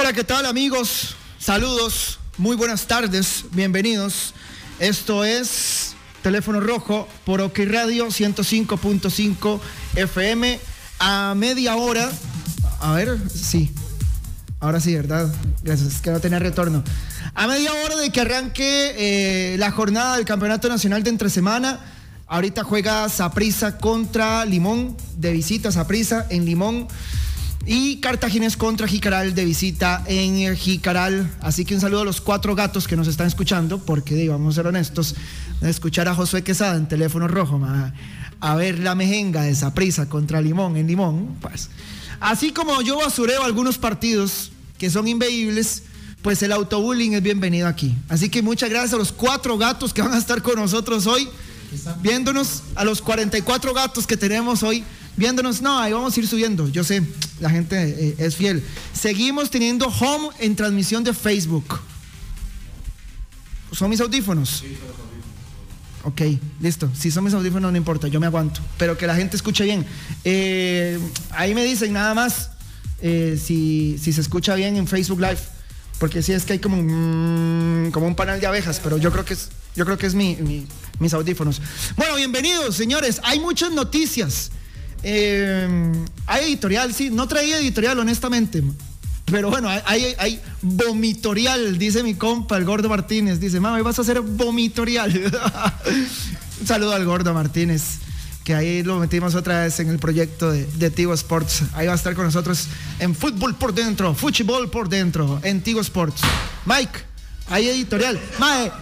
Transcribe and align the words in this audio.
Hola, 0.00 0.12
¿qué 0.12 0.22
tal 0.22 0.46
amigos? 0.46 1.16
Saludos, 1.40 2.20
muy 2.36 2.54
buenas 2.54 2.86
tardes, 2.86 3.46
bienvenidos. 3.50 4.32
Esto 4.78 5.24
es 5.24 5.96
Teléfono 6.22 6.60
Rojo 6.60 7.08
por 7.24 7.40
OK 7.40 7.58
Radio 7.66 8.06
105.5 8.06 9.60
FM 9.96 10.60
a 11.00 11.34
media 11.36 11.74
hora. 11.74 12.12
A 12.78 12.92
ver, 12.92 13.18
sí. 13.28 13.72
Ahora 14.60 14.78
sí, 14.78 14.94
¿verdad? 14.94 15.34
Gracias, 15.64 16.00
que 16.00 16.12
no 16.12 16.20
tenía 16.20 16.38
retorno. 16.38 16.84
A 17.34 17.48
media 17.48 17.72
hora 17.74 17.96
de 17.96 18.10
que 18.10 18.20
arranque 18.20 18.94
eh, 18.96 19.56
la 19.58 19.72
jornada 19.72 20.14
del 20.14 20.24
Campeonato 20.24 20.68
Nacional 20.68 21.02
de 21.02 21.10
Entre 21.10 21.28
Semana. 21.28 21.80
Ahorita 22.28 22.62
juega 22.62 23.08
Saprisa 23.08 23.78
contra 23.78 24.44
Limón, 24.44 24.96
de 25.16 25.32
visita 25.32 25.72
Saprisa 25.72 26.24
en 26.30 26.44
Limón. 26.44 26.86
Y 27.66 27.96
Cartaginés 27.96 28.56
contra 28.56 28.88
Jicaral 28.88 29.34
de 29.34 29.44
visita 29.44 30.02
en 30.06 30.56
Jicaral. 30.56 31.30
Así 31.40 31.64
que 31.64 31.74
un 31.74 31.80
saludo 31.80 32.02
a 32.02 32.04
los 32.04 32.20
cuatro 32.20 32.54
gatos 32.54 32.88
que 32.88 32.96
nos 32.96 33.08
están 33.08 33.26
escuchando, 33.26 33.78
porque 33.78 34.30
a 34.30 34.52
ser 34.52 34.66
honestos, 34.66 35.14
escuchar 35.62 36.08
a 36.08 36.14
Josué 36.14 36.42
Quesada 36.42 36.76
en 36.76 36.88
teléfono 36.88 37.28
rojo, 37.28 37.60
a 38.40 38.54
ver 38.54 38.78
la 38.78 38.94
mejenga 38.94 39.42
de 39.42 39.54
Saprisa 39.54 40.08
contra 40.08 40.40
Limón 40.40 40.76
en 40.76 40.86
Limón, 40.86 41.36
pues. 41.40 41.68
Así 42.20 42.52
como 42.52 42.80
yo 42.82 42.98
basureo 42.98 43.44
algunos 43.44 43.78
partidos 43.78 44.50
que 44.78 44.90
son 44.90 45.06
inveíbles, 45.06 45.82
pues 46.22 46.42
el 46.42 46.52
autobullying 46.52 47.14
es 47.14 47.22
bienvenido 47.22 47.68
aquí. 47.68 47.94
Así 48.08 48.28
que 48.28 48.42
muchas 48.42 48.70
gracias 48.70 48.94
a 48.94 48.96
los 48.96 49.12
cuatro 49.12 49.58
gatos 49.58 49.92
que 49.92 50.02
van 50.02 50.14
a 50.14 50.18
estar 50.18 50.42
con 50.42 50.56
nosotros 50.56 51.06
hoy, 51.06 51.28
viéndonos, 52.00 52.62
a 52.74 52.84
los 52.84 53.02
44 53.02 53.74
gatos 53.74 54.06
que 54.06 54.16
tenemos 54.16 54.62
hoy, 54.62 54.84
viéndonos. 55.18 55.60
No, 55.60 55.78
ahí 55.78 55.92
vamos 55.92 56.16
a 56.16 56.20
ir 56.20 56.26
subiendo. 56.26 56.68
Yo 56.68 56.84
sé, 56.84 57.02
la 57.40 57.50
gente 57.50 57.76
eh, 57.76 58.14
es 58.18 58.36
fiel. 58.36 58.64
Seguimos 58.94 59.50
teniendo 59.50 59.88
home 59.88 60.30
en 60.38 60.56
transmisión 60.56 61.04
de 61.04 61.12
Facebook. 61.12 61.80
¿Son 63.72 63.90
mis 63.90 64.00
audífonos? 64.00 64.64
Ok, 66.04 66.22
listo. 66.60 66.88
Si 66.94 67.10
son 67.10 67.24
mis 67.24 67.34
audífonos 67.34 67.70
no 67.70 67.76
importa, 67.76 68.08
yo 68.08 68.20
me 68.20 68.26
aguanto. 68.26 68.62
Pero 68.78 68.96
que 68.96 69.06
la 69.06 69.14
gente 69.14 69.36
escuche 69.36 69.64
bien. 69.64 69.84
Eh, 70.24 70.98
ahí 71.30 71.54
me 71.54 71.64
dicen 71.64 71.92
nada 71.92 72.14
más 72.14 72.50
eh, 73.02 73.38
si, 73.42 73.98
se 73.98 74.20
escucha 74.20 74.54
bien 74.54 74.76
en 74.76 74.86
Facebook 74.86 75.20
Live. 75.20 75.40
Porque 75.98 76.22
sí 76.22 76.32
es 76.32 76.44
que 76.44 76.54
hay 76.54 76.58
como 76.60 76.78
un, 76.78 77.90
como 77.92 78.06
un 78.06 78.14
panel 78.14 78.40
de 78.40 78.46
abejas, 78.46 78.80
pero 78.82 78.98
yo 78.98 79.10
creo 79.10 79.24
que 79.24 79.34
es, 79.34 79.48
yo 79.74 79.84
creo 79.84 79.98
que 79.98 80.06
es 80.06 80.14
mi, 80.14 80.38
mis 81.00 81.12
audífonos. 81.12 81.60
Bueno, 81.96 82.14
bienvenidos, 82.14 82.76
señores. 82.76 83.20
Hay 83.24 83.40
muchas 83.40 83.72
noticias. 83.72 84.52
Eh, 85.02 85.92
hay 86.26 86.44
editorial, 86.44 86.92
sí. 86.94 87.10
No 87.10 87.28
traía 87.28 87.58
editorial, 87.58 87.98
honestamente. 87.98 88.62
Pero 89.30 89.50
bueno, 89.50 89.68
hay, 89.68 90.14
hay, 90.18 90.40
vomitorial, 90.62 91.78
dice 91.78 92.02
mi 92.02 92.14
compa, 92.14 92.56
el 92.56 92.64
Gordo 92.64 92.88
Martínez. 92.88 93.40
Dice, 93.40 93.60
mami, 93.60 93.82
vas 93.82 93.98
a 93.98 94.02
hacer 94.02 94.20
vomitorial. 94.20 95.12
Un 96.60 96.66
saludo 96.66 96.94
al 96.94 97.04
Gordo 97.04 97.34
Martínez, 97.34 97.98
que 98.42 98.54
ahí 98.54 98.82
lo 98.82 98.98
metimos 98.98 99.34
otra 99.34 99.64
vez 99.64 99.78
en 99.80 99.90
el 99.90 99.98
proyecto 99.98 100.50
de, 100.50 100.64
de 100.64 100.90
Tigo 100.90 101.12
Sports. 101.14 101.62
Ahí 101.74 101.86
va 101.86 101.92
a 101.92 101.96
estar 101.96 102.14
con 102.14 102.24
nosotros 102.24 102.68
en 102.98 103.14
fútbol 103.14 103.54
por 103.54 103.74
dentro, 103.74 104.14
fútbol 104.14 104.70
por 104.70 104.88
dentro, 104.88 105.40
en 105.42 105.62
Tigo 105.62 105.80
Sports. 105.82 106.22
Mike, 106.64 106.98
hay 107.48 107.68
editorial. 107.68 108.18
Mae, 108.38 108.72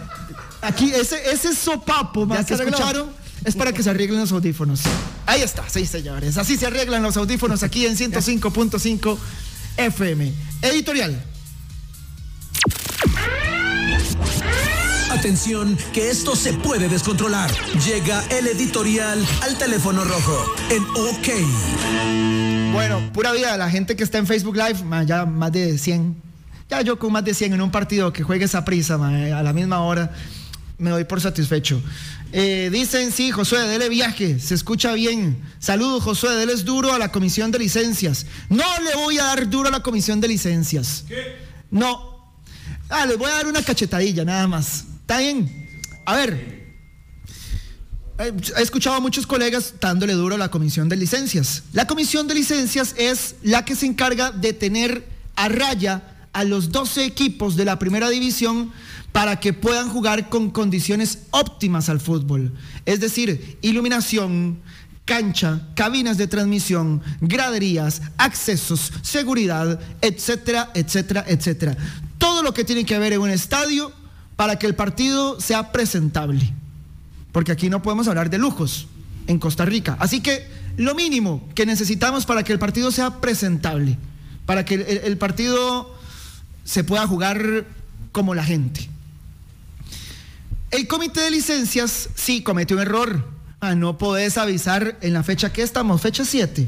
aquí, 0.61 0.91
ese, 0.91 1.29
ese 1.29 1.53
sopapo, 1.53 2.25
más 2.25 2.45
que 2.45 2.53
escucharon, 2.53 3.09
es 3.43 3.55
para 3.55 3.73
que 3.73 3.83
se 3.83 3.89
arreglen 3.89 4.19
los 4.19 4.31
audífonos. 4.31 4.81
Ahí 5.27 5.41
está, 5.41 5.67
sí, 5.69 5.85
señores. 5.85 6.37
Así 6.37 6.57
se 6.57 6.65
arreglan 6.65 7.03
los 7.03 7.17
audífonos 7.17 7.61
aquí 7.61 7.85
en 7.85 7.95
105.5 7.97 9.17
FM. 9.77 10.33
Editorial. 10.63 11.21
Atención, 15.11 15.77
que 15.93 16.09
esto 16.09 16.35
se 16.35 16.53
puede 16.53 16.87
descontrolar. 16.89 17.51
Llega 17.85 18.23
el 18.29 18.47
editorial 18.47 19.25
al 19.41 19.57
teléfono 19.57 20.03
rojo 20.03 20.45
en 20.69 20.83
OK. 20.83 22.73
Bueno, 22.73 23.01
pura 23.13 23.31
vida, 23.33 23.57
la 23.57 23.69
gente 23.69 23.95
que 23.95 24.03
está 24.03 24.19
en 24.19 24.27
Facebook 24.27 24.55
Live, 24.55 25.05
ya 25.05 25.25
más 25.25 25.51
de 25.51 25.77
100. 25.77 26.15
Ya 26.69 26.81
yo 26.81 26.99
con 26.99 27.11
más 27.11 27.25
de 27.25 27.33
100 27.33 27.53
en 27.53 27.61
un 27.61 27.71
partido 27.71 28.13
que 28.13 28.23
juegue 28.23 28.45
esa 28.45 28.63
prisa, 28.63 28.95
a 28.95 29.43
la 29.43 29.53
misma 29.53 29.81
hora, 29.81 30.11
me 30.77 30.89
doy 30.89 31.03
por 31.05 31.19
satisfecho. 31.19 31.81
Eh, 32.33 32.69
dicen, 32.71 33.11
sí, 33.11 33.31
Josué, 33.31 33.67
dele 33.67 33.89
viaje, 33.89 34.39
se 34.39 34.53
escucha 34.55 34.93
bien. 34.93 35.41
Saludos, 35.59 36.03
Josué, 36.03 36.35
dele 36.35 36.55
duro 36.57 36.93
a 36.93 36.99
la 36.99 37.11
comisión 37.11 37.51
de 37.51 37.59
licencias. 37.59 38.25
No 38.49 38.65
le 38.83 38.95
voy 38.95 39.17
a 39.17 39.23
dar 39.23 39.49
duro 39.49 39.69
a 39.69 39.71
la 39.71 39.81
comisión 39.81 40.19
de 40.19 40.27
licencias. 40.27 41.05
¿Qué? 41.07 41.37
No. 41.71 42.35
Ah, 42.89 43.05
les 43.05 43.17
voy 43.17 43.29
a 43.29 43.35
dar 43.35 43.47
una 43.47 43.63
cachetadilla, 43.63 44.25
nada 44.25 44.47
más. 44.47 44.85
¿Está 45.01 45.19
bien? 45.19 45.69
A 46.05 46.15
ver. 46.15 46.67
He 48.19 48.61
escuchado 48.61 48.95
a 48.95 48.99
muchos 48.99 49.27
colegas 49.27 49.75
dándole 49.79 50.13
duro 50.13 50.35
a 50.35 50.37
la 50.39 50.49
comisión 50.49 50.89
de 50.89 50.95
licencias. 50.95 51.63
La 51.71 51.85
comisión 51.85 52.27
de 52.27 52.33
licencias 52.33 52.95
es 52.97 53.35
la 53.43 53.63
que 53.63 53.75
se 53.75 53.85
encarga 53.85 54.31
de 54.31 54.53
tener 54.53 55.05
a 55.35 55.49
raya 55.49 56.16
a 56.37 56.43
los 56.43 56.71
12 56.71 57.03
equipos 57.03 57.55
de 57.55 57.65
la 57.65 57.79
primera 57.79 58.09
división 58.09 58.71
para 59.11 59.39
que 59.39 59.53
puedan 59.53 59.89
jugar 59.89 60.29
con 60.29 60.51
condiciones 60.51 61.23
óptimas 61.31 61.89
al 61.89 61.99
fútbol. 61.99 62.53
Es 62.85 62.99
decir, 62.99 63.57
iluminación, 63.63 64.59
cancha, 65.03 65.67
cabinas 65.73 66.19
de 66.19 66.27
transmisión, 66.27 67.01
graderías, 67.21 68.03
accesos, 68.17 68.93
seguridad, 69.01 69.79
etcétera, 70.01 70.69
etcétera, 70.75 71.25
etcétera. 71.27 71.75
Todo 72.19 72.43
lo 72.43 72.53
que 72.53 72.63
tiene 72.63 72.85
que 72.85 72.93
haber 72.93 73.13
en 73.13 73.21
un 73.21 73.31
estadio 73.31 73.91
para 74.35 74.59
que 74.59 74.67
el 74.67 74.75
partido 74.75 75.41
sea 75.41 75.71
presentable. 75.71 76.53
Porque 77.31 77.51
aquí 77.51 77.67
no 77.67 77.81
podemos 77.81 78.07
hablar 78.07 78.29
de 78.29 78.37
lujos 78.37 78.85
en 79.25 79.39
Costa 79.39 79.65
Rica. 79.65 79.97
Así 79.99 80.21
que 80.21 80.47
lo 80.77 80.93
mínimo 80.93 81.49
que 81.55 81.65
necesitamos 81.65 82.27
para 82.27 82.43
que 82.43 82.53
el 82.53 82.59
partido 82.59 82.91
sea 82.91 83.21
presentable, 83.21 83.97
para 84.45 84.65
que 84.65 85.01
el, 85.03 85.17
partido 85.17 85.96
se 86.67 86.83
pueda 86.83 87.07
jugar 87.07 87.65
como 88.11 88.35
la 88.35 88.43
gente. 88.43 88.89
El 90.69 90.85
comité 90.87 91.21
de 91.21 91.31
licencias 91.31 92.09
sí 92.13 92.43
cometió 92.43 92.75
un 92.75 92.81
error. 92.81 93.25
Ah, 93.61 93.73
no 93.73 93.97
podés 93.97 94.37
avisar 94.37 94.97
en 95.01 95.13
la 95.13 95.23
fecha 95.23 95.51
que 95.53 95.61
estamos, 95.61 96.01
fecha 96.01 96.25
7. 96.25 96.67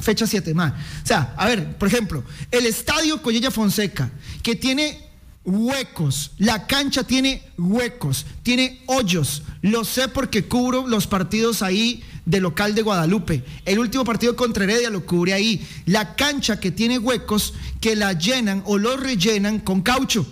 Fecha 0.00 0.26
7, 0.26 0.54
más. 0.54 0.72
O 0.72 1.06
sea, 1.06 1.34
a 1.36 1.46
ver, 1.46 1.76
por 1.76 1.88
ejemplo, 1.88 2.24
el 2.50 2.64
estadio 2.64 3.20
Collella 3.20 3.50
Fonseca, 3.50 4.10
que 4.42 4.56
tiene 4.56 5.06
huecos, 5.44 6.32
la 6.38 6.66
cancha 6.66 7.04
tiene 7.04 7.42
huecos, 7.58 8.24
tiene 8.42 8.82
hoyos. 8.86 9.42
Lo 9.60 9.84
sé 9.84 10.08
porque 10.08 10.46
cubro 10.46 10.88
los 10.88 11.06
partidos 11.06 11.62
ahí 11.62 12.02
de 12.24 12.40
local 12.40 12.74
de 12.74 12.82
Guadalupe. 12.82 13.44
El 13.64 13.78
último 13.78 14.04
partido 14.04 14.34
contra 14.36 14.64
Heredia 14.64 14.90
lo 14.90 15.04
cubre 15.04 15.34
ahí. 15.34 15.66
La 15.86 16.16
cancha 16.16 16.58
que 16.58 16.70
tiene 16.70 16.98
huecos 16.98 17.54
que 17.80 17.96
la 17.96 18.12
llenan 18.12 18.62
o 18.66 18.78
lo 18.78 18.96
rellenan 18.96 19.60
con 19.60 19.82
caucho 19.82 20.26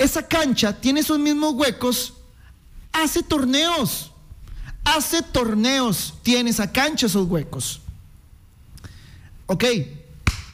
esa 0.00 0.26
cancha 0.26 0.72
tiene 0.72 1.00
esos 1.00 1.18
mismos 1.18 1.52
huecos, 1.54 2.14
hace 2.90 3.22
torneos. 3.22 4.10
Hace 4.82 5.20
torneos, 5.22 6.14
tiene 6.22 6.50
esa 6.50 6.72
cancha 6.72 7.04
esos 7.04 7.28
huecos. 7.28 7.80
Ok, 9.44 9.64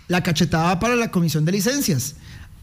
la 0.09 0.21
cachetada 0.21 0.81
para 0.81 0.97
la 0.97 1.12
comisión 1.12 1.45
de 1.45 1.53
licencias. 1.53 2.17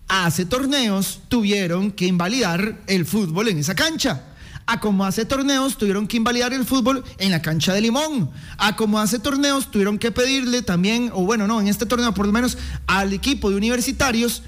Hace 0.10 0.46
torneos 0.46 1.22
tuvieron 1.30 1.90
que 1.90 2.06
invalidar 2.06 2.82
el 2.88 3.06
fútbol 3.06 3.48
en 3.48 3.60
esa 3.60 3.76
cancha. 3.76 4.22
A 4.66 4.80
como 4.80 5.06
hace 5.06 5.26
torneos 5.26 5.78
tuvieron 5.78 6.08
que 6.08 6.18
invalidar 6.18 6.54
el 6.54 6.66
fútbol 6.66 7.04
en 7.18 7.32
la 7.32 7.42
cancha 7.42 7.74
de 7.74 7.82
Limón. 7.82 8.32
A 8.58 8.76
como 8.76 9.00
hace 9.00 9.20
torneos 9.20 9.70
tuvieron 9.70 9.98
que 9.98 10.12
pedirle 10.12 10.62
también, 10.62 11.12
o 11.14 11.26
bueno, 11.26 11.48
no, 11.48 11.60
en 11.60 11.68
este 11.68 11.86
torneo 11.86 12.14
por 12.14 12.26
lo 12.26 12.32
menos 12.32 12.58
al 12.88 13.14
equipo 13.14 13.50
de 13.50 13.58
universitarios 13.58 14.44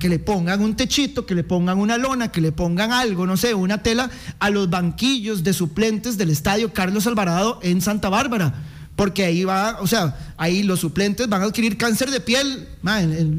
que 0.00 0.08
le 0.08 0.18
pongan 0.18 0.62
un 0.62 0.74
techito, 0.74 1.26
que 1.26 1.34
le 1.36 1.44
pongan 1.44 1.78
una 1.78 1.96
lona, 1.96 2.32
que 2.32 2.40
le 2.40 2.50
pongan 2.50 2.92
algo, 2.92 3.24
no 3.24 3.36
sé, 3.36 3.54
una 3.54 3.82
tela 3.82 4.10
a 4.40 4.50
los 4.50 4.68
banquillos 4.68 5.44
de 5.44 5.52
suplentes 5.52 6.18
del 6.18 6.30
estadio 6.30 6.72
Carlos 6.72 7.06
Alvarado 7.06 7.60
en 7.62 7.80
Santa 7.80 8.08
Bárbara. 8.08 8.52
Porque 8.96 9.24
ahí 9.24 9.44
va, 9.44 9.78
o 9.80 9.86
sea, 9.86 10.34
ahí 10.38 10.62
los 10.62 10.80
suplentes 10.80 11.28
van 11.28 11.42
a 11.42 11.44
adquirir 11.44 11.76
cáncer 11.76 12.10
de 12.10 12.18
piel 12.18 12.66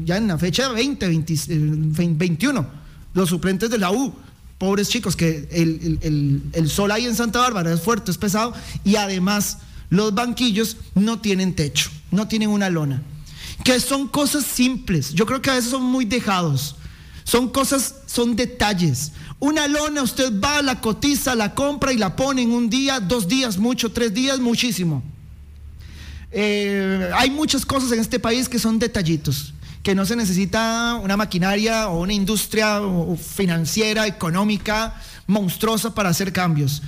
ya 0.04 0.16
en 0.16 0.28
la 0.28 0.38
fecha 0.38 0.68
20, 0.68 1.06
21. 1.08 2.66
Los 3.12 3.28
suplentes 3.28 3.68
de 3.68 3.78
la 3.78 3.90
U, 3.90 4.14
pobres 4.58 4.88
chicos, 4.88 5.16
que 5.16 5.48
el, 5.52 6.50
el 6.52 6.68
sol 6.68 6.90
ahí 6.90 7.06
en 7.06 7.14
Santa 7.14 7.38
Bárbara 7.38 7.72
es 7.72 7.80
fuerte, 7.80 8.10
es 8.10 8.18
pesado, 8.18 8.52
y 8.84 8.96
además 8.96 9.58
los 9.88 10.14
banquillos 10.14 10.76
no 10.94 11.20
tienen 11.20 11.54
techo, 11.54 11.90
no 12.10 12.28
tienen 12.28 12.50
una 12.50 12.68
lona 12.68 13.02
que 13.64 13.80
son 13.80 14.08
cosas 14.08 14.44
simples. 14.44 15.12
Yo 15.12 15.26
creo 15.26 15.42
que 15.42 15.50
a 15.50 15.54
veces 15.54 15.70
son 15.70 15.82
muy 15.82 16.04
dejados. 16.04 16.76
Son 17.24 17.48
cosas, 17.48 17.96
son 18.06 18.36
detalles. 18.36 19.12
Una 19.38 19.68
lona, 19.68 20.02
usted 20.02 20.32
va, 20.40 20.62
la 20.62 20.80
cotiza, 20.80 21.34
la 21.34 21.54
compra 21.54 21.92
y 21.92 21.98
la 21.98 22.16
pone 22.16 22.42
en 22.42 22.52
un 22.52 22.70
día, 22.70 23.00
dos 23.00 23.28
días, 23.28 23.58
mucho, 23.58 23.92
tres 23.92 24.14
días, 24.14 24.40
muchísimo. 24.40 25.02
Eh, 26.30 27.10
hay 27.14 27.30
muchas 27.30 27.64
cosas 27.66 27.92
en 27.92 28.00
este 28.00 28.18
país 28.18 28.48
que 28.48 28.58
son 28.58 28.78
detallitos 28.78 29.54
que 29.88 29.94
no 29.94 30.04
se 30.04 30.16
necesita 30.16 31.00
una 31.02 31.16
maquinaria 31.16 31.88
o 31.88 32.02
una 32.02 32.12
industria 32.12 32.78
financiera, 33.16 34.06
económica, 34.06 34.94
monstruosa 35.26 35.94
para 35.94 36.10
hacer 36.10 36.30
cambios 36.30 36.82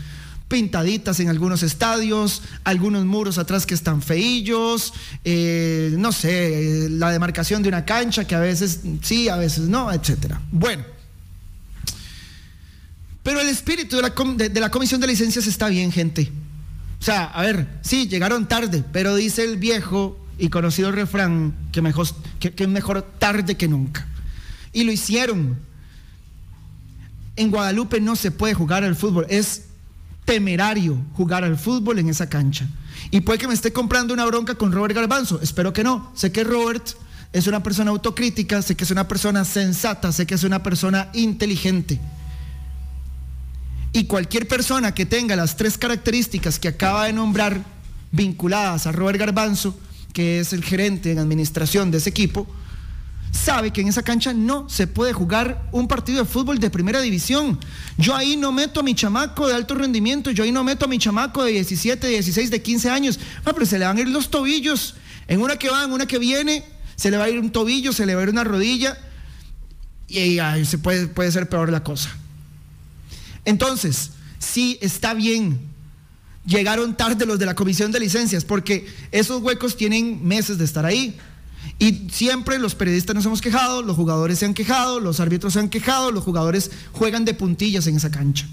pintaditas 0.49 1.19
en 1.21 1.31
algunos 1.31 1.63
estadios, 1.63 2.43
algunos 2.63 3.07
muros 3.07 3.39
atrás 3.39 3.65
que 3.65 3.73
están 3.73 4.03
feillos, 4.03 4.93
eh, 5.25 5.95
no 5.97 6.13
sé, 6.13 6.89
la 6.91 7.11
demarcación 7.11 7.63
de 7.63 7.71
una 7.71 7.87
cancha 7.87 8.27
que 8.27 8.35
a 8.35 8.41
veces 8.41 8.81
sí, 9.01 9.31
a 9.31 9.37
veces 9.37 9.61
no, 9.61 9.91
etcétera. 9.91 10.39
Bueno. 10.53 10.85
Pero 13.23 13.41
el 13.41 13.49
espíritu 13.49 13.97
de 13.97 14.03
la, 14.03 14.11
de 14.51 14.61
la 14.61 14.71
comisión 14.71 15.01
de 15.01 15.07
licencias 15.07 15.47
está 15.47 15.69
bien, 15.71 15.91
gente. 15.91 16.31
O 17.01 17.03
sea, 17.03 17.25
a 17.25 17.41
ver, 17.41 17.67
sí, 17.81 18.09
llegaron 18.09 18.47
tarde, 18.47 18.85
pero 18.93 19.15
dice 19.15 19.43
el 19.45 19.57
viejo 19.57 20.19
y 20.41 20.49
conocido 20.49 20.91
refrán 20.91 21.55
que 21.71 21.83
mejor, 21.83 22.09
que, 22.39 22.67
mejor 22.67 23.03
tarde 23.19 23.57
que 23.57 23.69
nunca. 23.69 24.07
Y 24.73 24.85
lo 24.85 24.93
hicieron. 24.93 25.59
En 27.37 27.51
Guadalupe 27.51 28.01
no 28.01 28.17
se 28.17 28.31
puede 28.31 28.55
jugar 28.55 28.83
al 28.83 28.97
fútbol, 28.97 29.27
es 29.29 29.67
temerario 30.25 30.99
jugar 31.15 31.45
al 31.45 31.59
fútbol 31.59 31.99
en 31.99 32.09
esa 32.09 32.29
cancha. 32.29 32.67
Y 33.11 33.21
puede 33.21 33.39
que 33.39 33.49
me 33.49 33.55
esté 33.55 33.73
comprando 33.73 34.15
una 34.15 34.25
bronca 34.25 34.55
con 34.55 34.73
Robert 34.73 34.95
Garbanzo, 34.95 35.41
espero 35.43 35.73
que 35.73 35.85
no. 35.85 36.11
Sé 36.15 36.33
que 36.33 36.45
Robert 36.45 36.89
es 37.33 37.47
una 37.47 37.63
persona 37.63 37.91
autocrítica, 37.91 38.63
sé 38.63 38.75
que 38.75 38.85
es 38.85 38.91
una 38.91 39.07
persona 39.07 39.45
sensata, 39.45 40.11
sé 40.13 40.27
que 40.27 40.35
es 40.35 40.45
una 40.45 40.63
persona 40.63 41.09
inteligente. 41.13 42.01
Y 43.93 44.05
cualquier 44.05 44.49
persona 44.49 44.95
que 44.95 45.07
tenga 45.07 45.37
las 45.37 45.57
tres 45.57 45.77
características 45.77 46.59
que 46.59 46.69
acaba 46.69 47.07
de 47.07 47.13
nombrar 47.13 47.63
vinculadas 48.13 48.87
a 48.87 48.93
Robert 48.93 49.19
Garbanzo, 49.19 49.77
que 50.13 50.41
es 50.41 50.53
el 50.53 50.65
gerente 50.65 51.13
en 51.13 51.19
administración 51.19 51.91
de 51.91 51.99
ese 51.99 52.11
equipo, 52.11 52.47
sabe 53.31 53.73
que 53.73 53.81
en 53.81 53.89
esa 53.89 54.03
cancha 54.03 54.33
no 54.33 54.69
se 54.69 54.87
puede 54.87 55.13
jugar 55.13 55.69
un 55.73 55.89
partido 55.89 56.19
de 56.19 56.31
fútbol 56.31 56.59
de 56.59 56.71
primera 56.71 57.01
división. 57.01 57.59
Yo 57.97 58.15
ahí 58.15 58.37
no 58.37 58.53
meto 58.53 58.81
a 58.81 58.83
mi 58.83 58.95
chamaco 58.95 59.49
de 59.49 59.55
alto 59.55 59.75
rendimiento, 59.75 60.31
yo 60.31 60.45
ahí 60.45 60.53
no 60.53 60.65
meto 60.65 60.85
a 60.85 60.89
mi 60.89 60.99
chamaco 60.99 61.45
de 61.45 61.53
17, 61.53 62.07
16, 62.07 62.51
de 62.51 62.63
15 62.63 62.91
años. 62.91 63.21
No, 63.47 63.53
pero 63.53 63.67
se 63.67 63.79
le 63.79 63.87
van 63.87 63.97
a 63.97 64.01
ir 64.01 64.09
los 64.09 64.31
tobillos. 64.31 64.97
En 65.29 65.41
una 65.41 65.57
que 65.57 65.71
va, 65.71 65.85
en 65.85 65.93
una 65.93 66.07
que 66.07 66.19
viene, 66.19 66.65
se 66.97 67.11
le 67.11 67.17
va 67.17 67.25
a 67.25 67.29
ir 67.29 67.39
un 67.39 67.51
tobillo, 67.51 67.93
se 67.93 68.05
le 68.05 68.15
va 68.15 68.21
a 68.21 68.25
ir 68.25 68.31
una 68.31 68.45
rodilla 68.45 68.99
y 70.09 70.41
ahí 70.41 70.65
se 70.65 70.79
puede, 70.79 71.07
puede 71.07 71.31
ser 71.31 71.49
peor 71.49 71.71
la 71.71 71.85
cosa. 71.85 72.11
Entonces, 73.45 74.11
sí 74.39 74.77
está 74.81 75.15
bien. 75.15 75.70
Llegaron 76.47 76.97
tarde 76.97 77.27
los 77.27 77.39
de 77.39 77.47
la 77.47 77.55
comisión 77.55 77.93
de 77.93 78.01
licencias 78.01 78.45
porque 78.45 78.87
esos 79.13 79.43
huecos 79.43 79.77
tienen 79.77 80.27
meses 80.27 80.59
de 80.59 80.65
estar 80.65 80.87
ahí. 80.87 81.19
Y 81.79 82.09
siempre 82.11 82.59
los 82.59 82.75
periodistas 82.75 83.15
nos 83.15 83.27
hemos 83.27 83.41
quejado, 83.41 83.83
los 83.83 83.97
jugadores 83.97 84.39
se 84.39 84.47
han 84.47 84.55
quejado, 84.55 85.01
los 85.01 85.21
árbitros 85.21 85.53
se 85.53 85.61
han 85.61 85.69
quejado, 85.69 86.11
los 86.11 86.25
jugadores 86.25 86.71
juegan 86.93 87.25
de 87.25 87.35
puntillas 87.35 87.87
en 87.87 87.97
esa 87.97 88.11
cancha. 88.11 88.47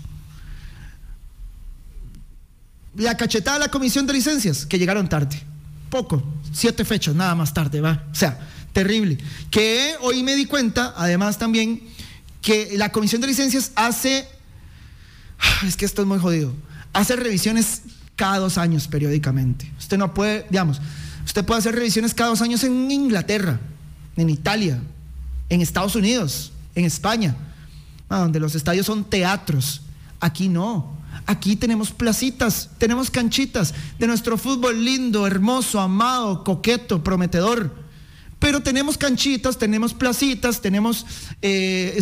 La 2.95 3.16
cachetada 3.16 3.57
de 3.57 3.66
la 3.66 3.72
comisión 3.72 4.06
de 4.07 4.13
licencias, 4.13 4.66
que 4.66 4.80
llegaron 4.80 5.07
tarde. 5.07 5.42
Poco, 5.90 6.24
siete 6.51 6.83
fechas, 6.83 7.16
nada 7.16 7.36
más 7.36 7.54
tarde, 7.54 7.80
va. 7.80 8.06
O 8.12 8.16
sea, 8.16 8.40
terrible. 8.74 9.18
Que 9.51 9.95
hoy 10.01 10.24
me 10.24 10.36
di 10.36 10.45
cuenta, 10.45 10.94
además 10.98 11.38
también, 11.38 11.81
que 12.42 12.78
la 12.78 12.92
comisión 12.92 13.22
de 13.22 13.28
licencias 13.28 13.72
hace 13.75 14.28
es 15.68 15.78
que 15.78 15.86
esto 15.86 16.01
es 16.01 16.07
muy 16.07 16.19
jodido. 16.19 16.54
Hace 16.94 17.16
revisiones 17.16 17.81
cada 18.16 18.39
dos 18.39 18.57
años 18.57 18.88
periódicamente. 18.88 19.72
Usted 19.78 19.98
no 19.98 20.13
puede, 20.13 20.45
digamos, 20.50 20.81
usted 21.25 21.45
puede 21.45 21.60
hacer 21.60 21.75
revisiones 21.75 22.13
cada 22.13 22.31
dos 22.31 22.42
años 22.42 22.63
en 22.63 22.92
Inglaterra, 22.92 23.60
en 24.18 24.30
Italia, 24.30 24.81
en 25.50 25.62
Estados 25.62 25.95
Unidos, 25.95 26.51
en 26.75 26.86
España, 26.86 27.36
donde 28.10 28.39
los 28.39 28.56
estadios 28.56 28.86
son 28.86 29.06
teatros. 29.06 29.81
Aquí 30.19 30.50
no. 30.50 30.98
Aquí 31.25 31.56
tenemos 31.56 31.92
placitas, 31.92 32.69
tenemos 32.78 33.10
canchitas 33.12 33.74
de 34.00 34.07
nuestro 34.07 34.38
fútbol 34.38 34.83
lindo, 34.83 35.28
hermoso, 35.28 35.80
amado, 35.80 36.44
coqueto, 36.44 37.04
prometedor. 37.04 37.74
Pero 38.40 38.62
tenemos 38.62 38.98
canchitas, 38.98 39.57
tenemos 39.57 39.94
placitas, 39.94 40.62
tenemos 40.62 41.06
eh, 41.42 42.00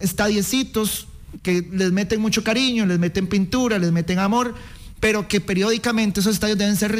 estadiecitos 0.00 1.06
que 1.42 1.68
les 1.72 1.92
meten 1.92 2.20
mucho 2.20 2.42
cariño, 2.42 2.86
les 2.86 2.98
meten 2.98 3.26
pintura, 3.26 3.78
les 3.78 3.92
meten 3.92 4.18
amor, 4.18 4.54
pero 5.00 5.28
que 5.28 5.40
periódicamente 5.40 6.20
esos 6.20 6.34
estadios 6.34 6.58
deben 6.58 6.76
ser 6.76 6.92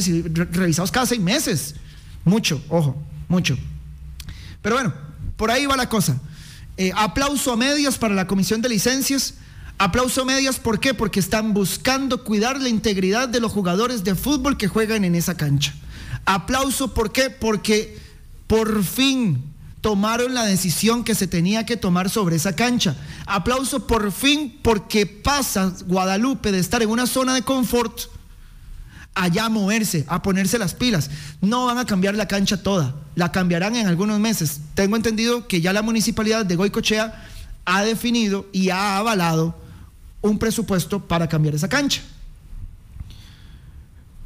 revisados 0.53 0.91
cada 0.91 1.07
seis 1.07 1.21
meses. 1.21 1.75
Mucho, 2.25 2.63
ojo, 2.69 2.97
mucho. 3.29 3.57
Pero 4.63 4.77
bueno, 4.77 4.95
por 5.37 5.51
ahí 5.51 5.67
va 5.67 5.77
la 5.77 5.89
cosa. 5.89 6.21
Eh, 6.77 6.93
aplauso 6.95 7.53
a 7.53 7.57
medias 7.57 7.97
para 7.97 8.15
la 8.15 8.27
comisión 8.27 8.61
de 8.61 8.69
licencias. 8.69 9.35
Aplauso 9.79 10.23
a 10.23 10.25
medias, 10.25 10.59
¿por 10.59 10.81
qué? 10.81 10.95
Porque 10.95 11.21
están 11.21 11.53
buscando 11.55 12.25
cuidar 12.25 12.61
la 12.61 12.69
integridad 12.69 13.29
de 13.29 13.41
los 13.41 13.53
jugadores 13.53 14.05
de 14.05 14.15
fútbol 14.15 14.57
que 14.57 14.69
juegan 14.69 15.05
en 15.05 15.15
esa 15.15 15.37
cancha. 15.37 15.75
Aplauso, 16.25 16.95
¿por 16.95 17.13
qué? 17.13 17.31
Porque 17.31 17.99
por 18.47 18.83
fin 18.85 19.43
tomaron 19.87 20.35
la 20.35 20.45
decisión 20.45 21.05
que 21.05 21.15
se 21.15 21.29
tenía 21.29 21.65
que 21.65 21.77
tomar 21.77 22.11
sobre 22.11 22.35
esa 22.35 22.57
cancha. 22.57 22.97
Aplauso 23.25 23.87
por 23.87 24.11
fin 24.11 24.59
porque 24.61 25.07
pasa 25.07 25.73
Guadalupe 25.87 26.51
de 26.51 26.59
estar 26.59 26.83
en 26.83 26.91
una 26.91 27.07
zona 27.07 27.35
de 27.35 27.43
confort 27.43 27.97
allá 29.15 29.45
a 29.45 29.49
moverse, 29.49 30.05
a 30.09 30.23
ponerse 30.23 30.59
las 30.59 30.75
pilas. 30.75 31.09
No 31.41 31.67
van 31.67 31.79
a 31.79 31.85
cambiar 31.85 32.17
la 32.17 32.27
cancha 32.27 32.65
toda, 32.65 32.97
la 33.15 33.31
cambiarán 33.31 33.77
en 33.77 33.87
algunos 33.87 34.19
meses. 34.19 34.61
Tengo 34.75 34.97
entendido 34.97 35.47
que 35.47 35.61
ya 35.61 35.73
la 35.73 35.83
municipalidad 35.83 36.45
de 36.45 36.57
Goicochea 36.57 37.25
ha 37.65 37.85
definido 37.85 38.49
y 38.51 38.71
ha 38.71 38.99
avalado 38.99 39.57
un 40.21 40.41
presupuesto 40.41 41.07
para 41.07 41.29
cambiar 41.29 41.55
esa 41.55 41.69
cancha. 41.69 42.03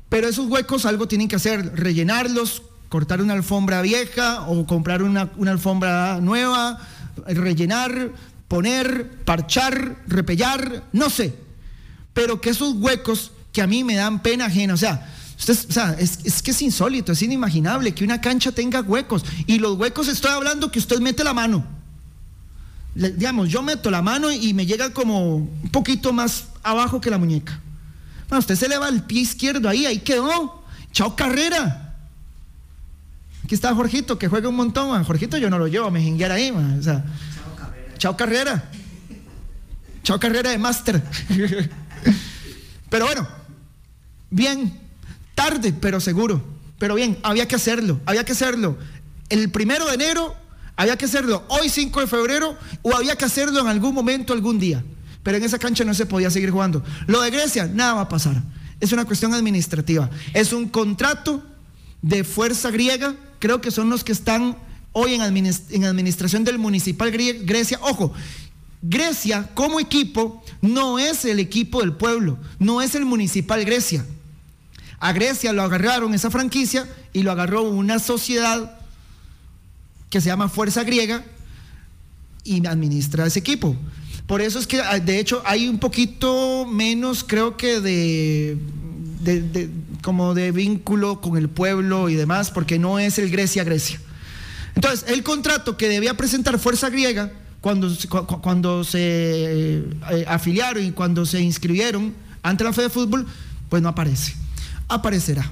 Pero 0.08 0.26
esos 0.26 0.46
huecos 0.46 0.86
algo 0.86 1.06
tienen 1.06 1.28
que 1.28 1.36
hacer, 1.36 1.78
rellenarlos 1.78 2.62
cortar 2.90 3.22
una 3.22 3.34
alfombra 3.34 3.80
vieja 3.82 4.42
o 4.42 4.66
comprar 4.66 5.02
una, 5.02 5.30
alfombra 5.46 6.18
nueva, 6.20 6.76
rellenar, 7.24 8.10
poner, 8.48 9.08
parchar, 9.24 9.96
repellar, 10.08 10.82
no 10.92 11.08
sé. 11.08 11.34
Pero 12.12 12.40
que 12.40 12.50
esos 12.50 12.74
huecos 12.74 13.30
que 13.52 13.62
a 13.62 13.68
mí 13.68 13.84
me 13.84 13.94
dan 13.94 14.20
pena 14.20 14.46
ajena, 14.46 14.74
o 14.74 14.76
sea, 14.76 15.08
usted, 15.38 15.56
o 15.68 15.72
sea 15.72 15.96
es, 16.00 16.42
que 16.42 16.50
es 16.50 16.62
insólito, 16.62 17.12
es 17.12 17.22
inimaginable 17.22 17.94
que 17.94 18.02
una 18.02 18.20
cancha 18.20 18.50
tenga 18.50 18.80
huecos. 18.80 19.24
Y 19.46 19.60
los 19.60 19.78
huecos 19.78 20.08
estoy 20.08 20.32
hablando 20.32 20.72
que 20.72 20.80
usted 20.80 20.98
mete 20.98 21.22
la 21.22 21.32
mano. 21.32 21.64
digamos, 22.92 23.48
yo 23.48 23.62
meto 23.62 23.88
la 23.92 24.02
mano 24.02 24.32
y 24.32 24.52
me 24.52 24.66
llega 24.66 24.90
como 24.90 25.36
un 25.36 25.70
poquito 25.70 26.12
más 26.12 26.46
abajo 26.64 27.00
que 27.00 27.08
la 27.08 27.18
muñeca. 27.18 27.60
Bueno, 28.28 28.40
usted 28.40 28.56
se 28.56 28.66
eleva 28.66 28.88
el 28.88 29.04
pie 29.04 29.20
izquierdo 29.20 29.68
ahí, 29.68 29.86
ahí 29.86 30.00
quedó. 30.00 30.64
Chao 30.92 31.14
carrera. 31.14 31.89
Aquí 33.50 33.56
está 33.56 33.74
Jorgito, 33.74 34.16
que 34.16 34.28
juega 34.28 34.48
un 34.48 34.54
montón. 34.54 35.02
Jorgito 35.02 35.36
yo 35.36 35.50
no 35.50 35.58
lo 35.58 35.66
llevo 35.66 35.90
me 35.90 36.00
jinguear 36.00 36.30
ahí. 36.30 36.52
O 36.52 36.82
sea, 36.84 37.04
chao 37.98 38.16
carrera. 38.16 38.70
Chao 40.04 40.20
carrera 40.20 40.50
de 40.50 40.58
máster. 40.58 41.02
pero 42.90 43.06
bueno, 43.06 43.26
bien, 44.30 44.78
tarde, 45.34 45.72
pero 45.72 45.98
seguro. 45.98 46.40
Pero 46.78 46.94
bien, 46.94 47.18
había 47.24 47.48
que 47.48 47.56
hacerlo, 47.56 48.00
había 48.06 48.24
que 48.24 48.30
hacerlo. 48.30 48.78
El 49.28 49.50
primero 49.50 49.84
de 49.86 49.94
enero 49.94 50.36
había 50.76 50.96
que 50.96 51.06
hacerlo 51.06 51.42
hoy 51.48 51.70
5 51.70 52.02
de 52.02 52.06
febrero 52.06 52.56
o 52.82 52.94
había 52.94 53.16
que 53.16 53.24
hacerlo 53.24 53.62
en 53.62 53.66
algún 53.66 53.92
momento, 53.92 54.32
algún 54.32 54.60
día. 54.60 54.84
Pero 55.24 55.38
en 55.38 55.42
esa 55.42 55.58
cancha 55.58 55.82
no 55.82 55.92
se 55.94 56.06
podía 56.06 56.30
seguir 56.30 56.52
jugando. 56.52 56.84
Lo 57.08 57.20
de 57.20 57.32
Grecia, 57.32 57.66
nada 57.66 57.94
va 57.94 58.02
a 58.02 58.08
pasar. 58.08 58.40
Es 58.78 58.92
una 58.92 59.06
cuestión 59.06 59.34
administrativa. 59.34 60.08
Es 60.34 60.52
un 60.52 60.68
contrato 60.68 61.49
de 62.02 62.24
fuerza 62.24 62.70
griega 62.70 63.14
creo 63.40 63.60
que 63.60 63.70
son 63.70 63.90
los 63.90 64.04
que 64.04 64.12
están 64.12 64.56
hoy 64.92 65.14
en, 65.14 65.22
administración 65.84 66.44
del 66.44 66.58
Municipal 66.58 67.10
Grecia. 67.10 67.78
Ojo, 67.82 68.12
Grecia 68.82 69.48
como 69.54 69.80
equipo 69.80 70.42
no 70.60 70.98
es 70.98 71.24
el 71.24 71.40
equipo 71.40 71.80
del 71.80 71.92
pueblo, 71.92 72.38
no 72.58 72.80
es 72.80 72.94
el 72.94 73.04
Municipal 73.04 73.64
Grecia. 73.64 74.06
A 75.00 75.12
Grecia 75.12 75.52
lo 75.52 75.62
agarraron 75.62 76.14
esa 76.14 76.30
franquicia 76.30 76.86
y 77.12 77.22
lo 77.22 77.32
agarró 77.32 77.62
una 77.62 77.98
sociedad 77.98 78.78
que 80.10 80.20
se 80.20 80.26
llama 80.26 80.48
Fuerza 80.48 80.84
Griega 80.84 81.24
y 82.44 82.64
administra 82.66 83.26
ese 83.26 83.38
equipo. 83.38 83.76
Por 84.26 84.42
eso 84.42 84.58
es 84.58 84.66
que, 84.66 84.80
ah, 84.80 84.98
de 84.98 85.18
hecho, 85.18 85.42
hay 85.44 85.68
un 85.68 85.78
poquito 85.78 86.66
menos, 86.66 87.24
creo 87.24 87.56
que, 87.56 87.80
de 87.80 88.58
como 90.02 90.34
de 90.34 90.52
vínculo 90.52 91.20
con 91.20 91.36
el 91.36 91.48
pueblo 91.48 92.08
y 92.08 92.14
demás, 92.14 92.50
porque 92.50 92.78
no 92.78 92.98
es 92.98 93.18
el 93.18 93.30
Grecia-Grecia. 93.30 94.00
Entonces, 94.74 95.04
el 95.08 95.22
contrato 95.22 95.76
que 95.76 95.88
debía 95.88 96.14
presentar 96.14 96.58
Fuerza 96.58 96.90
Griega 96.90 97.32
cuando, 97.60 97.94
cuando 98.40 98.84
se 98.84 99.00
eh, 99.02 100.24
afiliaron 100.26 100.84
y 100.84 100.92
cuando 100.92 101.26
se 101.26 101.40
inscribieron 101.40 102.14
ante 102.42 102.64
la 102.64 102.72
fe 102.72 102.82
de 102.82 102.90
fútbol, 102.90 103.26
pues 103.68 103.82
no 103.82 103.88
aparece. 103.88 104.34
Aparecerá. 104.88 105.50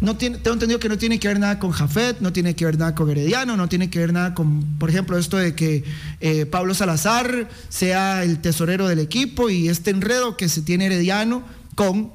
No 0.00 0.16
tiene, 0.16 0.38
tengo 0.38 0.54
entendido 0.54 0.80
que 0.80 0.88
no 0.88 0.98
tiene 0.98 1.20
que 1.20 1.28
ver 1.28 1.38
nada 1.38 1.60
con 1.60 1.70
Jafet, 1.70 2.20
no 2.20 2.32
tiene 2.32 2.56
que 2.56 2.64
ver 2.64 2.76
nada 2.76 2.94
con 2.94 3.08
Herediano, 3.08 3.56
no 3.56 3.68
tiene 3.68 3.88
que 3.88 4.00
ver 4.00 4.12
nada 4.12 4.34
con, 4.34 4.78
por 4.78 4.90
ejemplo, 4.90 5.16
esto 5.16 5.36
de 5.36 5.54
que 5.54 5.84
eh, 6.20 6.44
Pablo 6.46 6.74
Salazar 6.74 7.48
sea 7.68 8.24
el 8.24 8.40
tesorero 8.40 8.88
del 8.88 8.98
equipo 8.98 9.48
y 9.48 9.68
este 9.68 9.90
enredo 9.90 10.36
que 10.36 10.48
se 10.48 10.62
tiene 10.62 10.86
Herediano 10.86 11.44
con 11.76 12.10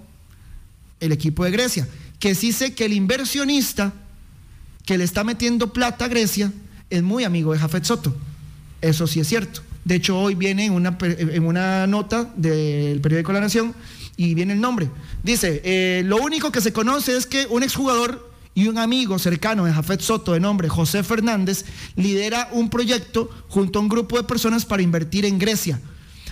el 1.00 1.12
equipo 1.12 1.44
de 1.44 1.51
Grecia. 1.51 1.88
Que 2.20 2.36
sí 2.36 2.51
sé 2.51 2.74
que 2.74 2.86
el 2.86 2.94
inversionista 2.94 3.94
que 4.86 4.98
le 4.98 5.04
está 5.04 5.24
metiendo 5.24 5.74
plata 5.74 6.06
a 6.06 6.08
Grecia 6.08 6.51
es 6.89 7.04
muy 7.04 7.24
amigo 7.24 7.54
de 7.54 7.60
Jafet 7.60 7.84
Soto. 7.84 8.16
Eso 8.82 9.08
sí 9.08 9.20
es 9.20 9.27
cierto. 9.27 9.62
De 9.84 9.96
hecho, 9.96 10.20
hoy 10.20 10.36
viene 10.36 10.66
en 10.66 10.74
una, 10.74 10.98
en 11.01 11.46
una 11.46 11.88
nota 11.88 12.32
del 12.36 13.00
periódico 13.01 13.32
La 13.32 13.39
Nación 13.39 13.74
y 14.18 14.34
viene 14.34 14.54
el 14.54 14.62
nombre. 14.62 14.89
Dice, 15.24 15.62
eh, 15.63 16.01
lo 16.06 16.18
único 16.18 16.51
que 16.51 16.62
se 16.62 16.74
conoce 16.74 17.16
es 17.16 17.25
que 17.25 17.46
un 17.50 17.63
exjugador 17.63 18.32
y 18.54 18.68
un 18.68 18.80
amigo 18.80 19.20
cercano 19.20 19.66
de 19.66 19.74
Jafet 19.74 20.01
Soto 20.01 20.34
de 20.34 20.39
nombre 20.39 20.68
José 20.68 21.04
Fernández 21.04 21.63
lidera 21.96 22.50
un 22.51 22.70
proyecto 22.70 23.30
junto 23.48 23.77
a 23.77 23.82
un 23.84 23.88
grupo 23.88 24.18
de 24.18 24.24
personas 24.24 24.66
para 24.66 24.82
invertir 24.82 25.25
en 25.25 25.38
Grecia. 25.38 25.80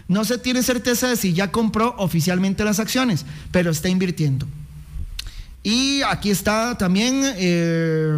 No 0.08 0.24
se 0.24 0.38
tiene 0.38 0.62
certeza 0.62 1.08
de 1.08 1.16
si 1.16 1.34
ya 1.34 1.52
compró 1.52 1.96
oficialmente 1.98 2.64
las 2.64 2.80
acciones, 2.80 3.26
pero 3.52 3.72
está 3.72 3.90
invirtiendo. 3.90 4.48
Y 5.64 6.04
aquí 6.04 6.30
está 6.30 6.78
también, 6.78 7.24
eh, 7.38 8.16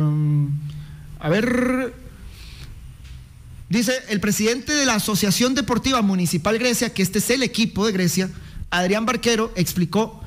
a 1.20 1.30
ver, 1.30 1.94
dice 3.70 3.94
el 4.10 4.20
presidente 4.20 4.74
de 4.74 4.86
la 4.86 4.96
Asociación 4.96 5.56
Deportiva 5.56 6.02
Municipal 6.02 6.60
Grecia, 6.60 6.94
que 6.94 7.04
este 7.04 7.20
es 7.20 7.30
el 7.30 7.44
equipo 7.44 7.86
de 7.86 7.94
Grecia, 7.94 8.30
Adrián 8.70 9.06
Barquero, 9.06 9.54
explicó 9.56 10.22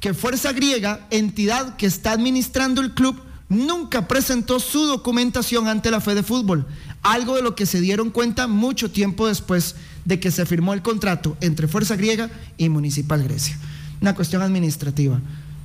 que 0.00 0.12
Fuerza 0.12 0.52
Griega, 0.52 1.06
entidad 1.10 1.76
que 1.76 1.86
está 1.86 2.10
administrando 2.10 2.80
el 2.80 2.94
club, 2.94 3.22
nunca 3.48 4.08
presentó 4.08 4.58
su 4.58 4.86
documentación 4.86 5.68
ante 5.68 5.92
la 5.92 6.00
Fede 6.00 6.24
Fútbol, 6.24 6.66
algo 7.02 7.36
de 7.36 7.42
lo 7.42 7.54
que 7.54 7.64
se 7.64 7.80
dieron 7.80 8.10
cuenta 8.10 8.48
mucho 8.48 8.90
tiempo 8.90 9.28
después 9.28 9.76
de 10.04 10.20
que 10.20 10.30
se 10.30 10.46
firmó 10.46 10.74
el 10.74 10.82
contrato 10.82 11.36
entre 11.40 11.68
Fuerza 11.68 11.96
Griega 11.96 12.30
y 12.56 12.68
Municipal 12.68 13.22
Grecia. 13.22 13.58
Una 14.00 14.14
cuestión 14.14 14.42
administrativa. 14.42 15.20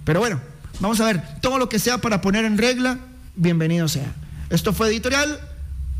Pero 0.06 0.20
bueno, 0.20 0.40
vamos 0.80 1.00
a 1.02 1.06
ver, 1.06 1.22
todo 1.42 1.58
lo 1.58 1.70
que 1.70 1.80
sea 1.80 2.00
para 2.00 2.22
poner 2.22 2.46
en 2.46 2.58
regla, 2.58 3.00
bienvenido 3.36 3.88
sea. 3.88 4.14
Esto 4.50 4.74
fue 4.74 4.88
editorial 4.88 5.40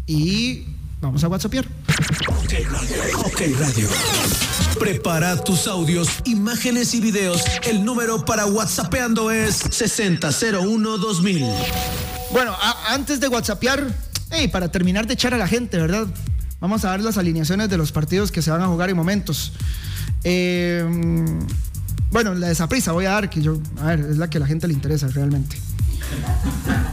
y 0.08 0.66
vamos 1.02 1.24
a 1.24 1.28
WhatsApp. 1.28 1.54
Ok 2.28 2.54
Radio. 2.72 3.20
Ok 3.26 3.42
Radio. 3.60 3.88
Prepara 4.80 5.36
tus 5.44 5.68
audios, 5.68 6.08
imágenes 6.26 6.94
y 6.94 7.02
videos. 7.02 7.44
El 7.64 7.84
número 7.84 8.24
para 8.26 8.46
WhatsAppeando 8.46 9.30
es 9.30 9.66
60012000. 9.66 11.46
Bueno, 12.32 12.56
antes 12.88 13.20
de 13.20 13.28
WhatsAppear, 13.28 13.94
hey, 14.32 14.48
para 14.48 14.72
terminar 14.72 15.06
de 15.06 15.16
echar 15.16 15.34
a 15.34 15.38
la 15.38 15.48
gente, 15.48 15.78
¿verdad? 15.78 16.08
Vamos 16.60 16.86
a 16.86 16.92
ver 16.92 17.02
las 17.02 17.18
alineaciones 17.18 17.70
de 17.70 17.78
los 17.78 17.92
partidos 17.92 18.32
que 18.32 18.42
se 18.42 18.52
van 18.52 18.62
a 18.62 18.68
jugar 18.68 18.90
en 18.90 18.96
momentos. 18.96 19.54
Eh, 20.24 20.86
bueno, 22.12 22.34
la 22.36 22.48
de 22.48 22.56
Saprisa 22.56 22.92
voy 22.92 23.06
a 23.06 23.12
dar, 23.12 23.30
que 23.30 23.42
yo, 23.42 23.60
a 23.82 23.88
ver, 23.88 24.00
es 24.00 24.18
la 24.18 24.30
que 24.30 24.38
a 24.38 24.42
la 24.42 24.48
gente 24.48 24.68
le 24.68 24.74
interesa 24.74 25.08
realmente. 25.08 25.58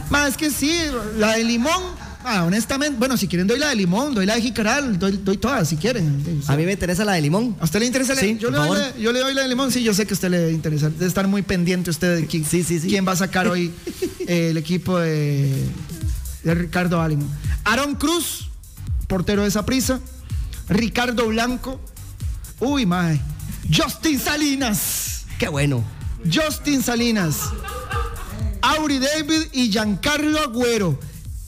Más 0.09 0.29
es 0.29 0.37
que 0.37 0.51
sí, 0.51 0.73
la 1.17 1.33
de 1.33 1.43
Limón 1.43 1.81
Ah, 2.29 2.43
honestamente, 2.43 2.97
bueno, 2.99 3.15
si 3.15 3.25
quieren 3.29 3.47
doy 3.47 3.57
la 3.57 3.69
de 3.69 3.75
limón, 3.77 4.13
doy 4.13 4.25
la 4.25 4.35
de 4.35 4.41
jicaral, 4.41 4.99
doy, 4.99 5.37
todas 5.37 5.69
si 5.69 5.77
quieren. 5.77 6.21
A 6.47 6.57
mí 6.57 6.65
me 6.65 6.73
interesa 6.73 7.05
la 7.05 7.13
de 7.13 7.21
limón. 7.21 7.55
¿A 7.57 7.63
usted 7.63 7.79
le 7.79 7.85
interesa 7.85 8.15
la 8.15 8.21
de 8.21 8.37
yo, 8.37 8.51
le 8.51 8.57
doy 8.57 8.79
yo 8.99 9.13
le 9.13 9.19
doy 9.19 9.33
la 9.33 9.43
de 9.43 9.47
limón, 9.47 9.71
sí, 9.71 9.81
yo 9.81 9.93
sé 9.93 10.05
que 10.05 10.13
a 10.13 10.15
usted 10.15 10.29
le 10.29 10.51
interesa. 10.51 10.89
Debe 10.89 11.05
estar 11.05 11.25
muy 11.25 11.41
pendiente 11.41 11.89
usted 11.89 12.17
de 12.17 12.27
quién, 12.27 12.43
sí, 12.43 12.65
sí, 12.65 12.81
sí. 12.81 12.89
quién 12.89 13.07
va 13.07 13.13
a 13.13 13.15
sacar 13.15 13.47
hoy 13.47 13.71
eh, 14.27 14.49
el 14.49 14.57
equipo 14.57 14.99
de, 14.99 15.69
de 16.43 16.53
Ricardo 16.53 16.99
Álimo. 17.01 17.25
Aaron 17.63 17.95
Cruz, 17.95 18.46
portero 19.07 19.43
de 19.43 19.49
esa 19.49 19.65
prisa. 19.65 19.99
Ricardo 20.69 21.27
Blanco. 21.27 21.79
Uy, 22.59 22.85
mae. 22.85 23.19
Justin 23.73 24.19
Salinas. 24.19 25.25
Qué 25.39 25.47
bueno. 25.47 25.83
Justin 26.31 26.83
Salinas. 26.83 27.39
Auri 28.61 28.99
David 28.99 29.43
y 29.53 29.69
Giancarlo 29.71 30.39
Agüero 30.41 30.97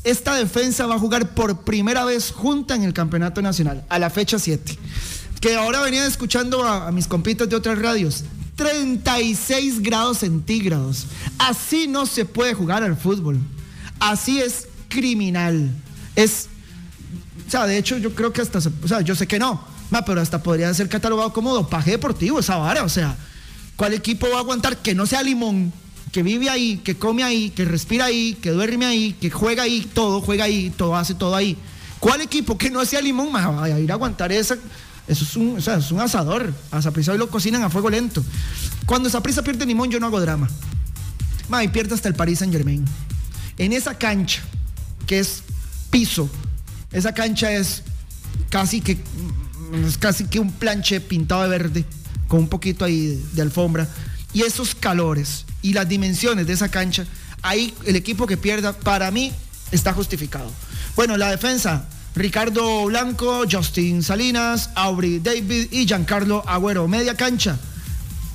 esta 0.04 0.36
defensa 0.36 0.86
va 0.86 0.96
a 0.96 1.00
jugar 1.00 1.34
por 1.34 1.62
primera 1.62 2.06
vez 2.06 2.32
junta 2.32 2.76
en 2.76 2.84
el 2.84 2.94
campeonato 2.94 3.42
nacional, 3.42 3.86
a 3.90 4.00
la 4.00 4.10
fecha 4.10 4.40
7. 4.40 4.78
Que 5.42 5.56
ahora 5.56 5.82
venía 5.82 6.06
escuchando 6.06 6.64
a, 6.64 6.92
mis 6.92 7.08
compitas 7.08 7.50
de 7.50 7.56
otras 7.56 7.80
radios. 7.80 8.24
36 8.56 9.82
grados 9.82 10.20
centígrados. 10.20 11.08
Así 11.38 11.88
no 11.88 12.06
se 12.06 12.26
puede 12.26 12.54
jugar 12.54 12.84
al 12.84 12.98
fútbol. 12.98 13.40
Así 14.00 14.40
es 14.40 14.68
criminal. 14.90 15.70
Es, 16.16 16.48
o 17.50 17.52
sea, 17.52 17.66
de 17.66 17.80
hecho 17.80 17.98
yo 17.98 18.14
creo 18.14 18.32
que 18.32 18.42
hasta, 18.42 18.60
o 18.60 18.88
sea, 18.88 19.02
yo 19.02 19.16
sé 19.16 19.26
que 19.26 19.40
no, 19.40 19.60
pero 20.06 20.22
hasta 20.22 20.44
podría 20.44 20.72
ser 20.72 20.88
catalogado 20.88 21.34
como 21.34 21.52
dopaje 21.52 21.90
deportivo 21.90 22.40
esa 22.40 22.58
vara. 22.58 22.84
O 22.84 22.90
sea, 22.90 23.18
¿cuál 23.76 23.94
equipo 23.94 24.30
va 24.30 24.38
a 24.38 24.40
aguantar 24.42 24.78
que 24.78 24.94
no 24.94 25.08
sea 25.08 25.24
limón? 25.24 25.74
que 26.12 26.24
vive 26.24 26.50
ahí, 26.50 26.78
que 26.78 26.98
come 26.98 27.24
ahí, 27.24 27.52
que 27.52 27.66
respira 27.66 28.06
ahí, 28.06 28.36
que 28.42 28.52
duerme 28.52 28.86
ahí, 28.86 29.14
que 29.14 29.30
juega 29.30 29.64
ahí, 29.64 29.88
todo 29.94 30.22
juega 30.22 30.46
ahí, 30.46 30.72
todo 30.76 30.96
hace 30.96 31.14
todo 31.14 31.36
ahí. 31.36 31.58
¿Cuál 32.00 32.22
equipo 32.22 32.58
que 32.58 32.70
no 32.70 32.82
hacía 32.82 33.02
limón 33.02 33.34
va 33.34 33.64
a 33.64 33.80
ir 33.80 33.92
a 33.92 33.94
aguantar 33.94 34.32
esa? 34.32 34.58
Eso 35.08 35.24
es 35.24 35.36
un, 35.36 35.58
o 35.58 35.62
sea, 35.62 35.78
es 35.78 35.92
un 35.92 36.00
asador. 36.00 36.54
A 36.72 36.82
Saprisa 36.82 37.12
hoy 37.12 37.18
lo 37.18 37.30
cocinan 37.30 37.62
a 37.64 37.70
fuego 37.70 37.90
lento. 37.90 38.24
Cuando 38.86 39.10
Saprisa 39.10 39.44
pierde 39.44 39.66
limón, 39.66 39.92
yo 39.92 40.00
no 40.00 40.08
hago 40.08 40.20
drama. 40.20 40.50
Ma, 41.48 41.64
y 41.64 41.68
pierde 41.68 41.94
hasta 41.94 42.08
el 42.08 42.16
Paris 42.16 42.40
Saint 42.40 42.54
Germain. 42.54 42.86
En 43.58 43.74
esa 43.74 43.96
cancha, 43.96 44.42
que 45.06 45.20
es 45.20 45.44
piso, 45.92 46.28
esa 46.92 47.14
cancha 47.14 47.52
es 47.52 47.84
casi 48.50 48.82
que, 48.82 48.98
es 49.86 49.98
casi 49.98 50.26
que 50.26 50.40
un 50.40 50.52
planche 50.52 51.00
pintado 51.02 51.44
de 51.44 51.50
verde, 51.50 51.86
con 52.28 52.42
un 52.42 52.48
poquito 52.50 52.86
ahí 52.86 53.24
de 53.34 53.42
alfombra. 53.42 53.88
Y 54.34 54.44
esos 54.44 54.76
calores, 54.76 55.46
y 55.62 55.74
las 55.74 55.88
dimensiones 55.88 56.48
de 56.48 56.54
esa 56.54 56.70
cancha, 56.70 57.06
ahí 57.42 57.74
el 57.86 57.96
equipo 57.96 58.28
que 58.28 58.38
pierda, 58.38 58.74
para 58.74 59.12
mí, 59.12 59.32
está 59.72 59.94
justificado. 59.94 60.52
Bueno, 60.96 61.18
la 61.18 61.32
defensa, 61.32 61.88
Ricardo 62.16 62.86
Blanco, 62.86 63.44
Justin 63.50 64.04
Salinas, 64.04 64.72
Aubrey 64.76 65.20
David 65.20 65.68
y 65.72 65.86
Giancarlo 65.86 66.44
Agüero. 66.48 66.88
Media 66.88 67.16
cancha, 67.16 67.58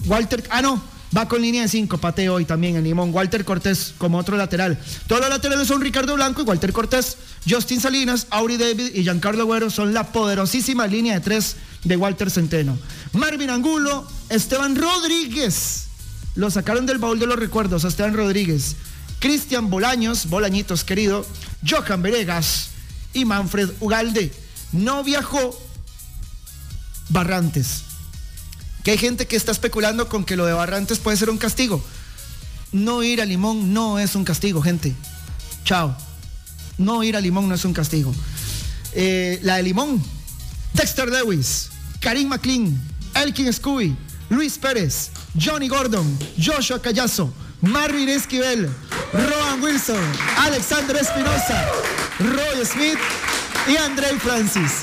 Walter, 0.06 0.44
ah 0.50 0.62
no, 0.62 0.82
va 1.16 1.28
con 1.28 1.42
línea 1.42 1.62
de 1.62 1.68
cinco, 1.68 1.98
pateo 1.98 2.34
hoy 2.34 2.44
también 2.44 2.76
en 2.76 2.84
Limón. 2.84 3.14
Walter 3.14 3.44
Cortés 3.44 3.94
como 3.98 4.18
otro 4.18 4.36
lateral. 4.36 4.78
Todos 5.06 5.20
los 5.20 5.30
laterales 5.30 5.68
son 5.68 5.80
Ricardo 5.80 6.14
Blanco 6.14 6.42
y 6.42 6.44
Walter 6.44 6.72
Cortés. 6.72 7.16
Justin 7.48 7.80
Salinas, 7.80 8.26
Aubrey 8.30 8.56
David 8.56 8.94
y 8.94 9.02
Giancarlo 9.02 9.42
Agüero 9.42 9.70
son 9.70 9.94
la 9.94 10.12
poderosísima 10.12 10.86
línea 10.86 11.14
de 11.14 11.20
tres 11.20 11.56
de 11.84 11.96
Walter 11.96 12.30
Centeno. 12.30 12.78
Marvin 13.12 13.50
Angulo, 13.50 14.06
Esteban 14.30 14.74
Rodríguez 14.76 15.84
lo 16.34 16.50
sacaron 16.50 16.86
del 16.86 16.98
baúl 16.98 17.20
de 17.20 17.26
los 17.26 17.38
recuerdos 17.38 17.84
Esteban 17.84 18.14
Rodríguez, 18.14 18.76
Cristian 19.20 19.70
Bolaños, 19.70 20.28
Bolañitos 20.28 20.82
querido, 20.84 21.24
Johan 21.68 22.02
Veregas 22.02 22.70
y 23.12 23.24
Manfred 23.24 23.70
Ugalde. 23.80 24.32
No 24.72 25.04
viajó 25.04 25.58
Barrantes. 27.10 27.84
Que 28.84 28.92
hay 28.92 28.98
gente 28.98 29.26
que 29.26 29.34
está 29.34 29.50
especulando 29.50 30.08
con 30.08 30.24
que 30.24 30.36
lo 30.36 30.46
de 30.46 30.52
Barrantes 30.52 30.98
puede 31.00 31.16
ser 31.16 31.30
un 31.30 31.38
castigo. 31.38 31.82
No 32.70 33.02
ir 33.02 33.20
a 33.20 33.24
Limón 33.24 33.72
no 33.72 33.98
es 33.98 34.14
un 34.14 34.24
castigo, 34.24 34.62
gente. 34.62 34.94
Chao. 35.64 35.96
No 36.78 37.02
ir 37.02 37.16
a 37.16 37.20
Limón 37.20 37.48
no 37.48 37.54
es 37.54 37.64
un 37.64 37.72
castigo. 37.72 38.14
Eh, 38.92 39.40
la 39.42 39.56
de 39.56 39.64
Limón, 39.64 40.02
Dexter 40.74 41.08
Lewis, 41.08 41.70
Karim 42.00 42.28
McLean, 42.28 42.80
Elkin 43.14 43.52
Scooby, 43.52 43.96
Luis 44.28 44.58
Pérez, 44.58 45.10
Johnny 45.34 45.68
Gordon, 45.68 46.18
Joshua 46.36 46.80
Callazo, 46.80 47.32
Marvin 47.60 48.08
Esquivel, 48.08 48.68
Rowan 49.12 49.62
Wilson, 49.62 50.00
Alexander 50.38 50.96
Espinosa, 50.96 51.68
Roy 52.18 52.64
Smith 52.64 52.98
y 53.66 53.76
André 53.76 54.08
Francis. 54.18 54.82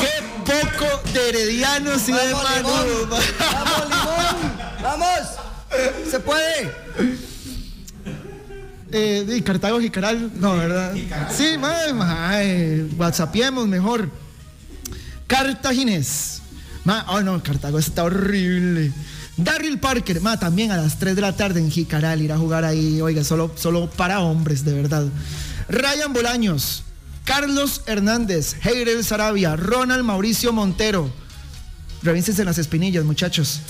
¡Qué 0.00 0.31
poco 0.44 1.10
de 1.12 1.28
heredianos 1.28 2.08
y 2.08 2.12
de! 2.12 2.32
¡Vamos, 2.32 2.46
Limón! 3.88 4.52
¡Vamos! 4.82 5.08
¡Se 6.10 6.20
puede! 6.20 6.72
Eh, 8.92 9.42
Cartago 9.44 9.80
Jicaral, 9.80 10.30
no, 10.34 10.56
¿verdad? 10.56 10.94
Sí, 11.30 11.56
mae, 11.58 11.94
mae, 11.94 12.84
whatsappiemos 12.96 13.66
mejor. 13.66 14.10
Cartaginés. 15.26 16.42
oh 17.08 17.20
no, 17.22 17.42
Cartago 17.42 17.78
está 17.78 18.04
horrible. 18.04 18.92
Darryl 19.38 19.78
Parker, 19.78 20.20
ma, 20.20 20.38
también 20.38 20.72
a 20.72 20.76
las 20.76 20.98
3 20.98 21.16
de 21.16 21.22
la 21.22 21.34
tarde 21.34 21.60
en 21.60 21.70
Jicaral, 21.70 22.20
ir 22.20 22.32
a 22.32 22.38
jugar 22.38 22.64
ahí, 22.64 23.00
oiga, 23.00 23.24
solo, 23.24 23.50
solo 23.56 23.88
para 23.88 24.20
hombres, 24.20 24.62
de 24.64 24.74
verdad. 24.74 25.06
Ryan 25.70 26.12
Bolaños, 26.12 26.84
Carlos 27.24 27.82
Hernández, 27.86 28.56
Heirel 28.64 29.04
Sarabia, 29.04 29.56
Ronald 29.56 30.04
Mauricio 30.04 30.52
Montero. 30.52 31.10
Revísense 32.02 32.44
las 32.44 32.58
espinillas, 32.58 33.04
muchachos. 33.04 33.60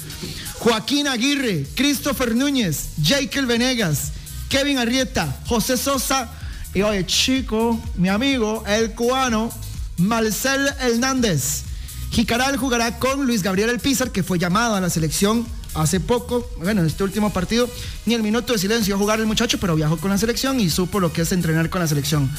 Joaquín 0.59 1.07
Aguirre, 1.07 1.67
Christopher 1.75 2.35
Núñez, 2.35 2.91
Jekyll 3.03 3.47
Venegas, 3.47 4.13
Kevin 4.49 4.79
Arrieta, 4.79 5.37
José 5.47 5.77
Sosa 5.77 6.31
y 6.75 6.83
oye, 6.83 7.05
chico, 7.05 7.79
mi 7.97 8.09
amigo, 8.09 8.65
el 8.67 8.93
cubano, 8.93 9.53
Marcel 9.99 10.69
Hernández. 10.81 11.65
Jicaral 12.11 12.57
jugará 12.57 12.99
con 12.99 13.27
Luis 13.27 13.43
Gabriel 13.43 13.71
El 13.71 13.81
Pizar, 13.81 14.11
que 14.11 14.23
fue 14.23 14.39
llamado 14.39 14.75
a 14.75 14.81
la 14.81 14.89
selección 14.89 15.47
hace 15.75 16.01
poco, 16.01 16.51
bueno, 16.59 16.83
en 16.83 16.87
este 16.87 17.03
último 17.05 17.33
partido, 17.33 17.69
ni 18.07 18.15
el 18.15 18.23
minuto 18.23 18.53
de 18.53 18.59
silencio 18.59 18.95
a 18.95 18.99
jugar 18.99 19.21
el 19.21 19.27
muchacho, 19.27 19.59
pero 19.59 19.75
viajó 19.75 19.97
con 19.99 20.11
la 20.11 20.19
selección 20.19 20.61
y 20.61 20.71
supo 20.71 21.01
lo 21.01 21.13
que 21.13 21.23
es 21.23 21.33
entrenar 21.33 21.71
con 21.71 21.81
la 21.81 21.87
selección. 21.87 22.31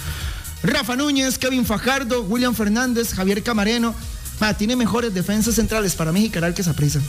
Rafa 0.64 0.96
Núñez, 0.96 1.38
Kevin 1.38 1.66
Fajardo, 1.66 2.24
William 2.24 2.56
Fernández, 2.56 3.14
Javier 3.14 3.44
Camareno. 3.44 3.94
tiene 4.58 4.78
mejores 4.78 5.14
defensas 5.14 5.56
centrales 5.56 5.94
para 5.94 6.14
mí 6.14 6.22
Jicaral 6.22 6.54
que 6.54 6.64
prisa. 6.64 7.02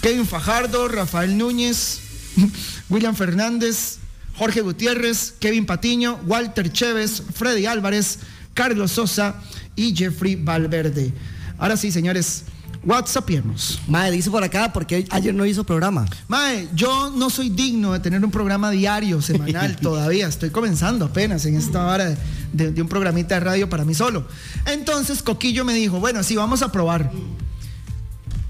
Kevin 0.00 0.26
Fajardo, 0.26 0.86
Rafael 0.86 1.36
Núñez, 1.36 2.00
William 2.88 3.16
Fernández, 3.16 3.98
Jorge 4.36 4.60
Gutiérrez, 4.60 5.34
Kevin 5.40 5.66
Patiño, 5.66 6.20
Walter 6.24 6.72
Chévez, 6.72 7.22
Freddy 7.34 7.66
Álvarez, 7.66 8.20
Carlos 8.54 8.92
Sosa 8.92 9.42
y 9.74 9.94
Jeffrey 9.96 10.36
Valverde. 10.36 11.12
Ahora 11.58 11.76
sí, 11.76 11.90
señores, 11.90 12.44
WhatsAppiernos. 12.84 13.80
Mae, 13.86 14.10
dice 14.10 14.30
por 14.30 14.42
acá, 14.42 14.72
porque 14.72 15.06
ayer 15.10 15.34
no 15.34 15.46
hizo 15.46 15.64
programa. 15.64 16.06
Mae, 16.26 16.68
yo 16.74 17.10
no 17.10 17.30
soy 17.30 17.48
digno 17.48 17.92
de 17.92 18.00
tener 18.00 18.24
un 18.24 18.30
programa 18.30 18.70
diario, 18.70 19.22
semanal, 19.22 19.76
todavía. 19.80 20.26
Estoy 20.26 20.50
comenzando 20.50 21.04
apenas 21.04 21.46
en 21.46 21.56
esta 21.56 21.86
hora 21.86 22.16
de, 22.52 22.82
un 22.82 22.88
programita 22.88 23.36
de 23.36 23.40
radio 23.40 23.68
para 23.68 23.84
mí 23.84 23.94
solo. 23.94 24.26
Entonces, 24.66 25.22
Coquillo 25.22 25.64
me 25.64 25.74
dijo, 25.74 26.00
bueno, 26.00 26.22
sí, 26.22 26.34
vamos 26.34 26.62
a 26.62 26.72
probar. 26.72 27.12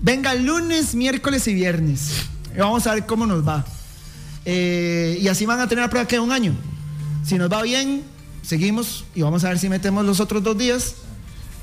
Venga, 0.00 0.34
lunes, 0.34 0.94
miércoles 0.94 1.46
y 1.46 1.54
viernes. 1.54 2.12
Y 2.54 2.58
vamos 2.58 2.86
a 2.86 2.94
ver 2.94 3.06
cómo 3.06 3.26
nos 3.26 3.46
va. 3.46 3.64
Eh, 4.44 5.18
y 5.20 5.28
así 5.28 5.46
van 5.46 5.60
a 5.60 5.68
tener 5.68 5.82
la 5.84 5.90
prueba 5.90 6.08
que 6.08 6.18
un 6.18 6.32
año. 6.32 6.54
Si 7.24 7.36
nos 7.36 7.52
va 7.52 7.62
bien, 7.62 8.02
seguimos 8.42 9.04
y 9.14 9.22
vamos 9.22 9.44
a 9.44 9.50
ver 9.50 9.58
si 9.58 9.68
metemos 9.68 10.04
los 10.06 10.20
otros 10.20 10.42
dos 10.42 10.56
días. 10.56 10.94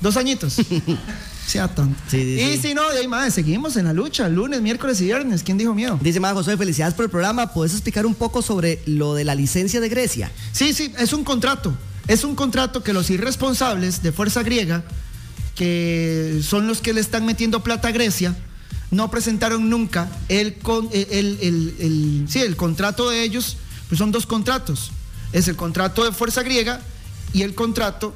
Dos 0.00 0.16
añitos. 0.16 0.56
sea 1.46 1.68
tanto. 1.68 2.16
y 2.16 2.56
si 2.58 2.74
no, 2.74 2.88
de 2.90 3.00
ahí 3.00 3.08
más, 3.08 3.34
seguimos 3.34 3.76
en 3.76 3.86
la 3.86 3.92
lucha, 3.92 4.28
lunes, 4.28 4.60
miércoles 4.60 5.00
y 5.00 5.06
viernes. 5.06 5.42
¿Quién 5.42 5.58
dijo 5.58 5.74
miedo? 5.74 5.98
Dice 6.00 6.20
más 6.20 6.32
José, 6.34 6.56
felicidades 6.56 6.94
por 6.94 7.04
el 7.04 7.10
programa. 7.10 7.52
¿Puedes 7.52 7.72
explicar 7.72 8.06
un 8.06 8.14
poco 8.14 8.42
sobre 8.42 8.80
lo 8.86 9.14
de 9.14 9.24
la 9.24 9.34
licencia 9.34 9.80
de 9.80 9.88
Grecia? 9.88 10.30
Sí, 10.52 10.72
sí, 10.72 10.92
es 10.98 11.12
un 11.12 11.24
contrato. 11.24 11.74
Es 12.06 12.24
un 12.24 12.34
contrato 12.34 12.82
que 12.82 12.92
los 12.92 13.10
irresponsables 13.10 14.02
de 14.02 14.12
Fuerza 14.12 14.42
Griega, 14.42 14.84
que 15.54 16.40
son 16.42 16.66
los 16.66 16.80
que 16.80 16.92
le 16.92 17.00
están 17.00 17.26
metiendo 17.26 17.62
plata 17.62 17.88
a 17.88 17.92
Grecia, 17.92 18.36
no 18.90 19.10
presentaron 19.10 19.70
nunca 19.70 20.10
el, 20.28 20.56
eh, 20.92 21.06
el, 21.10 21.38
el, 21.78 22.26
sí, 22.28 22.40
el 22.40 22.56
contrato 22.56 23.10
de 23.10 23.22
ellos, 23.22 23.56
pues 23.88 23.98
son 23.98 24.12
dos 24.12 24.26
contratos. 24.26 24.90
Es 25.32 25.46
el 25.48 25.56
contrato 25.56 26.04
de 26.04 26.12
Fuerza 26.12 26.42
Griega 26.42 26.80
y 27.32 27.42
el 27.42 27.54
contrato 27.54 28.14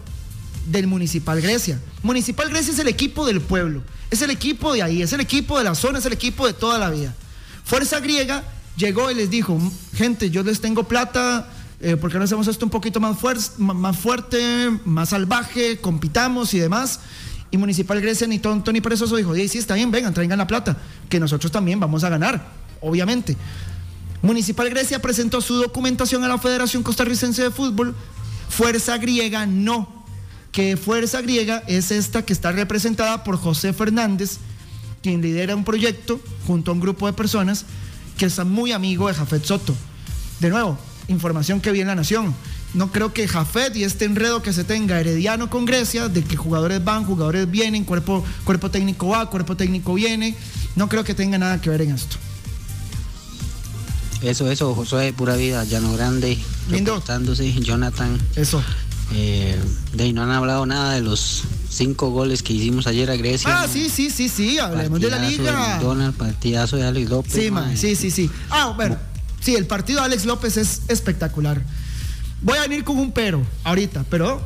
del 0.66 0.86
Municipal 0.86 1.40
Grecia. 1.40 1.80
Municipal 2.02 2.48
Grecia 2.48 2.72
es 2.72 2.78
el 2.78 2.88
equipo 2.88 3.26
del 3.26 3.40
pueblo, 3.40 3.82
es 4.10 4.22
el 4.22 4.30
equipo 4.30 4.72
de 4.72 4.82
ahí, 4.82 5.02
es 5.02 5.12
el 5.12 5.20
equipo 5.20 5.58
de 5.58 5.64
la 5.64 5.74
zona, 5.74 5.98
es 5.98 6.06
el 6.06 6.12
equipo 6.12 6.46
de 6.46 6.52
toda 6.52 6.78
la 6.78 6.90
vida. 6.90 7.14
Fuerza 7.64 8.00
Griega 8.00 8.44
llegó 8.76 9.10
y 9.10 9.14
les 9.14 9.30
dijo, 9.30 9.58
gente, 9.94 10.30
yo 10.30 10.42
les 10.42 10.60
tengo 10.60 10.84
plata, 10.84 11.48
eh, 11.80 11.96
porque 11.96 12.18
no 12.18 12.24
hacemos 12.24 12.46
esto 12.48 12.64
un 12.64 12.70
poquito 12.70 13.00
más, 13.00 13.16
más 13.58 13.96
fuerte, 13.96 14.70
más 14.84 15.10
salvaje, 15.10 15.78
compitamos 15.80 16.54
y 16.54 16.58
demás. 16.58 17.00
Y 17.50 17.56
Municipal 17.56 18.00
Grecia 18.00 18.26
ni 18.26 18.38
tonto 18.38 18.72
ni 18.72 18.80
perezoso 18.80 19.16
dijo, 19.16 19.34
sí, 19.34 19.58
está 19.58 19.74
bien, 19.74 19.90
vengan, 19.90 20.12
traigan 20.12 20.38
la 20.38 20.46
plata, 20.46 20.76
que 21.08 21.20
nosotros 21.20 21.52
también 21.52 21.78
vamos 21.78 22.02
a 22.02 22.08
ganar, 22.08 22.52
obviamente. 22.80 23.36
Municipal 24.22 24.70
Grecia 24.70 25.00
presentó 25.00 25.40
su 25.40 25.56
documentación 25.56 26.24
a 26.24 26.28
la 26.28 26.38
Federación 26.38 26.82
Costarricense 26.82 27.42
de 27.42 27.50
Fútbol, 27.50 27.94
Fuerza 28.48 28.96
Griega 28.98 29.46
no 29.46 29.93
que 30.54 30.76
Fuerza 30.76 31.20
Griega 31.20 31.64
es 31.66 31.90
esta 31.90 32.24
que 32.24 32.32
está 32.32 32.52
representada 32.52 33.24
por 33.24 33.36
José 33.36 33.72
Fernández, 33.72 34.38
quien 35.02 35.20
lidera 35.20 35.56
un 35.56 35.64
proyecto 35.64 36.20
junto 36.46 36.70
a 36.70 36.74
un 36.74 36.80
grupo 36.80 37.08
de 37.08 37.12
personas 37.12 37.66
que 38.16 38.26
es 38.26 38.38
muy 38.44 38.70
amigo 38.70 39.08
de 39.08 39.14
Jafet 39.14 39.44
Soto. 39.44 39.74
De 40.38 40.50
nuevo, 40.50 40.78
información 41.08 41.60
que 41.60 41.72
viene 41.72 41.88
la 41.88 41.96
nación. 41.96 42.32
No 42.72 42.92
creo 42.92 43.12
que 43.12 43.26
Jafet 43.26 43.74
y 43.74 43.82
este 43.82 44.04
enredo 44.04 44.42
que 44.42 44.52
se 44.52 44.62
tenga 44.62 45.00
herediano 45.00 45.50
con 45.50 45.64
Grecia, 45.64 46.08
de 46.08 46.22
que 46.22 46.36
jugadores 46.36 46.84
van, 46.84 47.04
jugadores 47.04 47.50
vienen, 47.50 47.82
cuerpo, 47.84 48.24
cuerpo 48.44 48.70
técnico 48.70 49.08
va, 49.08 49.28
cuerpo 49.30 49.56
técnico 49.56 49.94
viene, 49.94 50.36
no 50.76 50.88
creo 50.88 51.02
que 51.02 51.14
tenga 51.14 51.36
nada 51.36 51.60
que 51.60 51.68
ver 51.68 51.82
en 51.82 51.90
esto. 51.90 52.16
Eso, 54.22 54.48
eso, 54.48 54.72
José, 54.72 55.12
pura 55.12 55.34
vida, 55.34 55.64
Llano 55.64 55.92
Grande, 55.94 56.38
Lindo. 56.70 57.02
Jonathan. 57.60 58.20
Eso. 58.36 58.62
Eh, 59.12 59.60
de 59.92 60.04
ahí 60.04 60.12
no 60.12 60.22
han 60.22 60.30
hablado 60.30 60.66
nada 60.66 60.94
de 60.94 61.02
los 61.02 61.44
cinco 61.68 62.10
goles 62.10 62.42
que 62.42 62.52
hicimos 62.52 62.86
ayer 62.86 63.10
a 63.10 63.16
Grecia. 63.16 63.62
Ah, 63.62 63.68
sí, 63.70 63.88
sí, 63.88 64.10
sí, 64.10 64.28
sí, 64.28 64.58
hablemos 64.58 65.00
de 65.00 65.10
la 65.10 65.18
liga. 65.18 65.78
Donald, 65.80 66.14
partidazo 66.14 66.76
de 66.76 66.86
Alex 66.86 67.10
López. 67.10 67.32
Sí, 67.32 67.50
sí, 67.76 67.96
sí, 67.96 68.10
sí. 68.10 68.30
Ah, 68.50 68.72
bueno, 68.76 68.96
sí, 69.40 69.54
el 69.54 69.66
partido 69.66 70.00
de 70.00 70.06
Alex 70.06 70.24
López 70.24 70.56
es 70.56 70.82
espectacular. 70.88 71.62
Voy 72.42 72.58
a 72.58 72.62
venir 72.62 72.84
con 72.84 72.98
un 72.98 73.12
pero 73.12 73.42
ahorita, 73.64 74.04
pero 74.10 74.40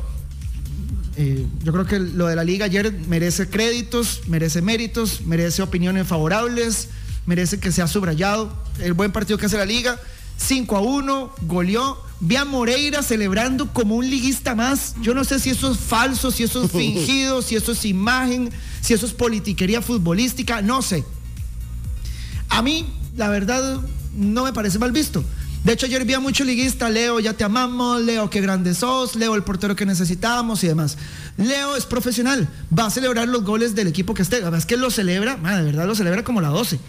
eh, 1.17 1.45
yo 1.63 1.73
creo 1.73 1.85
que 1.85 1.99
lo 1.99 2.27
de 2.27 2.35
la 2.35 2.43
liga 2.43 2.65
ayer 2.65 2.93
merece 3.07 3.49
créditos, 3.49 4.21
merece 4.27 4.61
méritos, 4.61 5.21
merece 5.25 5.61
opiniones 5.61 6.07
favorables, 6.07 6.87
merece 7.25 7.59
que 7.59 7.71
sea 7.71 7.87
subrayado. 7.87 8.53
El 8.79 8.93
buen 8.93 9.11
partido 9.11 9.37
que 9.37 9.47
hace 9.47 9.57
la 9.57 9.65
liga, 9.65 9.99
5 10.37 10.77
a 10.77 10.81
1, 10.81 11.33
goleó 11.41 12.08
Vi 12.21 12.35
a 12.35 12.43
Moreira 12.43 13.01
celebrando 13.01 13.71
como 13.71 13.95
un 13.95 14.09
liguista 14.09 14.55
más. 14.55 14.95
Yo 15.01 15.13
no 15.13 15.23
sé 15.23 15.39
si 15.39 15.49
eso 15.51 15.71
es 15.71 15.77
falso, 15.77 16.31
si 16.31 16.43
eso 16.43 16.63
es 16.63 16.71
fingido, 16.73 17.41
si 17.41 17.55
eso 17.55 17.71
es 17.71 17.85
imagen, 17.85 18.51
si 18.81 18.93
eso 18.93 19.05
es 19.05 19.13
politiquería 19.13 19.81
futbolística, 19.81 20.61
no 20.61 20.81
sé. 20.81 21.05
A 22.49 22.61
mí, 22.61 22.85
la 23.15 23.29
verdad, 23.29 23.81
no 24.15 24.43
me 24.43 24.53
parece 24.53 24.79
mal 24.79 24.91
visto. 24.91 25.23
De 25.63 25.73
hecho, 25.73 25.87
ayer 25.87 26.05
vi 26.05 26.13
a 26.13 26.19
mucho 26.19 26.45
liguista, 26.45 26.89
Leo, 26.89 27.19
ya 27.19 27.33
te 27.33 27.43
amamos, 27.43 28.01
Leo, 28.01 28.29
qué 28.29 28.39
grande 28.39 28.73
sos, 28.73 29.15
Leo, 29.15 29.35
el 29.35 29.43
portero 29.43 29.75
que 29.75 29.85
necesitamos 29.85 30.63
y 30.63 30.67
demás. 30.67 30.97
Leo 31.37 31.75
es 31.75 31.85
profesional, 31.85 32.47
va 32.77 32.85
a 32.85 32.89
celebrar 32.89 33.27
los 33.27 33.43
goles 33.43 33.75
del 33.75 33.87
equipo 33.87 34.13
que 34.13 34.21
esté. 34.21 34.37
La 34.37 34.45
verdad 34.45 34.59
es 34.59 34.65
que 34.65 34.77
lo 34.77 34.89
celebra, 34.89 35.35
de 35.35 35.63
verdad 35.63 35.85
lo 35.85 35.95
celebra 35.95 36.23
como 36.23 36.39
la 36.39 36.47
12. 36.47 36.79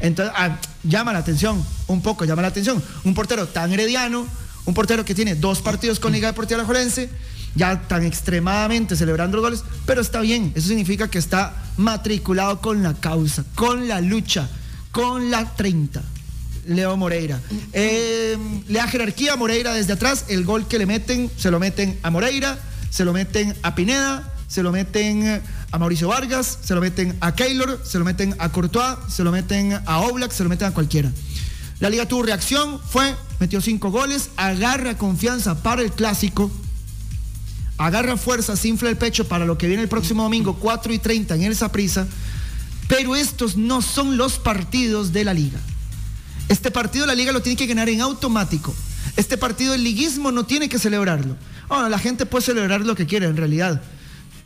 Entonces, 0.00 0.34
ah, 0.36 0.58
llama 0.82 1.12
la 1.12 1.18
atención, 1.18 1.62
un 1.88 2.00
poco 2.00 2.24
llama 2.24 2.40
la 2.40 2.48
atención. 2.48 2.82
Un 3.04 3.14
portero 3.14 3.46
tan 3.46 3.70
herediano, 3.70 4.26
un 4.64 4.74
portero 4.74 5.04
que 5.04 5.14
tiene 5.14 5.34
dos 5.34 5.60
partidos 5.60 6.00
con 6.00 6.12
Liga 6.12 6.28
Deportiva 6.28 6.60
Alajuelense, 6.60 7.10
ya 7.54 7.80
tan 7.88 8.04
extremadamente 8.04 8.96
celebrando 8.96 9.36
los 9.36 9.44
goles, 9.44 9.64
pero 9.86 10.00
está 10.00 10.20
bien, 10.20 10.52
eso 10.54 10.68
significa 10.68 11.08
que 11.08 11.18
está 11.18 11.54
matriculado 11.76 12.60
con 12.60 12.82
la 12.82 12.94
causa, 12.94 13.44
con 13.54 13.88
la 13.88 14.00
lucha, 14.00 14.48
con 14.92 15.30
la 15.30 15.54
30. 15.54 16.02
Leo 16.66 16.96
Moreira. 16.96 17.40
Eh, 17.72 18.36
le 18.68 18.78
da 18.78 18.86
jerarquía 18.86 19.32
a 19.32 19.36
Moreira 19.36 19.72
desde 19.72 19.94
atrás, 19.94 20.26
el 20.28 20.44
gol 20.44 20.68
que 20.68 20.78
le 20.78 20.86
meten, 20.86 21.30
se 21.36 21.50
lo 21.50 21.58
meten 21.58 21.98
a 22.02 22.10
Moreira, 22.10 22.58
se 22.90 23.04
lo 23.04 23.12
meten 23.12 23.56
a 23.62 23.74
Pineda, 23.74 24.32
se 24.46 24.62
lo 24.62 24.70
meten 24.72 25.42
a 25.70 25.78
Mauricio 25.78 26.08
Vargas, 26.08 26.58
se 26.62 26.74
lo 26.74 26.80
meten 26.80 27.16
a 27.20 27.34
Keylor, 27.34 27.80
se 27.84 27.98
lo 27.98 28.04
meten 28.04 28.34
a 28.38 28.50
Courtois, 28.50 28.98
se 29.08 29.24
lo 29.24 29.32
meten 29.32 29.80
a 29.86 30.00
Oblak, 30.00 30.32
se 30.32 30.42
lo 30.42 30.48
meten 30.48 30.68
a 30.68 30.74
cualquiera. 30.74 31.10
La 31.80 31.88
liga 31.88 32.06
tuvo 32.06 32.22
reacción, 32.22 32.78
fue, 32.78 33.16
metió 33.38 33.60
cinco 33.60 33.90
goles, 33.90 34.30
agarra 34.36 34.98
confianza 34.98 35.62
para 35.62 35.80
el 35.80 35.90
clásico, 35.92 36.50
agarra 37.78 38.18
fuerza, 38.18 38.54
se 38.54 38.68
infla 38.68 38.90
el 38.90 38.98
pecho 38.98 39.26
para 39.26 39.46
lo 39.46 39.56
que 39.56 39.66
viene 39.66 39.82
el 39.82 39.88
próximo 39.88 40.22
domingo, 40.22 40.56
4 40.56 40.92
y 40.92 40.98
30 40.98 41.36
en 41.36 41.42
el 41.44 41.56
Saprisa, 41.56 42.06
pero 42.86 43.16
estos 43.16 43.56
no 43.56 43.80
son 43.80 44.18
los 44.18 44.38
partidos 44.38 45.12
de 45.12 45.24
la 45.24 45.32
liga. 45.32 45.58
Este 46.50 46.70
partido 46.70 47.06
la 47.06 47.14
liga 47.14 47.32
lo 47.32 47.40
tiene 47.40 47.56
que 47.56 47.66
ganar 47.66 47.88
en 47.88 48.02
automático. 48.02 48.74
Este 49.16 49.38
partido 49.38 49.72
el 49.72 49.82
liguismo 49.82 50.32
no 50.32 50.44
tiene 50.44 50.68
que 50.68 50.78
celebrarlo. 50.78 51.36
Bueno, 51.68 51.88
la 51.88 51.98
gente 51.98 52.26
puede 52.26 52.44
celebrar 52.44 52.82
lo 52.82 52.94
que 52.94 53.06
quiera 53.06 53.26
en 53.26 53.36
realidad 53.36 53.80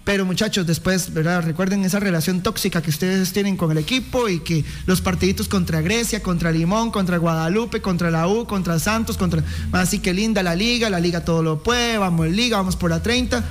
pero 0.05 0.27
muchachos, 0.27 0.67
después, 0.67 1.15
¿verdad? 1.15 1.43
Recuerden 1.43 1.83
esa 1.85 1.99
relación 1.99 2.43
tóxica 2.43 2.83
que 2.83 2.91
ustedes 2.91 3.33
tienen 3.33 3.57
con 3.57 3.71
el 3.71 3.79
equipo 3.79 4.29
y 4.29 4.41
que 4.41 4.63
los 4.85 5.01
partiditos 5.01 5.49
contra 5.49 5.81
Grecia, 5.81 6.23
contra 6.23 6.53
Limón, 6.53 6.91
contra 6.91 7.17
Guadalupe, 7.17 7.81
contra 7.81 8.11
la 8.11 8.29
U, 8.29 8.47
contra 8.47 8.79
Santos, 8.79 9.17
contra... 9.17 9.43
Así 9.73 10.01
que 10.01 10.13
linda 10.13 10.43
la 10.43 10.55
liga, 10.55 10.91
la 10.91 11.01
liga 11.01 11.25
todo 11.25 11.43
lo 11.43 11.63
puede, 11.63 11.97
vamos 11.97 12.27
en 12.27 12.37
liga, 12.37 12.59
vamos 12.59 12.77
por 12.77 12.91
la 12.91 13.03
30, 13.03 13.43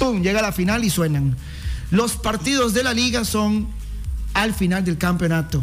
¡pum! 0.00 0.20
Llega 0.20 0.42
la 0.42 0.50
final 0.50 0.84
y 0.84 0.90
suenan. 0.90 1.36
Los 1.92 2.12
partidos 2.16 2.74
de 2.74 2.82
la 2.82 2.92
liga 2.92 3.24
son 3.24 3.68
al 4.34 4.52
final 4.52 4.84
del 4.84 4.98
campeonato, 4.98 5.62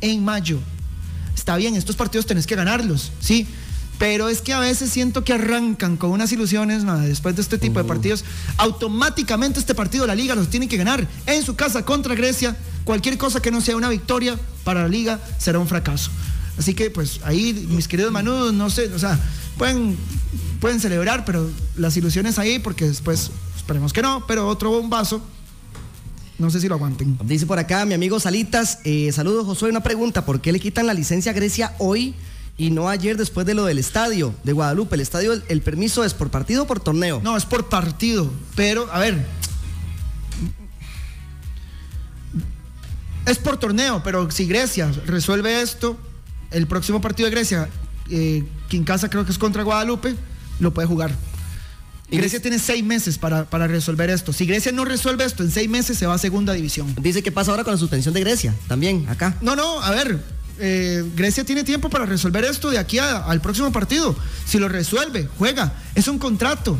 en 0.00 0.24
mayo. 0.24 0.58
Está 1.36 1.56
bien, 1.56 1.76
estos 1.76 1.94
partidos 1.94 2.26
tenés 2.26 2.48
que 2.48 2.56
ganarlos, 2.56 3.12
¿sí? 3.20 3.46
Pero 3.98 4.28
es 4.28 4.40
que 4.40 4.52
a 4.52 4.58
veces 4.58 4.90
siento 4.90 5.24
que 5.24 5.32
arrancan 5.32 5.96
con 5.96 6.10
unas 6.10 6.32
ilusiones 6.32 6.84
después 7.02 7.36
de 7.36 7.42
este 7.42 7.58
tipo 7.58 7.78
de 7.78 7.84
partidos. 7.84 8.24
Automáticamente 8.56 9.60
este 9.60 9.74
partido 9.74 10.06
la 10.06 10.14
liga 10.14 10.34
los 10.34 10.50
tiene 10.50 10.68
que 10.68 10.76
ganar 10.76 11.06
en 11.26 11.42
su 11.44 11.54
casa 11.54 11.84
contra 11.84 12.14
Grecia. 12.14 12.56
Cualquier 12.84 13.16
cosa 13.18 13.40
que 13.40 13.50
no 13.50 13.60
sea 13.60 13.76
una 13.76 13.88
victoria 13.88 14.38
para 14.64 14.82
la 14.82 14.88
liga 14.88 15.20
será 15.38 15.58
un 15.58 15.68
fracaso. 15.68 16.10
Así 16.58 16.74
que 16.74 16.90
pues 16.90 17.20
ahí 17.24 17.66
mis 17.70 17.88
queridos 17.88 18.12
manudos, 18.12 18.52
no 18.52 18.68
sé, 18.70 18.88
o 18.92 18.98
sea, 18.98 19.18
pueden, 19.58 19.96
pueden 20.60 20.80
celebrar, 20.80 21.24
pero 21.24 21.48
las 21.76 21.96
ilusiones 21.96 22.38
ahí 22.38 22.58
porque 22.58 22.86
después 22.86 23.30
esperemos 23.56 23.92
que 23.92 24.02
no, 24.02 24.26
pero 24.26 24.48
otro 24.48 24.70
bombazo 24.70 25.22
no 26.38 26.50
sé 26.50 26.60
si 26.60 26.68
lo 26.68 26.74
aguanten. 26.74 27.16
Dice 27.24 27.46
por 27.46 27.58
acá 27.58 27.84
mi 27.84 27.94
amigo 27.94 28.18
Salitas, 28.18 28.78
eh, 28.84 29.10
saludos 29.12 29.46
Josué, 29.46 29.70
una 29.70 29.82
pregunta, 29.82 30.24
¿por 30.24 30.40
qué 30.40 30.52
le 30.52 30.60
quitan 30.60 30.86
la 30.86 30.94
licencia 30.94 31.30
a 31.32 31.34
Grecia 31.34 31.74
hoy 31.78 32.14
y 32.56 32.70
no 32.70 32.88
ayer 32.88 33.16
después 33.16 33.46
de 33.46 33.54
lo 33.54 33.64
del 33.64 33.78
estadio 33.78 34.34
de 34.44 34.52
Guadalupe? 34.52 34.94
El 34.94 35.00
estadio, 35.00 35.32
el, 35.32 35.62
permiso 35.62 36.04
es 36.04 36.14
por 36.14 36.30
partido 36.30 36.64
o 36.64 36.66
por 36.66 36.80
torneo? 36.80 37.20
No, 37.22 37.36
es 37.36 37.44
por 37.44 37.68
partido, 37.68 38.30
pero 38.54 38.88
a 38.92 38.98
ver, 38.98 39.24
es 43.26 43.38
por 43.38 43.56
torneo, 43.56 44.02
pero 44.04 44.30
si 44.30 44.46
Grecia 44.46 44.90
resuelve 45.06 45.62
esto, 45.62 45.98
el 46.50 46.66
próximo 46.66 47.00
partido 47.00 47.28
de 47.28 47.34
Grecia, 47.34 47.68
eh, 48.10 48.44
que 48.68 48.76
en 48.76 48.84
casa 48.84 49.08
creo 49.08 49.24
que 49.24 49.32
es 49.32 49.38
contra 49.38 49.62
Guadalupe, 49.62 50.14
lo 50.60 50.72
puede 50.72 50.86
jugar. 50.86 51.14
Grecia 52.10 52.40
tiene 52.40 52.58
seis 52.58 52.84
meses 52.84 53.18
para, 53.18 53.66
resolver 53.66 54.10
esto. 54.10 54.32
Si 54.32 54.46
Grecia 54.46 54.70
no 54.72 54.84
resuelve 54.84 55.24
esto, 55.24 55.42
en 55.42 55.50
seis 55.50 55.68
meses 55.68 55.98
se 55.98 56.06
va 56.06 56.14
a 56.14 56.18
segunda 56.18 56.52
división. 56.52 56.94
Dice 57.00 57.22
que 57.22 57.32
pasa 57.32 57.50
ahora 57.50 57.64
con 57.64 57.72
la 57.72 57.78
suspensión 57.78 58.14
de 58.14 58.20
Grecia, 58.20 58.54
también, 58.68 59.08
acá. 59.08 59.36
No, 59.40 59.56
no, 59.56 59.80
a 59.80 59.90
ver, 59.90 60.22
eh, 60.58 61.04
Grecia 61.14 61.44
tiene 61.44 61.64
tiempo 61.64 61.88
para 61.90 62.06
resolver 62.06 62.44
esto 62.44 62.70
de 62.70 62.78
aquí 62.78 62.98
al 62.98 63.40
próximo 63.40 63.72
partido. 63.72 64.14
Si 64.46 64.58
lo 64.58 64.68
resuelve, 64.68 65.28
juega. 65.38 65.72
Es 65.94 66.08
un 66.08 66.18
contrato. 66.18 66.78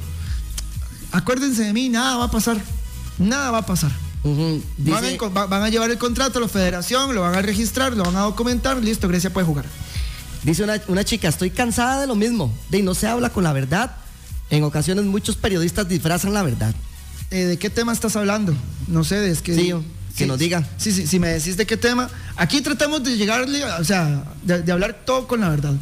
Acuérdense 1.13 1.65
de 1.65 1.73
mí, 1.73 1.89
nada 1.89 2.17
va 2.17 2.25
a 2.25 2.31
pasar. 2.31 2.57
Nada 3.19 3.51
va 3.51 3.59
a 3.59 3.67
pasar. 3.67 3.93
van, 4.23 5.63
a, 5.63 5.69
llevar 5.69 5.91
el 5.91 5.99
contrato 5.99 6.39
a 6.39 6.43
la 6.43 6.49
federación, 6.49 7.15
lo 7.15 7.21
van 7.21 7.35
a 7.35 7.43
registrar, 7.43 7.93
lo 7.95 8.05
van 8.05 8.17
a 8.17 8.21
documentar, 8.21 8.77
listo, 8.83 9.09
Grecia 9.09 9.33
puede 9.33 9.47
jugar. 9.47 9.67
Dice 10.43 10.65
una, 10.65 10.81
una 10.89 11.05
chica, 11.05 11.29
estoy 11.29 11.51
cansada 11.51 12.01
de 12.01 12.07
lo 12.07 12.15
mismo, 12.15 12.53
de 12.69 12.83
no 12.83 12.95
se 12.95 13.07
habla 13.07 13.31
con 13.31 13.45
la 13.45 13.53
verdad 13.53 13.97
en 14.51 14.63
ocasiones 14.63 15.05
muchos 15.05 15.37
periodistas 15.37 15.89
disfrazan 15.89 16.33
la 16.33 16.43
verdad. 16.43 16.75
Eh, 17.31 17.45
¿De 17.45 17.59
qué 17.59 17.71
tema 17.71 17.93
estás 17.93 18.17
hablando? 18.17 18.55
No 18.87 19.05
sé, 19.05 19.29
es 19.31 19.43
que... 19.43 19.55
Sí, 19.55 19.73
que 20.17 20.27
nos 20.27 20.39
diga. 20.39 20.69
Sí, 20.77 20.93
sí, 20.93 21.07
si 21.07 21.19
me 21.19 21.29
decís 21.29 21.57
de 21.57 21.67
qué 21.67 21.77
tema. 21.77 22.11
Aquí 22.37 22.61
tratamos 22.61 23.03
de 23.03 23.17
llegarle, 23.17 23.65
o 23.65 23.85
sea, 23.85 24.25
de, 24.43 24.71
hablar 24.71 25.03
todo 25.05 25.27
con 25.27 25.41
la 25.41 25.49
verdad. 25.49 25.75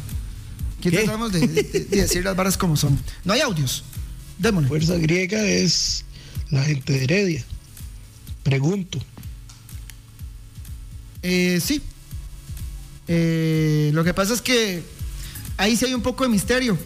Aquí 0.79 0.89
tratamos 0.89 1.31
de, 1.31 1.47
decir 1.89 2.23
las 2.23 2.35
barras 2.35 2.57
como 2.57 2.75
son. 2.75 2.99
No 3.23 3.33
hay 3.33 3.41
audios. 3.41 3.83
Démosle. 4.37 4.67
Fuerza 4.67 4.95
griega 4.95 5.41
es 5.41 6.05
la 6.49 6.63
gente 6.63 6.93
de 6.93 7.03
Heredia. 7.03 7.45
Pregunto. 8.43 8.99
Eh, 11.21 11.59
sí. 11.63 11.81
Eh, 13.07 13.91
lo 13.93 14.03
que 14.03 14.13
pasa 14.13 14.33
es 14.33 14.41
que 14.41 14.83
ahí 15.57 15.75
sí 15.75 15.85
hay 15.85 15.93
un 15.93 16.01
poco 16.01 16.23
de 16.23 16.29
misterio. 16.29 16.77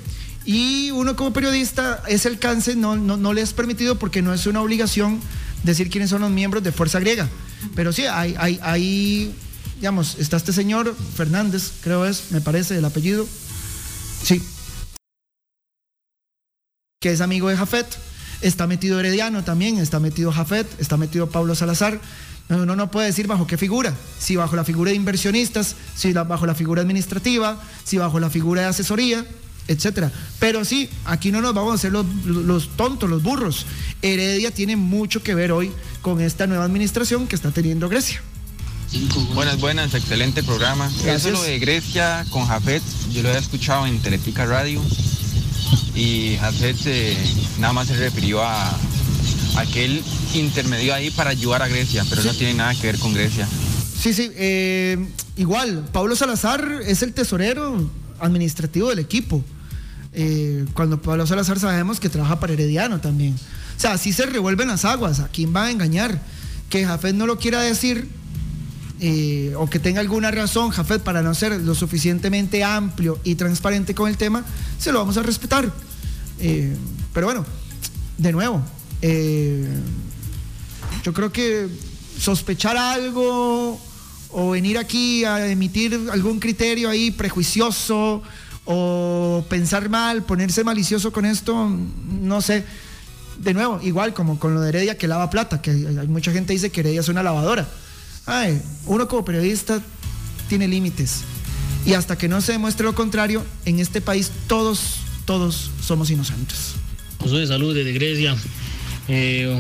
Y 0.46 0.92
uno 0.92 1.16
como 1.16 1.34
periodista, 1.34 2.02
ese 2.08 2.30
alcance 2.30 2.76
no, 2.76 2.96
no, 2.96 3.34
le 3.34 3.42
es 3.42 3.52
permitido 3.52 4.00
porque 4.00 4.22
no 4.22 4.34
es 4.34 4.48
una 4.48 4.62
obligación 4.62 5.20
decir 5.64 5.90
quiénes 5.90 6.10
son 6.10 6.22
los 6.22 6.32
miembros 6.32 6.64
de 6.64 6.72
Fuerza 6.72 7.00
Griega. 7.00 7.28
Pero 7.76 7.92
sí, 7.92 8.06
hay, 8.06 8.36
hay, 8.38 8.60
hay, 8.62 9.36
digamos, 9.76 10.18
está 10.20 10.38
este 10.38 10.54
señor 10.54 10.96
Fernández, 11.16 11.72
creo 11.82 12.06
es, 12.06 12.32
me 12.32 12.42
parece 12.42 12.78
el 12.78 12.86
apellido. 12.86 13.28
Sí. 14.24 14.42
Que 17.00 17.12
es 17.12 17.22
amigo 17.22 17.50
de 17.50 17.58
Jafet. 17.58 17.88
Está 18.42 18.68
metido 18.68 19.00
Herediano 19.00 19.44
también, 19.44 19.80
está 19.80 20.00
metido 20.00 20.32
Jafet, 20.32 20.68
está 20.80 20.96
metido 20.96 21.30
Pablo 21.30 21.56
Salazar. 21.56 22.00
Uno 22.50 22.76
no 22.76 22.92
puede 22.92 23.08
decir 23.08 23.28
bajo 23.28 23.48
qué 23.48 23.58
figura, 23.58 23.94
si 24.20 24.36
bajo 24.38 24.56
la 24.56 24.64
figura 24.64 24.92
de 24.92 24.96
inversionistas, 24.96 25.76
si 25.96 26.14
bajo 26.14 26.46
la 26.46 26.56
figura 26.56 26.82
administrativa, 26.82 27.60
si 27.84 27.98
bajo 27.98 28.20
la 28.20 28.30
figura 28.30 28.62
de 28.62 28.68
asesoría 28.68 29.26
etcétera. 29.68 30.12
Pero 30.40 30.66
sí, 30.66 30.90
aquí 31.06 31.32
no 31.32 31.42
nos 31.42 31.54
vamos 31.54 31.72
a 31.72 31.76
hacer 31.76 31.92
los, 31.92 32.70
tontos, 32.76 33.10
los 33.10 33.24
burros. 33.24 33.66
Heredia 34.02 34.52
tiene 34.52 34.76
mucho 34.76 35.24
que 35.24 35.36
ver 35.36 35.52
hoy 35.52 35.72
con 36.02 36.22
esta 36.22 36.48
nueva 36.48 36.66
administración 36.66 37.28
que 37.28 37.36
está 37.36 37.52
teniendo 37.52 37.90
Grecia. 37.90 38.22
Buenas, 39.34 39.60
buenas, 39.60 39.94
excelente 39.94 40.44
programa. 40.44 40.90
Eso 41.06 41.32
lo 41.32 41.44
de 41.44 41.60
Grecia 41.60 42.26
con 42.30 42.46
Jafet, 42.46 42.82
yo 43.12 43.22
lo 43.22 43.30
he 43.30 43.38
escuchado 43.38 43.86
en 43.86 44.00
Telepica 44.00 44.46
Radio 44.46 44.82
y 45.94 46.38
Jafet 46.40 46.78
eh, 46.86 47.18
nada 47.60 47.74
más 47.74 47.88
se 47.88 47.98
refirió 47.98 48.42
a, 48.42 48.74
aquel 49.58 50.02
intermedio 50.34 50.94
ahí 50.94 51.10
para 51.10 51.32
ayudar 51.32 51.64
a 51.64 51.68
Grecia, 51.68 52.06
pero 52.10 52.24
no 52.24 52.34
tiene 52.34 52.54
nada 52.54 52.74
que 52.76 52.88
ver 52.88 53.00
con 53.00 53.14
Grecia. 53.14 53.48
Sí, 54.00 54.14
sí, 54.14 54.32
eh, 54.36 54.98
igual, 55.36 55.84
Pablo 55.92 56.16
Salazar 56.16 56.82
es 56.86 57.02
el 57.02 57.14
tesorero 57.14 57.90
administrativo 58.20 58.90
del 58.90 59.00
equipo. 59.00 59.44
Eh, 60.20 60.66
cuando 60.74 61.00
Pablo 61.00 61.28
Salazar 61.28 61.60
sabemos 61.60 62.00
que 62.00 62.10
trabaja 62.10 62.40
para 62.40 62.54
Herediano 62.54 63.00
también. 63.00 63.36
O 63.36 63.80
sea, 63.80 63.92
así 63.92 64.12
se 64.12 64.26
revuelven 64.26 64.68
las 64.68 64.84
aguas. 64.84 65.20
¿A 65.20 65.28
quién 65.28 65.56
va 65.56 65.66
a 65.66 65.72
engañar? 65.72 66.20
Que 66.72 66.84
Jafet 66.84 67.14
no 67.14 67.28
lo 67.28 67.38
quiera 67.38 67.62
decir 67.62 68.10
eh, 69.00 69.54
o 69.56 69.70
que 69.70 69.78
tenga 69.78 70.00
alguna 70.00 70.32
razón, 70.32 70.72
Jafet, 70.72 71.04
para 71.04 71.22
no 71.22 71.36
ser 71.36 71.62
lo 71.62 71.76
suficientemente 71.76 72.64
amplio 72.64 73.20
y 73.24 73.36
transparente 73.36 73.94
con 73.94 74.10
el 74.10 74.18
tema, 74.18 74.44
se 74.80 74.92
lo 74.92 74.98
vamos 74.98 75.18
a 75.18 75.22
respetar. 75.22 75.72
Eh, 76.40 76.76
pero 77.14 77.28
bueno, 77.28 77.46
de 78.18 78.32
nuevo, 78.32 78.64
yo 81.04 81.14
creo 81.14 81.32
que 81.32 81.68
sospechar 82.20 82.76
algo 82.76 83.80
o 84.32 84.50
venir 84.50 84.80
aquí 84.80 85.26
a 85.26 85.48
emitir 85.48 86.10
algún 86.12 86.40
criterio 86.40 86.90
ahí 86.90 87.12
prejuicioso 87.12 88.24
o 88.68 89.46
pensar 89.50 89.90
mal, 89.90 90.24
ponerse 90.24 90.64
malicioso 90.64 91.12
con 91.12 91.26
esto, 91.26 91.70
no 92.22 92.42
sé. 92.42 92.66
De 93.40 93.54
nuevo, 93.54 93.80
igual 93.82 94.14
como 94.14 94.40
con 94.40 94.54
lo 94.54 94.62
de 94.62 94.70
Heredia 94.70 94.98
que 94.98 95.08
lava 95.08 95.30
plata, 95.30 95.62
que 95.62 95.72
hay 95.72 96.08
mucha 96.08 96.32
gente 96.32 96.54
dice 96.54 96.70
que 96.70 96.82
Heredia 96.82 97.00
es 97.00 97.08
una 97.08 97.24
lavadora. 97.24 97.68
Ay, 98.26 98.62
uno 98.86 99.08
como 99.08 99.24
periodista 99.24 99.82
tiene 100.50 100.68
límites. 100.68 101.22
Y 101.86 101.94
hasta 101.94 102.18
que 102.18 102.28
no 102.28 102.42
se 102.42 102.52
demuestre 102.52 102.86
lo 102.86 102.94
contrario, 102.94 103.46
en 103.66 103.80
este 103.80 104.02
país 104.02 104.32
todos, 104.48 104.98
todos 105.24 105.72
somos 105.82 106.10
inocentes. 106.10 106.74
Soy 107.26 107.42
de 107.42 107.48
salud 107.48 107.74
desde 107.74 107.94
Grecia. 107.94 108.36
Eh, 109.08 109.58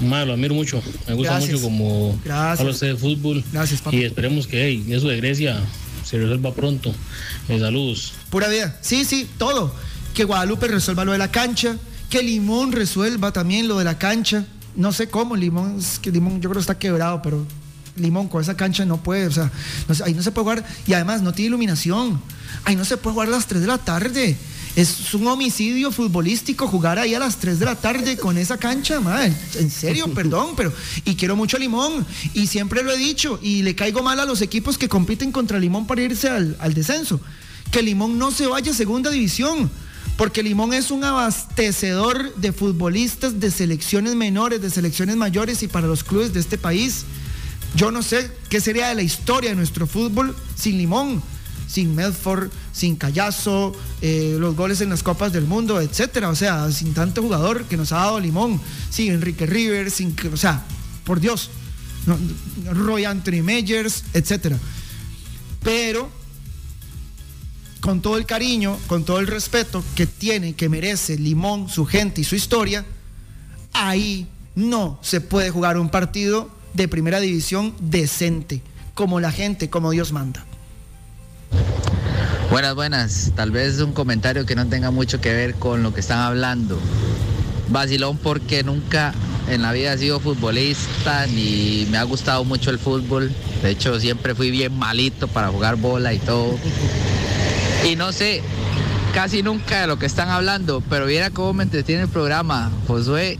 lo 0.00 0.32
admiro 0.32 0.54
mucho. 0.54 0.80
Me 1.08 1.14
gusta 1.14 1.40
mucho 1.40 1.60
como 1.60 2.18
habla 2.30 2.70
usted 2.70 2.88
de 2.88 2.96
fútbol. 2.96 3.42
Gracias, 3.52 3.82
Y 3.90 4.04
esperemos 4.04 4.46
que 4.46 4.82
eso 4.94 5.08
de 5.08 5.16
Grecia 5.16 5.60
se 6.04 6.18
resuelva 6.18 6.54
pronto. 6.54 6.92
Eh, 7.50 7.60
saludos. 7.60 8.12
Pura 8.30 8.48
vida. 8.48 8.78
Sí, 8.80 9.04
sí, 9.04 9.28
todo. 9.38 9.74
Que 10.14 10.24
Guadalupe 10.24 10.68
resuelva 10.68 11.04
lo 11.04 11.12
de 11.12 11.18
la 11.18 11.30
cancha, 11.30 11.76
que 12.08 12.22
Limón 12.22 12.72
resuelva 12.72 13.32
también 13.32 13.68
lo 13.68 13.78
de 13.78 13.84
la 13.84 13.98
cancha. 13.98 14.44
No 14.76 14.92
sé 14.92 15.08
cómo, 15.08 15.36
Limón, 15.36 15.78
es 15.78 15.98
que 15.98 16.10
Limón 16.10 16.40
yo 16.40 16.50
creo 16.50 16.54
que 16.54 16.60
está 16.60 16.78
quebrado, 16.78 17.22
pero 17.22 17.46
Limón 17.96 18.28
con 18.28 18.40
esa 18.40 18.56
cancha 18.56 18.84
no 18.84 19.02
puede, 19.02 19.26
o 19.26 19.30
sea, 19.30 19.50
ahí 20.04 20.14
no 20.14 20.22
se 20.22 20.32
puede 20.32 20.44
jugar 20.44 20.64
y 20.86 20.92
además 20.92 21.22
no 21.22 21.32
tiene 21.32 21.48
iluminación. 21.48 22.20
Ahí 22.64 22.76
no 22.76 22.84
se 22.84 22.96
puede 22.96 23.14
jugar 23.14 23.28
a 23.28 23.32
las 23.32 23.46
3 23.46 23.60
de 23.60 23.66
la 23.66 23.78
tarde. 23.78 24.36
Es 24.76 25.14
un 25.14 25.26
homicidio 25.26 25.90
futbolístico 25.90 26.68
jugar 26.68 26.98
ahí 26.98 27.14
a 27.14 27.18
las 27.18 27.38
3 27.38 27.58
de 27.58 27.64
la 27.64 27.74
tarde 27.74 28.16
con 28.16 28.38
esa 28.38 28.56
cancha, 28.56 29.00
madre. 29.00 29.34
En 29.58 29.70
serio, 29.70 30.08
perdón, 30.14 30.54
pero. 30.56 30.72
Y 31.04 31.16
quiero 31.16 31.34
mucho 31.34 31.56
a 31.56 31.60
Limón. 31.60 32.06
Y 32.34 32.46
siempre 32.46 32.82
lo 32.82 32.92
he 32.92 32.96
dicho. 32.96 33.40
Y 33.42 33.62
le 33.62 33.74
caigo 33.74 34.02
mal 34.02 34.20
a 34.20 34.24
los 34.24 34.42
equipos 34.42 34.78
que 34.78 34.88
compiten 34.88 35.32
contra 35.32 35.58
Limón 35.58 35.86
para 35.86 36.02
irse 36.02 36.28
al, 36.28 36.56
al 36.60 36.72
descenso. 36.74 37.20
Que 37.72 37.82
Limón 37.82 38.18
no 38.18 38.30
se 38.30 38.46
vaya 38.46 38.70
a 38.70 38.74
segunda 38.74 39.10
división. 39.10 39.70
Porque 40.16 40.42
Limón 40.42 40.72
es 40.72 40.90
un 40.90 41.02
abastecedor 41.02 42.34
de 42.36 42.52
futbolistas 42.52 43.40
de 43.40 43.50
selecciones 43.50 44.14
menores, 44.14 44.60
de 44.60 44.70
selecciones 44.70 45.16
mayores 45.16 45.62
y 45.62 45.68
para 45.68 45.88
los 45.88 46.04
clubes 46.04 46.32
de 46.32 46.40
este 46.40 46.58
país. 46.58 47.04
Yo 47.74 47.90
no 47.90 48.02
sé 48.02 48.30
qué 48.48 48.60
sería 48.60 48.88
de 48.88 48.94
la 48.94 49.02
historia 49.02 49.50
de 49.50 49.56
nuestro 49.56 49.86
fútbol 49.86 50.36
sin 50.56 50.78
Limón 50.78 51.22
sin 51.70 51.94
Medford, 51.94 52.50
sin 52.72 52.96
Callazo, 52.96 53.72
eh, 54.02 54.36
los 54.38 54.56
goles 54.56 54.80
en 54.80 54.90
las 54.90 55.02
Copas 55.02 55.32
del 55.32 55.44
Mundo, 55.44 55.80
etcétera. 55.80 56.28
O 56.28 56.34
sea, 56.34 56.70
sin 56.72 56.94
tanto 56.94 57.22
jugador 57.22 57.64
que 57.66 57.76
nos 57.76 57.92
ha 57.92 57.98
dado 57.98 58.20
Limón, 58.20 58.60
sin 58.90 59.12
Enrique 59.12 59.46
River, 59.46 59.90
sin, 59.90 60.16
o 60.32 60.36
sea, 60.36 60.64
por 61.04 61.20
Dios, 61.20 61.50
Roy 62.72 63.04
Anthony 63.04 63.42
Meyers, 63.42 64.04
etcétera. 64.12 64.58
Pero 65.62 66.10
con 67.80 68.02
todo 68.02 68.16
el 68.16 68.26
cariño, 68.26 68.76
con 68.88 69.04
todo 69.04 69.20
el 69.20 69.26
respeto 69.28 69.84
que 69.94 70.06
tiene, 70.06 70.54
que 70.54 70.68
merece 70.68 71.16
Limón, 71.18 71.68
su 71.68 71.86
gente 71.86 72.20
y 72.20 72.24
su 72.24 72.34
historia, 72.34 72.84
ahí 73.72 74.26
no 74.56 74.98
se 75.02 75.20
puede 75.20 75.50
jugar 75.50 75.78
un 75.78 75.88
partido 75.88 76.50
de 76.74 76.88
primera 76.88 77.20
división 77.20 77.74
decente, 77.80 78.60
como 78.94 79.20
la 79.20 79.30
gente, 79.30 79.70
como 79.70 79.92
Dios 79.92 80.12
manda. 80.12 80.44
Buenas, 82.50 82.74
buenas. 82.74 83.32
Tal 83.36 83.52
vez 83.52 83.80
un 83.80 83.92
comentario 83.92 84.44
que 84.44 84.56
no 84.56 84.66
tenga 84.66 84.90
mucho 84.90 85.20
que 85.20 85.32
ver 85.32 85.54
con 85.54 85.84
lo 85.84 85.94
que 85.94 86.00
están 86.00 86.18
hablando. 86.18 86.80
Vacilón 87.68 88.18
porque 88.18 88.64
nunca 88.64 89.14
en 89.48 89.62
la 89.62 89.70
vida 89.70 89.92
he 89.92 89.98
sido 89.98 90.18
futbolista 90.18 91.28
ni 91.28 91.86
me 91.90 91.98
ha 91.98 92.02
gustado 92.02 92.42
mucho 92.42 92.70
el 92.70 92.80
fútbol. 92.80 93.30
De 93.62 93.70
hecho, 93.70 94.00
siempre 94.00 94.34
fui 94.34 94.50
bien 94.50 94.76
malito 94.76 95.28
para 95.28 95.48
jugar 95.48 95.76
bola 95.76 96.12
y 96.12 96.18
todo. 96.18 96.58
Y 97.88 97.94
no 97.94 98.10
sé 98.10 98.42
casi 99.14 99.44
nunca 99.44 99.82
de 99.82 99.86
lo 99.86 100.00
que 100.00 100.06
están 100.06 100.28
hablando, 100.28 100.82
pero 100.90 101.06
viera 101.06 101.30
cómo 101.30 101.52
me 101.52 101.62
entretiene 101.62 102.02
el 102.02 102.08
programa. 102.08 102.72
Josué 102.88 103.38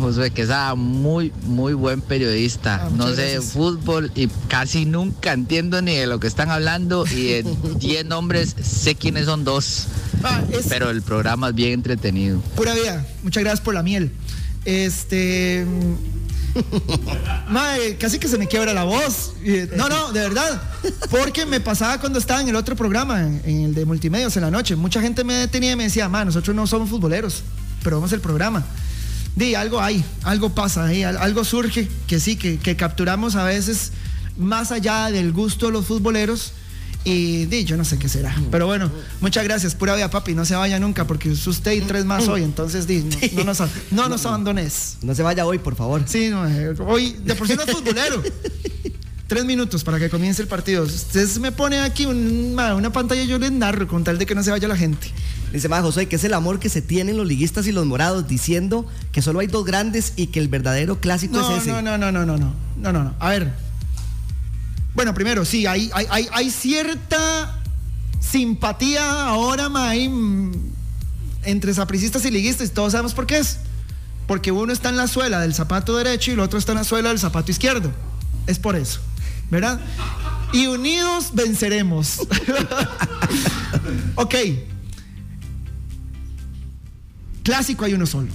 Josué 0.00 0.30
Quesada, 0.30 0.74
muy, 0.74 1.32
muy 1.44 1.74
buen 1.74 2.00
periodista. 2.00 2.82
Ah, 2.86 2.90
no 2.94 3.14
sé 3.14 3.40
fútbol 3.40 4.10
y 4.14 4.28
casi 4.48 4.84
nunca 4.84 5.32
entiendo 5.32 5.80
ni 5.82 5.94
de 5.96 6.06
lo 6.06 6.18
que 6.18 6.26
están 6.26 6.50
hablando 6.50 7.04
y 7.06 7.34
en 7.34 7.78
10 7.78 8.04
nombres 8.06 8.54
sé 8.60 8.94
quiénes 8.94 9.26
son 9.26 9.44
dos. 9.44 9.86
Ah, 10.22 10.42
pero 10.68 10.90
el 10.90 11.02
programa 11.02 11.48
es 11.48 11.54
bien 11.54 11.72
entretenido. 11.72 12.40
Pura 12.56 12.74
vida, 12.74 13.06
muchas 13.22 13.42
gracias 13.42 13.60
por 13.60 13.74
la 13.74 13.82
miel. 13.82 14.12
Este. 14.64 15.66
Madre, 17.48 17.96
casi 17.96 18.18
que 18.18 18.28
se 18.28 18.36
me 18.36 18.46
quiebra 18.46 18.74
la 18.74 18.84
voz. 18.84 19.34
No, 19.76 19.88
no, 19.88 20.12
de 20.12 20.20
verdad. 20.20 20.62
Porque 21.10 21.46
me 21.46 21.60
pasaba 21.60 21.98
cuando 22.00 22.18
estaba 22.18 22.40
en 22.40 22.48
el 22.48 22.56
otro 22.56 22.76
programa, 22.76 23.20
en 23.22 23.64
el 23.64 23.74
de 23.74 23.84
multimedios 23.84 24.36
en 24.36 24.42
la 24.42 24.50
noche. 24.50 24.76
Mucha 24.76 25.00
gente 25.00 25.24
me 25.24 25.34
detenía 25.34 25.72
y 25.72 25.76
me 25.76 25.84
decía, 25.84 26.08
ma, 26.08 26.24
nosotros 26.24 26.54
no 26.54 26.66
somos 26.66 26.88
futboleros, 26.88 27.42
pero 27.82 27.96
vamos 27.96 28.12
el 28.12 28.20
programa. 28.20 28.64
Di, 29.36 29.54
algo 29.54 29.80
hay, 29.80 30.04
algo 30.22 30.50
pasa 30.50 30.86
ahí, 30.86 31.02
algo 31.02 31.44
surge 31.44 31.88
que 32.06 32.20
sí, 32.20 32.36
que, 32.36 32.76
capturamos 32.76 33.36
a 33.36 33.44
veces 33.44 33.92
más 34.36 34.72
allá 34.72 35.10
del 35.10 35.32
gusto 35.32 35.66
de 35.66 35.72
los 35.72 35.86
futboleros. 35.86 36.52
Y 37.02 37.46
di, 37.46 37.64
yo 37.64 37.78
no 37.78 37.84
sé 37.86 37.98
qué 37.98 38.10
será. 38.10 38.34
Pero 38.50 38.66
bueno, 38.66 38.90
muchas 39.22 39.42
gracias. 39.44 39.74
Pura 39.74 39.94
vida, 39.94 40.10
papi. 40.10 40.34
No 40.34 40.44
se 40.44 40.54
vaya 40.54 40.78
nunca 40.78 41.06
porque 41.06 41.30
es 41.32 41.46
usted 41.46 41.72
y 41.72 41.80
tres 41.80 42.04
más 42.04 42.28
hoy. 42.28 42.42
Entonces, 42.42 42.86
di, 42.86 43.02
no, 43.32 43.44
nos, 43.44 43.62
no 43.90 44.08
nos 44.10 44.26
abandones. 44.26 44.98
No 45.00 45.14
se 45.14 45.22
vaya 45.22 45.46
hoy, 45.46 45.58
por 45.58 45.76
favor. 45.76 46.02
Sí, 46.04 46.28
no, 46.28 46.46
eh, 46.46 46.74
hoy 46.80 47.16
de 47.24 47.34
por 47.34 47.48
sí 47.48 47.54
no 47.54 47.62
es 47.62 47.70
futbolero. 47.70 48.22
tres 49.28 49.44
minutos 49.44 49.84
para 49.84 49.98
que 49.98 50.10
comience 50.10 50.42
el 50.42 50.48
partido. 50.48 50.82
Usted 50.82 51.36
me 51.36 51.52
pone 51.52 51.78
aquí 51.78 52.04
una 52.04 52.92
pantalla, 52.92 53.22
yo 53.22 53.38
le 53.38 53.48
narro 53.50 53.86
con 53.86 54.02
tal 54.04 54.18
de 54.18 54.26
que 54.26 54.34
no 54.34 54.42
se 54.42 54.50
vaya 54.50 54.66
la 54.66 54.76
gente. 54.76 55.06
Dice 55.52 55.68
más 55.68 55.82
José, 55.82 56.06
que 56.06 56.16
es 56.16 56.24
el 56.24 56.34
amor 56.34 56.60
que 56.60 56.68
se 56.68 56.80
tienen 56.80 57.16
los 57.16 57.26
liguistas 57.26 57.66
y 57.66 57.72
los 57.72 57.84
morados, 57.84 58.28
diciendo 58.28 58.86
que 59.10 59.20
solo 59.20 59.40
hay 59.40 59.48
dos 59.48 59.64
grandes 59.64 60.12
y 60.16 60.28
que 60.28 60.38
el 60.38 60.48
verdadero 60.48 61.00
clásico 61.00 61.40
es 61.40 61.62
ese. 61.62 61.72
No, 61.72 61.82
no, 61.82 61.98
no, 61.98 62.12
no, 62.12 62.24
no, 62.24 62.36
no, 62.36 62.54
no, 62.76 62.92
no, 62.92 63.04
no. 63.04 63.14
A 63.18 63.30
ver. 63.30 63.52
Bueno, 64.94 65.14
primero, 65.14 65.44
sí, 65.44 65.66
hay, 65.66 65.90
hay, 65.92 66.28
hay, 66.32 66.50
cierta 66.50 67.58
simpatía 68.20 69.28
ahora, 69.28 69.68
May, 69.68 70.10
entre 71.44 71.74
sapricistas 71.74 72.24
y 72.24 72.30
liguistas, 72.30 72.68
y 72.68 72.72
todos 72.72 72.92
sabemos 72.92 73.14
por 73.14 73.26
qué 73.26 73.38
es. 73.38 73.58
Porque 74.26 74.52
uno 74.52 74.72
está 74.72 74.90
en 74.90 74.96
la 74.96 75.08
suela 75.08 75.40
del 75.40 75.54
zapato 75.54 75.96
derecho 75.96 76.30
y 76.30 76.34
el 76.34 76.40
otro 76.40 76.58
está 76.58 76.72
en 76.72 76.78
la 76.78 76.84
suela 76.84 77.08
del 77.08 77.18
zapato 77.18 77.50
izquierdo. 77.50 77.90
Es 78.46 78.58
por 78.58 78.76
eso, 78.76 79.00
¿verdad? 79.50 79.80
Y 80.52 80.66
unidos 80.66 81.30
venceremos. 81.32 82.20
ok. 84.14 84.34
Clásico 87.50 87.84
hay 87.84 87.94
uno 87.94 88.06
solo. 88.06 88.28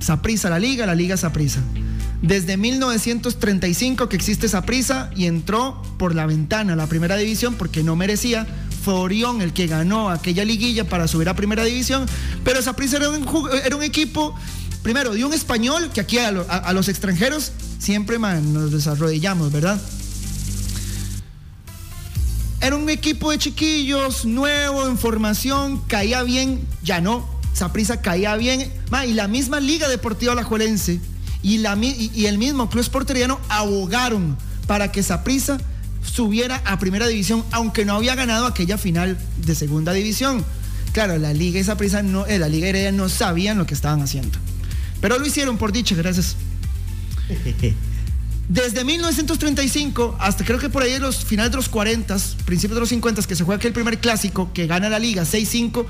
Saprisa 0.00 0.48
la 0.48 0.58
liga, 0.58 0.86
la 0.86 0.94
liga 0.94 1.18
Saprisa. 1.18 1.60
Desde 2.22 2.56
1935 2.56 4.08
que 4.08 4.16
existe 4.16 4.48
Saprisa 4.48 5.10
y 5.14 5.26
entró 5.26 5.82
por 5.98 6.14
la 6.14 6.24
ventana 6.24 6.72
a 6.72 6.76
la 6.76 6.86
primera 6.86 7.14
división 7.14 7.54
porque 7.56 7.82
no 7.82 7.94
merecía. 7.94 8.46
Fue 8.82 8.94
Orión 8.94 9.42
el 9.42 9.52
que 9.52 9.66
ganó 9.66 10.08
aquella 10.08 10.46
liguilla 10.46 10.88
para 10.88 11.08
subir 11.08 11.28
a 11.28 11.36
primera 11.36 11.62
división. 11.62 12.06
Pero 12.42 12.62
Saprisa 12.62 12.96
era 12.96 13.10
un, 13.10 13.26
era 13.62 13.76
un 13.76 13.82
equipo, 13.82 14.34
primero, 14.82 15.12
de 15.12 15.22
un 15.22 15.34
español 15.34 15.90
que 15.92 16.00
aquí 16.00 16.16
a, 16.16 16.32
los 16.72 16.88
extranjeros 16.88 17.52
siempre 17.78 18.18
nos 18.18 18.72
desarrollamos, 18.72 19.52
¿verdad? 19.52 19.78
Era 22.66 22.74
un 22.74 22.90
equipo 22.90 23.30
de 23.30 23.38
chiquillos, 23.38 24.24
nuevo, 24.24 24.88
en 24.88 24.98
formación, 24.98 25.80
caía 25.86 26.24
bien, 26.24 26.66
ya 26.82 27.00
no. 27.00 27.24
Saprisa 27.52 28.00
caía 28.00 28.34
bien. 28.34 28.72
y 29.06 29.12
la 29.12 29.28
misma 29.28 29.60
Liga 29.60 29.88
Deportiva 29.88 30.34
y, 31.44 31.58
la, 31.58 31.76
y, 31.76 32.26
el 32.26 32.38
mismo 32.38 32.68
Club 32.68 32.82
Sporteriano 32.82 33.38
abogaron 33.48 34.36
para 34.66 34.90
que 34.90 35.04
Saprisa 35.04 35.58
subiera 36.02 36.60
a 36.64 36.80
primera 36.80 37.06
división, 37.06 37.44
aunque 37.52 37.84
no 37.84 37.94
había 37.94 38.16
ganado 38.16 38.46
aquella 38.46 38.78
final 38.78 39.16
de 39.36 39.54
segunda 39.54 39.92
división. 39.92 40.44
Claro, 40.90 41.18
la 41.18 41.32
Liga 41.32 41.60
y 41.60 41.64
Saprisa 41.64 42.02
no, 42.02 42.26
eh, 42.26 42.40
la 42.40 42.48
Liga 42.48 42.66
Heredia 42.66 42.90
no 42.90 43.08
sabían 43.08 43.58
lo 43.58 43.66
que 43.66 43.74
estaban 43.74 44.02
haciendo. 44.02 44.40
Pero 45.00 45.20
lo 45.20 45.24
hicieron 45.24 45.56
por 45.56 45.70
dicha, 45.70 45.94
gracias. 45.94 46.34
Desde 48.48 48.84
1935 48.84 50.16
hasta 50.20 50.44
creo 50.44 50.58
que 50.60 50.68
por 50.68 50.82
ahí 50.82 50.92
en 50.92 51.02
los 51.02 51.24
finales 51.24 51.50
de 51.50 51.56
los 51.56 51.68
40, 51.68 52.16
principios 52.44 52.76
de 52.76 52.80
los 52.80 52.88
50, 52.90 53.22
que 53.22 53.34
se 53.34 53.42
juega 53.42 53.56
aquel 53.56 53.72
primer 53.72 53.98
clásico 53.98 54.52
que 54.52 54.66
gana 54.68 54.88
la 54.88 55.00
liga 55.00 55.24
6-5, 55.24 55.84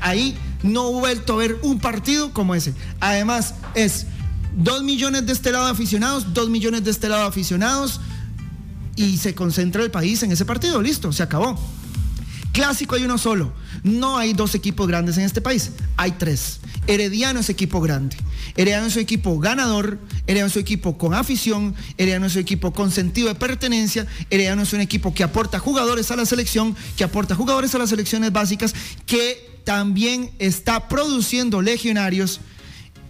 ahí 0.00 0.36
no 0.64 0.88
he 0.88 0.92
vuelto 0.92 1.34
a 1.34 1.36
ver 1.36 1.58
un 1.62 1.78
partido 1.78 2.32
como 2.32 2.56
ese. 2.56 2.74
Además, 2.98 3.54
es 3.74 4.06
2 4.56 4.82
millones 4.82 5.24
de 5.26 5.32
este 5.32 5.52
lado 5.52 5.66
de 5.66 5.72
aficionados, 5.72 6.34
2 6.34 6.50
millones 6.50 6.82
de 6.82 6.90
este 6.90 7.08
lado 7.08 7.22
de 7.22 7.28
aficionados 7.28 8.00
y 8.96 9.18
se 9.18 9.34
concentra 9.34 9.82
el 9.82 9.92
país 9.92 10.22
en 10.24 10.32
ese 10.32 10.44
partido, 10.44 10.82
listo, 10.82 11.12
se 11.12 11.22
acabó. 11.22 11.58
Clásico 12.52 12.96
hay 12.96 13.04
uno 13.04 13.18
solo. 13.18 13.52
No 13.84 14.18
hay 14.18 14.32
dos 14.32 14.54
equipos 14.56 14.88
grandes 14.88 15.16
en 15.16 15.24
este 15.24 15.40
país, 15.40 15.70
hay 15.96 16.12
tres. 16.12 16.58
Herediano 16.90 17.38
es 17.38 17.48
equipo 17.48 17.80
grande. 17.80 18.16
Herediano 18.56 18.88
es 18.88 18.96
un 18.96 19.02
equipo 19.02 19.38
ganador, 19.38 20.00
Herediano 20.26 20.48
es 20.48 20.56
un 20.56 20.62
equipo 20.62 20.98
con 20.98 21.14
afición, 21.14 21.76
Herediano 21.96 22.26
es 22.26 22.34
un 22.34 22.40
equipo 22.40 22.72
con 22.72 22.90
sentido 22.90 23.28
de 23.28 23.36
pertenencia, 23.36 24.08
Herediano 24.28 24.62
es 24.62 24.72
un 24.72 24.80
equipo 24.80 25.14
que 25.14 25.22
aporta 25.22 25.60
jugadores 25.60 26.10
a 26.10 26.16
la 26.16 26.26
selección, 26.26 26.74
que 26.96 27.04
aporta 27.04 27.36
jugadores 27.36 27.72
a 27.76 27.78
las 27.78 27.90
selecciones 27.90 28.32
básicas, 28.32 28.74
que 29.06 29.60
también 29.62 30.32
está 30.40 30.88
produciendo 30.88 31.62
legionarios 31.62 32.40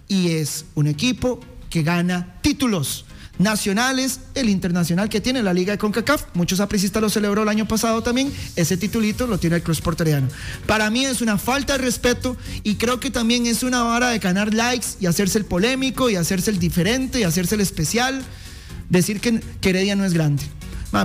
y 0.07 0.29
es 0.33 0.65
un 0.75 0.85
equipo 0.85 1.39
que 1.71 1.81
gana 1.81 2.35
títulos 2.43 3.05
nacionales, 3.39 4.19
el 4.35 4.49
internacional 4.49 5.09
que 5.09 5.21
tiene 5.21 5.43
la 5.43 5.53
Liga 5.53 5.71
de 5.71 5.77
CONCACAF. 5.77 6.25
Muchos 6.33 6.59
aprecistas 6.59 7.01
lo 7.01 7.09
celebró 7.09 7.43
el 7.43 7.49
año 7.49 7.67
pasado 7.67 8.01
también. 8.03 8.31
Ese 8.55 8.77
titulito 8.77 9.27
lo 9.27 9.37
tiene 9.37 9.57
el 9.57 9.63
Cruz 9.63 9.81
Porteriano. 9.81 10.27
Para 10.65 10.89
mí 10.89 11.05
es 11.05 11.21
una 11.21 11.37
falta 11.37 11.73
de 11.73 11.79
respeto 11.79 12.37
y 12.63 12.75
creo 12.75 12.99
que 12.99 13.11
también 13.11 13.45
es 13.45 13.63
una 13.63 13.83
vara 13.83 14.09
de 14.09 14.19
ganar 14.19 14.53
likes 14.53 14.87
y 14.99 15.05
hacerse 15.05 15.37
el 15.37 15.45
polémico 15.45 16.09
y 16.09 16.15
hacerse 16.15 16.51
el 16.51 16.59
diferente 16.59 17.19
y 17.19 17.23
hacerse 17.23 17.55
el 17.55 17.61
especial. 17.61 18.23
Decir 18.89 19.19
que, 19.21 19.39
que 19.61 19.69
Heredia 19.69 19.95
no 19.95 20.05
es 20.05 20.13
grande 20.13 20.43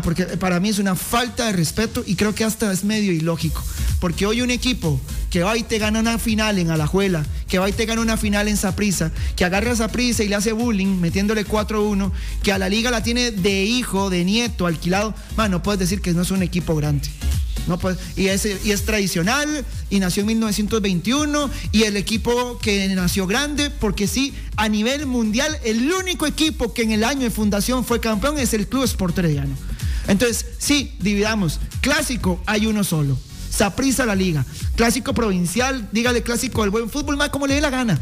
porque 0.02 0.24
para 0.24 0.58
mí 0.58 0.68
es 0.68 0.78
una 0.78 0.96
falta 0.96 1.46
de 1.46 1.52
respeto 1.52 2.02
y 2.06 2.16
creo 2.16 2.34
que 2.34 2.44
hasta 2.44 2.72
es 2.72 2.84
medio 2.84 3.12
ilógico. 3.12 3.62
Porque 4.00 4.26
hoy 4.26 4.42
un 4.42 4.50
equipo 4.50 5.00
que 5.30 5.42
va 5.42 5.56
y 5.56 5.62
te 5.62 5.78
gana 5.78 6.00
una 6.00 6.18
final 6.18 6.58
en 6.58 6.70
Alajuela, 6.70 7.24
que 7.48 7.58
va 7.58 7.68
y 7.68 7.72
te 7.72 7.86
gana 7.86 8.00
una 8.00 8.16
final 8.16 8.48
en 8.48 8.56
Saprisa, 8.56 9.12
que 9.36 9.44
agarra 9.44 9.72
a 9.72 9.76
Saprisa 9.76 10.24
y 10.24 10.28
le 10.28 10.34
hace 10.34 10.52
bullying 10.52 11.00
metiéndole 11.00 11.46
4-1, 11.46 12.10
que 12.42 12.52
a 12.52 12.58
la 12.58 12.68
liga 12.68 12.90
la 12.90 13.02
tiene 13.02 13.30
de 13.30 13.64
hijo, 13.64 14.10
de 14.10 14.24
nieto, 14.24 14.66
alquilado, 14.66 15.14
no 15.50 15.62
puedes 15.62 15.78
decir 15.78 16.00
que 16.00 16.12
no 16.12 16.22
es 16.22 16.30
un 16.30 16.42
equipo 16.42 16.74
grande. 16.74 17.08
No 17.66 17.78
y, 18.16 18.28
es, 18.28 18.46
y 18.64 18.70
es 18.70 18.84
tradicional 18.84 19.64
y 19.90 19.98
nació 19.98 20.20
en 20.20 20.28
1921 20.28 21.50
y 21.72 21.82
el 21.82 21.96
equipo 21.96 22.58
que 22.58 22.86
nació 22.94 23.26
grande, 23.26 23.70
porque 23.70 24.06
sí, 24.06 24.32
a 24.56 24.68
nivel 24.68 25.06
mundial, 25.06 25.58
el 25.64 25.90
único 25.92 26.26
equipo 26.26 26.72
que 26.72 26.82
en 26.82 26.92
el 26.92 27.02
año 27.02 27.22
de 27.22 27.30
fundación 27.30 27.84
fue 27.84 27.98
campeón 27.98 28.38
es 28.38 28.54
el 28.54 28.68
Club 28.68 28.84
Sport 28.84 29.18
entonces, 30.08 30.46
sí, 30.58 30.96
dividamos. 31.00 31.60
Clásico, 31.80 32.40
hay 32.46 32.66
uno 32.66 32.84
solo. 32.84 33.18
Saprisa 33.50 34.06
la 34.06 34.14
liga. 34.14 34.44
Clásico 34.74 35.14
provincial, 35.14 35.88
dígale 35.92 36.22
clásico 36.22 36.62
del 36.62 36.70
buen 36.70 36.90
fútbol, 36.90 37.16
más 37.16 37.30
como 37.30 37.46
le 37.46 37.54
dé 37.54 37.60
la 37.60 37.70
gana. 37.70 37.98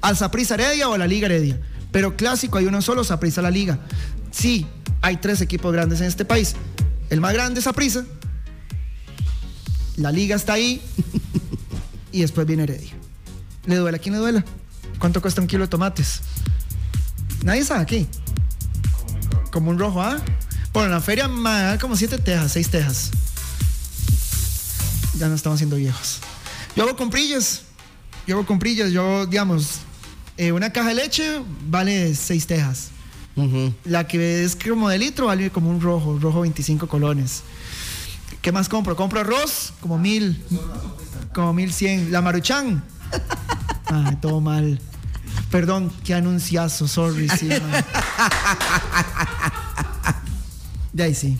Al 0.00 0.16
Saprisa 0.16 0.54
Heredia 0.54 0.88
o 0.88 0.94
a 0.94 0.98
la 0.98 1.06
Liga 1.06 1.26
Heredia. 1.26 1.60
Pero 1.90 2.16
clásico 2.16 2.58
hay 2.58 2.66
uno 2.66 2.80
solo, 2.80 3.04
Saprisa 3.04 3.42
la 3.42 3.50
liga. 3.50 3.80
Sí, 4.30 4.66
hay 5.02 5.16
tres 5.16 5.40
equipos 5.40 5.72
grandes 5.72 6.00
en 6.00 6.06
este 6.06 6.24
país. 6.24 6.54
El 7.10 7.20
más 7.20 7.32
grande 7.32 7.58
es 7.58 7.64
Saprisa. 7.64 8.04
La 9.96 10.12
liga 10.12 10.36
está 10.36 10.54
ahí. 10.54 10.80
y 12.12 12.20
después 12.20 12.46
viene 12.46 12.62
Heredia. 12.62 12.92
¿Le 13.66 13.76
duele 13.76 13.96
a 13.96 14.00
quién 14.00 14.14
le 14.14 14.20
duela? 14.20 14.44
¿Cuánto 14.98 15.20
cuesta 15.20 15.40
un 15.40 15.46
kilo 15.46 15.64
de 15.64 15.68
tomates? 15.68 16.20
Nadie 17.42 17.64
sabe 17.64 17.80
aquí. 17.82 18.06
Como 19.50 19.70
un 19.70 19.78
rojo, 19.78 20.00
¿ah? 20.00 20.18
Bueno, 20.72 20.86
en 20.86 20.92
la 20.92 21.00
feria 21.00 21.26
me 21.26 21.78
como 21.80 21.96
siete 21.96 22.18
tejas, 22.18 22.52
seis 22.52 22.70
tejas. 22.70 23.10
Ya 25.18 25.28
no 25.28 25.34
estamos 25.34 25.58
siendo 25.58 25.76
viejos. 25.76 26.18
Yo 26.76 26.84
hago 26.84 26.96
comprillas. 26.96 27.62
Yo 28.26 28.36
hago 28.36 28.46
comprillas. 28.46 28.92
Yo, 28.92 29.26
digamos, 29.26 29.80
eh, 30.36 30.52
una 30.52 30.70
caja 30.70 30.90
de 30.90 30.94
leche 30.94 31.42
vale 31.68 32.14
seis 32.14 32.46
tejas. 32.46 32.88
La 33.84 34.06
que 34.06 34.44
es 34.44 34.54
como 34.54 34.90
de 34.90 34.98
litro 34.98 35.26
vale 35.26 35.50
como 35.50 35.70
un 35.70 35.80
rojo, 35.80 36.18
rojo 36.20 36.42
25 36.42 36.86
colones. 36.88 37.42
¿Qué 38.42 38.52
más 38.52 38.68
compro? 38.68 38.94
Compro 38.96 39.20
arroz, 39.20 39.72
como 39.80 39.98
mil, 39.98 40.42
como 41.32 41.52
mil 41.54 41.72
cien. 41.72 42.12
La 42.12 42.20
maruchan. 42.20 42.84
Ay, 43.86 44.16
todo 44.20 44.40
mal. 44.40 44.78
Perdón, 45.50 45.90
qué 46.04 46.14
anunciazo, 46.14 46.86
sorry, 46.86 47.28
sí, 47.28 47.48
De 50.92 51.02
ahí 51.04 51.14
sí. 51.14 51.36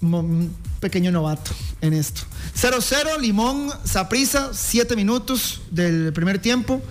Un 0.00 0.54
pequeño 0.80 1.12
novato 1.12 1.52
en 1.80 1.92
esto. 1.92 2.22
0-0, 2.56 3.20
Limón, 3.20 3.70
Saprisa, 3.84 4.50
7 4.52 4.96
minutos 4.96 5.62
del 5.70 6.12
primer 6.12 6.40
tiempo. 6.40 6.82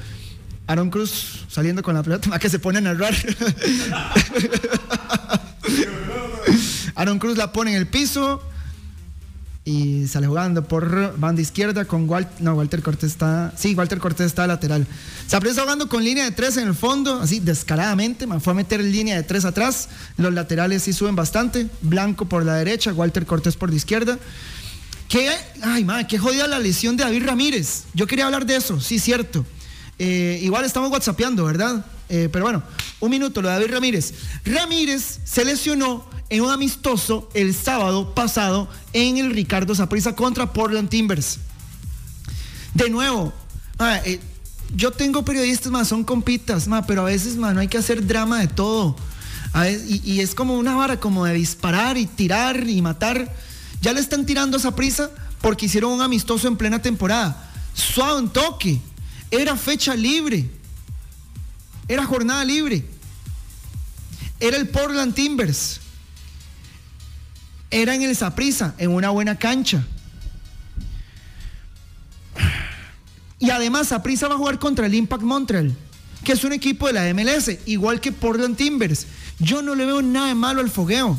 Aaron 0.67 0.89
Cruz 0.89 1.45
saliendo 1.49 1.83
con 1.83 1.95
la 1.95 2.03
pelota, 2.03 2.39
que 2.39 2.49
se 2.49 2.59
pone 2.59 2.77
a 2.77 2.81
narrar. 2.81 3.13
Aaron 6.95 7.19
Cruz 7.19 7.37
la 7.37 7.51
pone 7.51 7.71
en 7.71 7.77
el 7.77 7.87
piso 7.87 8.41
y 9.63 10.07
sale 10.07 10.25
jugando 10.25 10.63
por 10.63 11.17
banda 11.19 11.41
izquierda 11.41 11.85
con 11.85 12.09
Walter, 12.09 12.41
no, 12.41 12.55
Walter 12.55 12.81
Cortés 12.81 13.11
está, 13.11 13.53
sí, 13.55 13.75
Walter 13.75 13.99
Cortés 13.99 14.25
está 14.27 14.47
lateral. 14.47 14.87
Se 15.27 15.37
está 15.37 15.61
jugando 15.61 15.87
con 15.87 16.03
línea 16.03 16.25
de 16.25 16.31
tres 16.31 16.57
en 16.57 16.67
el 16.67 16.73
fondo, 16.73 17.19
así 17.21 17.39
descaradamente, 17.39 18.25
fue 18.39 18.53
a 18.53 18.55
meter 18.55 18.83
línea 18.83 19.15
de 19.15 19.23
tres 19.23 19.45
atrás, 19.45 19.89
los 20.17 20.33
laterales 20.33 20.83
sí 20.83 20.93
suben 20.93 21.15
bastante, 21.15 21.67
Blanco 21.81 22.25
por 22.25 22.43
la 22.43 22.55
derecha, 22.55 22.91
Walter 22.91 23.25
Cortés 23.25 23.55
por 23.55 23.69
la 23.69 23.75
izquierda. 23.75 24.17
¿Qué, 25.07 25.29
ay, 25.61 25.83
madre, 25.83 26.07
qué 26.07 26.17
jodida 26.17 26.47
la 26.47 26.57
lesión 26.57 26.95
de 26.95 27.03
David 27.03 27.25
Ramírez. 27.25 27.83
Yo 27.93 28.07
quería 28.07 28.25
hablar 28.25 28.45
de 28.45 28.55
eso, 28.55 28.79
sí, 28.79 28.97
cierto. 28.97 29.45
Eh, 29.99 30.39
igual 30.41 30.65
estamos 30.65 30.89
whatsappeando, 30.89 31.45
¿verdad? 31.45 31.85
Eh, 32.13 32.27
pero 32.29 32.43
bueno, 32.43 32.61
un 32.99 33.09
minuto, 33.09 33.41
lo 33.41 33.47
de 33.47 33.53
David 33.53 33.71
Ramírez. 33.71 34.13
Ramírez 34.43 35.21
se 35.23 35.45
lesionó 35.45 36.05
en 36.29 36.41
un 36.41 36.51
amistoso 36.51 37.29
el 37.33 37.55
sábado 37.55 38.13
pasado 38.13 38.67
en 38.91 39.17
el 39.17 39.31
Ricardo 39.31 39.73
Zaprisa 39.73 40.13
contra 40.13 40.51
Portland 40.51 40.89
Timbers. 40.89 41.39
De 42.73 42.89
nuevo, 42.89 43.31
eh, 44.03 44.19
yo 44.75 44.91
tengo 44.91 45.23
periodistas 45.23 45.71
más, 45.71 45.87
son 45.87 46.03
compitas, 46.03 46.67
pero 46.85 47.03
a 47.03 47.05
veces 47.05 47.37
no 47.37 47.47
hay 47.47 47.69
que 47.69 47.77
hacer 47.77 48.05
drama 48.05 48.41
de 48.41 48.49
todo. 48.49 48.97
y, 49.87 50.19
es 50.19 50.35
como 50.35 50.57
una 50.57 50.75
vara 50.75 50.99
como 50.99 51.23
de 51.23 51.33
disparar 51.33 51.97
y 51.97 52.07
tirar 52.07 52.67
y 52.67 52.81
matar. 52.81 53.33
Ya 53.81 53.93
le 53.93 54.01
están 54.01 54.25
tirando 54.25 54.57
esa 54.57 54.75
prisa 54.75 55.11
porque 55.39 55.67
hicieron 55.67 55.93
un 55.93 56.01
amistoso 56.01 56.49
en 56.49 56.57
plena 56.57 56.81
temporada. 56.81 57.49
Suave 57.73 58.19
un 58.19 58.29
toque. 58.29 58.81
Era 59.31 59.55
fecha 59.55 59.95
libre. 59.95 60.60
Era 61.91 62.05
jornada 62.05 62.45
libre. 62.45 62.85
Era 64.39 64.57
el 64.57 64.69
Portland 64.69 65.13
Timbers 65.13 65.81
era 67.71 67.95
en 67.95 68.03
el 68.03 68.15
Saprisa, 68.15 68.75
en 68.77 68.91
una 68.91 69.09
buena 69.09 69.39
cancha. 69.39 69.83
Y 73.39 73.49
además 73.49 73.87
Saprisa 73.87 74.27
va 74.27 74.35
a 74.35 74.37
jugar 74.37 74.59
contra 74.59 74.85
el 74.85 74.93
Impact 74.93 75.23
Montreal, 75.23 75.75
que 76.23 76.33
es 76.33 76.43
un 76.43 76.53
equipo 76.53 76.87
de 76.87 76.93
la 76.93 77.13
MLS, 77.13 77.57
igual 77.65 77.99
que 77.99 78.11
Portland 78.11 78.57
Timbers. 78.57 79.07
Yo 79.39 79.61
no 79.61 79.73
le 79.73 79.85
veo 79.85 80.01
nada 80.01 80.27
de 80.27 80.35
malo 80.35 80.61
al 80.61 80.69
fogueo. 80.69 81.17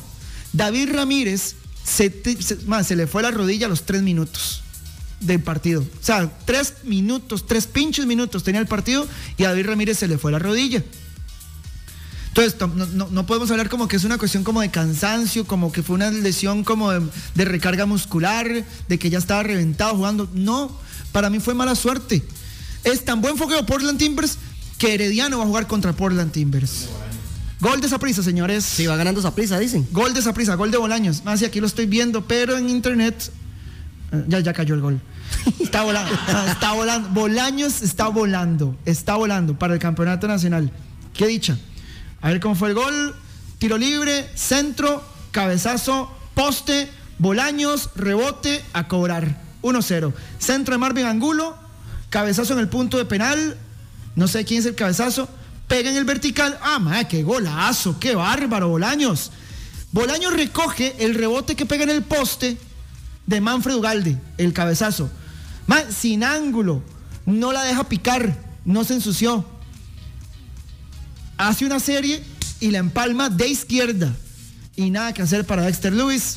David 0.52 0.90
Ramírez 0.92 1.56
se, 1.82 2.12
se, 2.40 2.96
le 2.96 3.06
fue 3.06 3.22
la 3.22 3.30
rodilla 3.30 3.66
a 3.66 3.70
los 3.70 3.85
tres 3.85 4.02
minutos 4.02 4.62
del 5.22 5.40
partido. 5.40 5.82
O 5.82 6.04
sea, 6.04 6.30
tres 6.44 6.74
minutos, 6.85 7.46
tres 7.46 7.66
pinches 7.66 8.06
minutos 8.06 8.42
tenía 8.44 8.61
el 8.61 8.66
partido 8.66 9.06
y 9.37 9.44
a 9.44 9.48
David 9.48 9.66
Ramírez 9.66 9.98
se 9.98 10.08
le 10.08 10.18
fue 10.18 10.32
la 10.32 10.38
rodilla. 10.38 10.82
Entonces, 12.35 12.56
no, 13.11 13.26
podemos 13.26 13.50
hablar 13.50 13.68
como 13.68 13.88
que 13.88 13.96
es 13.96 14.04
una 14.04 14.16
cuestión 14.16 14.42
como 14.42 14.62
de 14.62 14.70
cansancio, 14.70 15.46
como 15.46 15.70
que 15.70 15.82
fue 15.82 15.96
una 15.96 16.11
lesión 16.11 16.64
como 16.64 16.90
de, 16.90 17.44
recarga 17.44 17.85
muscular, 17.85 18.64
de 18.88 18.98
que 18.98 19.11
ya 19.11 19.18
estaba 19.18 19.42
reventado 19.42 19.94
jugando. 19.96 20.30
No, 20.32 20.74
para 21.12 21.28
mí 21.28 21.40
fue 21.40 21.52
mala 21.52 21.74
suerte. 21.74 22.22
Es 22.85 23.04
tan 23.04 23.20
buen 23.20 23.37
foqueo 23.37 23.66
Portland 23.66 23.98
Timbers 23.98 24.38
que 24.78 24.94
Herediano 24.94 25.38
va 25.38 25.44
a 25.44 25.46
jugar 25.46 25.66
contra 25.66 25.92
Portland 25.92 26.32
Timbers. 26.32 26.88
Gol 27.61 27.82
de 27.82 27.88
Saprisa, 27.88 28.22
señores. 28.22 28.64
Sí, 28.64 28.87
va 28.87 28.96
ganando 28.96 29.20
Saprisa, 29.20 29.58
dicen. 29.58 29.87
Gol 29.92 30.14
de 30.14 30.22
Saprisa, 30.22 30.54
gol 30.54 30.70
de 30.70 30.78
Bolaños. 30.78 31.24
Más 31.24 31.42
ah, 31.42 31.46
aquí 31.46 31.61
lo 31.61 31.66
estoy 31.66 31.85
viendo, 31.85 32.26
pero 32.26 32.56
en 32.56 32.70
internet 32.70 33.30
ya, 34.29 34.40
ya 34.40 34.53
cayó 34.53 34.75
el 34.75 34.81
gol. 34.81 35.01
Está 35.61 35.83
volando, 35.83 36.12
está 36.48 36.72
volando. 36.72 37.09
Bolaños 37.09 37.81
está 37.81 38.09
volando, 38.09 38.77
está 38.85 39.16
volando 39.16 39.59
para 39.59 39.72
el 39.72 39.81
campeonato 39.81 40.29
nacional. 40.29 40.70
Qué 41.14 41.27
dicha. 41.27 41.57
A 42.20 42.29
ver 42.29 42.40
cómo 42.40 42.55
fue 42.55 42.68
el 42.68 42.75
gol. 42.75 43.16
Tiro 43.59 43.79
libre, 43.79 44.29
centro, 44.35 45.03
cabezazo, 45.31 46.11
poste, 46.35 46.90
Bolaños, 47.18 47.90
rebote, 47.94 48.62
a 48.72 48.88
cobrar. 48.88 49.40
1-0. 49.62 50.12
Centro 50.38 50.75
de 50.75 50.79
Marvin 50.79 51.07
Angulo, 51.07 51.57
cabezazo 52.11 52.53
en 52.55 52.59
el 52.59 52.68
punto 52.68 52.98
de 52.98 53.05
penal. 53.05 53.57
No 54.16 54.29
sé 54.29 54.44
quién 54.44 54.61
es 54.61 54.66
el 54.66 54.75
cabezazo. 54.75 55.29
Pega 55.68 55.88
en 55.90 55.96
el 55.96 56.05
vertical. 56.05 56.59
Ah, 56.61 56.79
madre, 56.79 57.07
qué 57.09 57.22
golazo, 57.22 57.98
qué 57.98 58.14
bárbaro, 58.14 58.68
Bolaños. 58.68 59.31
Bolaños 59.92 60.33
recoge 60.33 60.96
el 60.98 61.14
rebote 61.14 61.55
que 61.55 61.64
pega 61.64 61.85
en 61.85 61.90
el 61.90 62.03
poste 62.03 62.59
de 63.26 63.40
Manfred 63.40 63.76
Ugalde, 63.76 64.18
el 64.38 64.52
cabezazo. 64.52 65.11
sin 65.90 66.24
ángulo, 66.24 66.82
no 67.26 67.52
la 67.52 67.62
deja 67.64 67.88
picar, 67.88 68.37
no 68.64 68.85
se 68.85 68.94
ensució 68.94 69.46
hace 71.48 71.66
una 71.66 71.80
serie 71.80 72.22
y 72.61 72.70
la 72.70 72.78
empalma 72.78 73.28
de 73.28 73.48
izquierda. 73.48 74.14
Y 74.76 74.90
nada 74.90 75.12
que 75.12 75.22
hacer 75.22 75.44
para 75.44 75.62
Dexter 75.62 75.92
Lewis. 75.92 76.35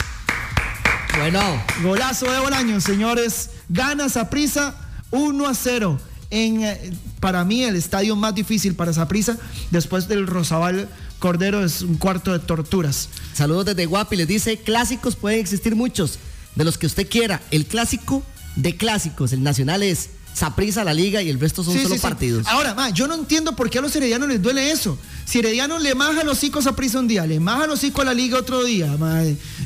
Bueno. 1.17 1.41
Golazo 1.83 2.29
de 2.31 2.39
Bolaños, 2.39 2.83
señores. 2.83 3.51
Gana 3.69 4.07
prisa 4.29 4.75
1 5.11 5.47
a 5.47 5.53
0. 5.53 5.99
En, 6.31 6.63
eh, 6.63 6.91
para 7.19 7.45
mí, 7.45 7.63
el 7.63 7.75
estadio 7.75 8.15
más 8.15 8.35
difícil 8.35 8.75
para 8.75 9.07
prisa 9.07 9.37
después 9.71 10.07
del 10.07 10.27
Rosabal 10.27 10.89
Cordero, 11.19 11.63
es 11.63 11.81
un 11.81 11.95
cuarto 11.95 12.33
de 12.33 12.39
torturas. 12.39 13.09
Saludos 13.33 13.65
desde 13.65 13.85
Guapi. 13.85 14.15
Les 14.17 14.27
dice: 14.27 14.57
clásicos 14.57 15.15
pueden 15.15 15.39
existir 15.39 15.75
muchos, 15.75 16.19
de 16.55 16.63
los 16.63 16.77
que 16.77 16.87
usted 16.87 17.07
quiera. 17.07 17.41
El 17.51 17.65
clásico 17.65 18.23
de 18.55 18.75
clásicos, 18.77 19.33
el 19.33 19.43
nacional 19.43 19.83
es 19.83 20.09
Saprisa 20.35 20.83
la 20.83 20.93
liga 20.93 21.21
y 21.21 21.29
el 21.29 21.39
resto 21.39 21.63
son 21.63 21.81
solo 21.81 21.95
partidos. 21.97 22.45
Ahora, 22.47 22.89
yo 22.89 23.07
no 23.07 23.15
entiendo 23.15 23.55
por 23.55 23.69
qué 23.69 23.79
a 23.79 23.81
los 23.81 23.95
heredianos 23.95 24.27
les 24.27 24.41
duele 24.41 24.69
eso. 24.69 24.97
Si 25.23 25.39
Herediano 25.39 25.79
le 25.79 25.95
maja 25.95 26.25
los 26.25 26.43
hijos 26.43 26.67
a 26.67 26.75
Prisa 26.75 26.99
un 26.99 27.07
día, 27.07 27.25
le 27.25 27.39
maja 27.39 27.67
los 27.67 27.83
hijos 27.85 28.01
a 28.01 28.05
la 28.05 28.13
liga 28.13 28.37
otro 28.37 28.63
día, 28.65 28.97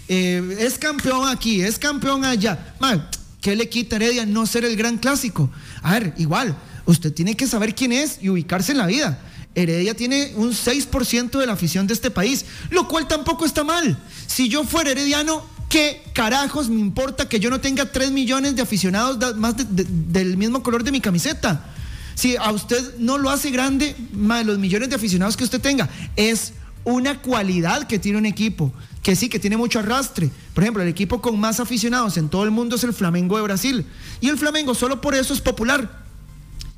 eh, 0.08 0.58
es 0.60 0.78
campeón 0.78 1.28
aquí, 1.28 1.62
es 1.62 1.80
campeón 1.80 2.24
allá. 2.24 2.76
¿Qué 3.42 3.56
le 3.56 3.68
quita 3.68 3.96
Heredia 3.96 4.28
no 4.28 4.46
ser 4.46 4.64
el 4.64 4.76
gran 4.76 5.00
clásico? 5.00 5.50
A 5.82 5.94
ver, 5.94 6.14
igual, 6.18 6.56
usted 6.86 7.12
tiene 7.14 7.36
que 7.36 7.48
saber 7.48 7.74
quién 7.74 7.92
es 7.92 8.20
y 8.22 8.30
ubicarse 8.30 8.72
en 8.72 8.78
la 8.78 8.86
vida. 8.86 9.20
Heredia 9.56 9.96
tiene 9.96 10.34
un 10.36 10.52
6% 10.52 11.40
de 11.40 11.46
la 11.48 11.54
afición 11.54 11.88
de 11.88 11.96
este 11.96 12.12
país, 12.12 12.46
lo 12.70 12.88
cual 12.88 13.08
tampoco 13.08 13.46
está 13.46 13.64
mal. 13.64 13.98
Si 14.28 14.50
yo 14.50 14.64
fuera 14.64 14.92
herediano, 14.92 15.44
¿Qué 15.70 16.02
carajos 16.14 16.68
me 16.68 16.80
importa 16.80 17.30
que 17.30 17.40
yo 17.40 17.52
no 17.52 17.62
tenga 17.62 17.86
3 17.86 18.12
millones 18.12 18.56
de 18.56 18.64
aficionados 18.64 19.38
más 19.38 19.54
del 19.70 20.36
mismo 20.36 20.64
color 20.64 20.84
de 20.84 20.92
mi 20.92 21.00
camiseta? 21.00 21.64
Si 22.16 22.36
a 22.36 22.52
usted 22.52 22.98
no 22.98 23.20
lo 23.20 23.30
hace 23.30 23.52
grande, 23.52 23.96
más 24.12 24.40
de 24.40 24.46
los 24.46 24.58
millones 24.58 24.90
de 24.90 24.96
aficionados 24.96 25.38
que 25.38 25.44
usted 25.44 25.62
tenga, 25.62 25.88
es 26.16 26.54
una 26.84 27.22
cualidad 27.22 27.86
que 27.88 28.00
tiene 28.00 28.18
un 28.18 28.26
equipo, 28.26 28.74
que 29.04 29.16
sí, 29.16 29.30
que 29.30 29.38
tiene 29.38 29.58
mucho 29.58 29.78
arrastre. 29.78 30.32
Por 30.56 30.64
ejemplo, 30.64 30.82
el 30.82 30.90
equipo 30.90 31.22
con 31.22 31.40
más 31.40 31.60
aficionados 31.60 32.18
en 32.18 32.30
todo 32.30 32.44
el 32.46 32.52
mundo 32.52 32.76
es 32.76 32.84
el 32.84 32.94
Flamengo 32.94 33.38
de 33.38 33.44
Brasil. 33.44 33.86
Y 34.22 34.30
el 34.30 34.40
Flamengo 34.40 34.74
solo 34.74 35.02
por 35.02 35.14
eso 35.14 35.36
es 35.36 35.40
popular. 35.40 36.04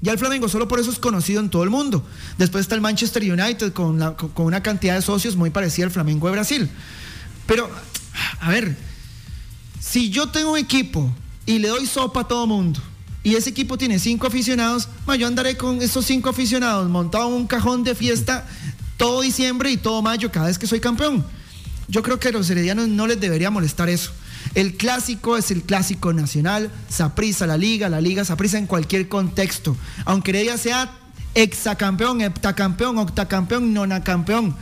Ya 0.02 0.12
el 0.12 0.18
Flamengo 0.18 0.50
solo 0.50 0.68
por 0.68 0.82
eso 0.82 0.92
es 0.92 1.00
conocido 1.00 1.40
en 1.40 1.50
todo 1.50 1.64
el 1.64 1.70
mundo. 1.70 2.06
Después 2.38 2.64
está 2.64 2.76
el 2.76 2.82
Manchester 2.82 3.24
United 3.24 3.72
con, 3.72 4.16
con 4.16 4.46
una 4.46 4.62
cantidad 4.62 4.96
de 4.96 5.02
socios 5.02 5.38
muy 5.38 5.50
parecida 5.50 5.86
al 5.86 5.92
Flamengo 5.92 6.28
de 6.28 6.34
Brasil. 6.34 6.70
Pero 7.46 7.70
a 8.40 8.50
ver, 8.50 8.76
si 9.80 10.10
yo 10.10 10.30
tengo 10.30 10.52
un 10.52 10.58
equipo 10.58 11.12
y 11.46 11.60
le 11.60 11.68
doy 11.68 11.86
sopa 11.86 12.22
a 12.22 12.28
todo 12.28 12.46
mundo 12.48 12.80
y 13.24 13.36
ese 13.36 13.50
equipo 13.50 13.78
tiene 13.78 14.00
cinco 14.00 14.28
aficionados, 14.28 14.88
yo 15.18 15.28
andaré 15.28 15.58
con 15.58 15.82
esos 15.82 16.06
cinco 16.06 16.30
aficionados 16.30 16.90
montado 16.90 17.28
en 17.28 17.34
un 17.34 17.48
cajón 17.48 17.84
de 17.84 17.96
fiesta 17.96 18.48
todo 18.98 19.22
diciembre 19.22 19.72
y 19.72 19.78
todo 19.78 20.02
mayo 20.02 20.32
cada 20.32 20.48
vez 20.48 20.60
que 20.60 20.68
soy 20.68 20.80
campeón. 20.80 21.26
Yo 21.88 22.04
creo 22.04 22.20
que 22.20 22.30
a 22.30 22.32
los 22.32 22.50
heredianos 22.50 22.88
no 22.88 23.08
les 23.08 23.20
debería 23.20 23.50
molestar 23.50 23.90
eso. 23.90 24.12
El 24.56 24.78
clásico 24.78 25.38
es 25.38 25.52
el 25.52 25.64
clásico 25.64 26.14
nacional, 26.14 26.72
Saprisa 26.90 27.48
la 27.48 27.58
liga, 27.58 27.90
la 27.90 28.02
liga 28.02 28.24
Saprisa 28.26 28.58
en 28.58 28.68
cualquier 28.68 29.08
contexto. 29.08 29.76
Aunque 30.06 30.32
Heredia 30.32 30.58
sea 30.58 30.92
hexacampeón, 31.36 32.22
heptacampeón, 32.22 32.98
octacampeón, 32.98 33.74
nonacampeón 33.74 34.56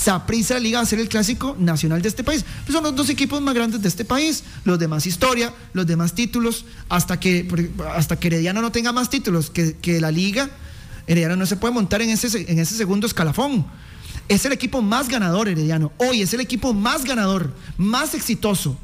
Saprissa 0.00 0.58
Liga 0.58 0.78
va 0.78 0.82
a 0.84 0.86
ser 0.86 1.00
el 1.00 1.08
clásico 1.08 1.56
nacional 1.58 2.00
de 2.00 2.08
este 2.08 2.24
país. 2.24 2.44
Pues 2.64 2.72
son 2.74 2.84
los 2.84 2.96
dos 2.96 3.10
equipos 3.10 3.40
más 3.42 3.54
grandes 3.54 3.82
de 3.82 3.88
este 3.88 4.04
país, 4.04 4.44
los 4.64 4.78
de 4.78 4.88
más 4.88 5.06
historia, 5.06 5.52
los 5.72 5.86
de 5.86 5.96
más 5.96 6.14
títulos, 6.14 6.64
hasta 6.88 7.20
que, 7.20 7.46
hasta 7.94 8.18
que 8.18 8.28
Herediano 8.28 8.62
no 8.62 8.72
tenga 8.72 8.92
más 8.92 9.10
títulos 9.10 9.50
que, 9.50 10.00
la 10.00 10.10
Liga, 10.10 10.48
Herediano 11.06 11.36
no 11.36 11.44
se 11.44 11.56
puede 11.56 11.74
montar 11.74 12.00
en 12.02 12.10
ese, 12.10 12.50
en 12.50 12.58
ese 12.58 12.76
segundo 12.76 13.06
escalafón. 13.06 13.66
Es 14.28 14.44
el 14.44 14.52
equipo 14.52 14.80
más 14.80 15.08
ganador, 15.08 15.48
Herediano. 15.48 15.92
Hoy 15.98 16.22
es 16.22 16.32
el 16.32 16.40
equipo 16.40 16.72
más 16.72 17.04
ganador, 17.04 17.52
más 17.76 18.14
exitoso 18.14 18.78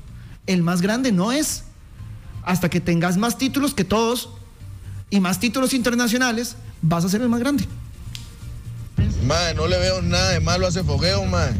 el 0.46 0.62
más 0.62 0.80
grande 0.80 1.12
no 1.12 1.32
es. 1.32 1.64
Hasta 2.42 2.68
que 2.68 2.80
tengas 2.80 3.16
más 3.16 3.38
títulos 3.38 3.74
que 3.74 3.84
todos 3.84 4.30
y 5.10 5.20
más 5.20 5.40
títulos 5.40 5.74
internacionales, 5.74 6.56
vas 6.80 7.04
a 7.04 7.08
ser 7.08 7.22
el 7.22 7.28
más 7.28 7.40
grande. 7.40 7.64
Mae, 9.24 9.55
no 9.55 9.66
le 9.66 9.78
veo 9.78 10.03
nada 10.03 10.30
de 10.30 10.40
malo 10.40 10.66
a 10.66 10.68
ese 10.68 10.84
fogueo, 10.84 11.24
mae. 11.26 11.53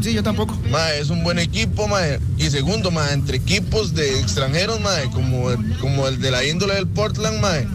Sí, 0.00 0.12
yo 0.12 0.22
tampoco. 0.22 0.58
Mae, 0.70 1.00
es 1.00 1.10
un 1.10 1.22
buen 1.24 1.38
equipo, 1.38 1.88
mae. 1.88 2.20
Y 2.38 2.50
segundo, 2.50 2.90
mae, 2.90 3.12
entre 3.12 3.36
equipos 3.36 3.94
de 3.94 4.20
extranjeros, 4.20 4.80
mae, 4.80 5.10
como, 5.10 5.48
como 5.80 6.08
el 6.08 6.20
de 6.20 6.30
la 6.30 6.44
índole 6.44 6.74
del 6.74 6.86
Portland, 6.86 7.40
mae. 7.40 7.66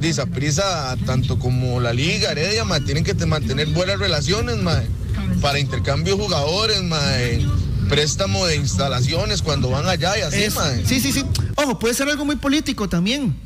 Dice, 0.00 0.26
prisa, 0.26 0.96
tanto 1.06 1.38
como 1.38 1.80
la 1.80 1.92
liga, 1.92 2.30
Heredia, 2.30 2.64
mae, 2.64 2.80
tienen 2.80 3.04
que 3.04 3.14
mantener 3.26 3.68
buenas 3.68 3.98
relaciones, 3.98 4.56
mae. 4.58 4.86
Para 5.40 5.58
intercambio 5.58 6.16
de 6.16 6.22
jugadores, 6.22 6.82
mae 6.82 7.44
préstamo 7.88 8.46
de 8.46 8.56
instalaciones 8.56 9.42
cuando 9.42 9.70
van 9.70 9.86
allá 9.86 10.18
y 10.18 10.22
así, 10.22 10.54
mae. 10.54 10.84
Sí, 10.84 11.00
sí, 11.00 11.12
sí. 11.12 11.24
Ojo, 11.56 11.78
puede 11.78 11.94
ser 11.94 12.08
algo 12.08 12.24
muy 12.24 12.36
político 12.36 12.88
también. 12.88 13.36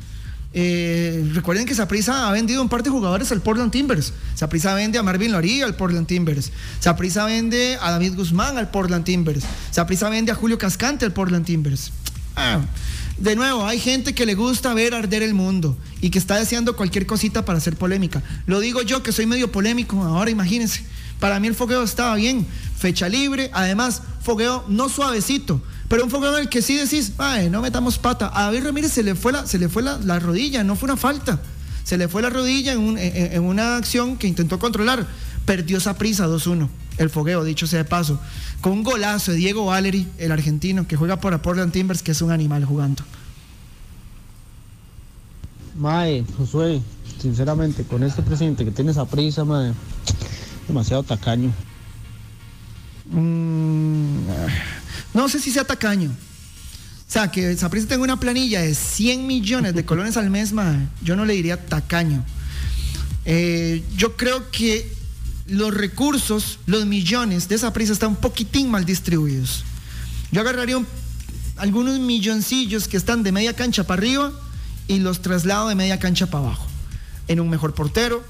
Eh, 0.53 1.29
recuerden 1.33 1.65
que 1.65 1.73
Saprisa 1.73 2.27
ha 2.27 2.31
vendido 2.31 2.61
un 2.61 2.67
par 2.67 2.83
de 2.83 2.89
jugadores 2.89 3.31
al 3.31 3.41
Portland 3.41 3.71
Timbers. 3.71 4.13
Saprisa 4.35 4.73
vende 4.73 4.97
a 4.97 5.03
Marvin 5.03 5.31
Loría 5.31 5.65
al 5.65 5.75
Portland 5.75 6.07
Timbers. 6.07 6.51
Saprisa 6.79 7.25
vende 7.25 7.77
a 7.81 7.91
David 7.91 8.15
Guzmán 8.15 8.57
al 8.57 8.69
Portland 8.69 9.05
Timbers. 9.05 9.43
Saprisa 9.71 10.09
vende 10.09 10.31
a 10.31 10.35
Julio 10.35 10.57
Cascante 10.57 11.05
al 11.05 11.13
Portland 11.13 11.45
Timbers. 11.45 11.91
Ah, 12.35 12.61
de 13.17 13.35
nuevo, 13.35 13.65
hay 13.65 13.79
gente 13.79 14.15
que 14.15 14.25
le 14.25 14.35
gusta 14.35 14.73
ver 14.73 14.93
arder 14.93 15.21
el 15.21 15.33
mundo 15.33 15.77
y 16.01 16.09
que 16.09 16.19
está 16.19 16.37
deseando 16.37 16.75
cualquier 16.75 17.05
cosita 17.05 17.45
para 17.45 17.57
hacer 17.57 17.75
polémica. 17.75 18.23
Lo 18.45 18.59
digo 18.59 18.81
yo 18.81 19.03
que 19.03 19.11
soy 19.11 19.25
medio 19.25 19.51
polémico, 19.51 20.01
ahora 20.01 20.31
imagínense. 20.31 20.83
Para 21.19 21.39
mí 21.39 21.47
el 21.47 21.53
fogueo 21.53 21.83
estaba 21.83 22.15
bien, 22.15 22.47
fecha 22.77 23.07
libre, 23.07 23.51
además 23.53 24.01
fogueo 24.23 24.65
no 24.67 24.89
suavecito, 24.89 25.61
pero 25.91 26.05
un 26.05 26.09
fogueo 26.09 26.37
en 26.37 26.43
el 26.43 26.47
que 26.47 26.61
sí 26.61 26.77
decís, 26.77 27.11
ay, 27.17 27.49
no 27.49 27.61
metamos 27.61 27.97
pata. 27.97 28.31
A 28.33 28.43
David 28.43 28.63
Ramírez 28.63 28.93
se 28.93 29.03
le 29.03 29.13
fue 29.13 29.33
la, 29.33 29.45
se 29.45 29.59
le 29.59 29.67
fue 29.67 29.83
la, 29.83 30.19
rodilla, 30.19 30.63
no 30.63 30.77
fue 30.77 30.87
una 30.87 30.95
falta. 30.95 31.41
Se 31.83 31.97
le 31.97 32.07
fue 32.07 32.21
la 32.21 32.29
rodilla 32.29 32.71
en, 32.71 33.43
una 33.43 33.75
acción 33.75 34.15
que 34.15 34.25
intentó 34.25 34.57
controlar. 34.57 35.05
Perdió 35.43 35.79
esa 35.79 35.97
prisa 35.97 36.29
2-1, 36.29 36.69
el 36.97 37.09
fogueo, 37.09 37.43
dicho 37.43 37.67
sea 37.67 37.79
de 37.79 37.83
paso. 37.83 38.21
Con 38.61 38.71
un 38.71 38.83
golazo 38.83 39.33
de 39.33 39.39
Diego 39.39 39.65
Valeri, 39.65 40.07
el 40.17 40.31
argentino, 40.31 40.87
que 40.87 40.95
juega 40.95 41.19
por 41.19 41.37
Portland 41.41 41.73
Timbers, 41.73 42.01
que 42.01 42.11
es 42.11 42.21
un 42.21 42.31
animal 42.31 42.63
jugando. 42.63 43.03
Mae, 45.75 46.23
Josué, 46.37 46.81
sinceramente, 47.21 47.83
con 47.83 48.03
este 48.03 48.21
presidente 48.21 48.63
que 48.63 48.71
tiene 48.71 48.91
esa 48.91 49.03
prisa, 49.03 49.43
mae, 49.43 49.73
demasiado 50.69 51.03
tacaño. 51.03 51.51
Mm, 53.11 54.19
no 55.13 55.29
sé 55.29 55.39
si 55.39 55.51
sea 55.51 55.63
tacaño. 55.63 56.09
O 56.09 57.11
sea, 57.11 57.29
que 57.29 57.57
Saprissa 57.57 57.87
tenga 57.87 58.03
una 58.03 58.19
planilla 58.19 58.61
de 58.61 58.73
100 58.73 59.27
millones 59.27 59.73
de 59.73 59.83
colones 59.83 60.15
al 60.15 60.29
mes, 60.29 60.53
yo 61.03 61.15
no 61.15 61.25
le 61.25 61.33
diría 61.33 61.65
tacaño. 61.65 62.23
Eh, 63.25 63.83
yo 63.97 64.15
creo 64.15 64.49
que 64.49 64.93
los 65.47 65.73
recursos, 65.73 66.59
los 66.65 66.85
millones 66.85 67.49
de 67.49 67.57
Saprissa 67.57 67.91
están 67.91 68.11
un 68.11 68.15
poquitín 68.15 68.71
mal 68.71 68.85
distribuidos. 68.85 69.65
Yo 70.31 70.41
agarraría 70.41 70.81
algunos 71.57 71.99
milloncillos 71.99 72.87
que 72.87 72.95
están 72.95 73.23
de 73.23 73.33
media 73.33 73.53
cancha 73.53 73.85
para 73.85 73.99
arriba 73.99 74.31
y 74.87 74.99
los 74.99 75.21
traslado 75.21 75.67
de 75.67 75.75
media 75.75 75.99
cancha 75.99 76.27
para 76.27 76.45
abajo. 76.45 76.65
En 77.27 77.39
un 77.39 77.49
mejor 77.49 77.73
portero, 77.73 78.23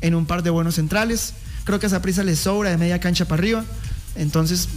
en 0.00 0.14
un 0.14 0.26
par 0.26 0.42
de 0.42 0.50
buenos 0.50 0.76
centrales. 0.76 1.34
Creo 1.64 1.78
que 1.78 1.86
a 1.86 1.90
Saprissa 1.90 2.24
le 2.24 2.34
sobra 2.34 2.70
de 2.70 2.78
media 2.78 2.98
cancha 2.98 3.26
para 3.26 3.40
arriba. 3.40 3.64
Entonces, 4.16 4.68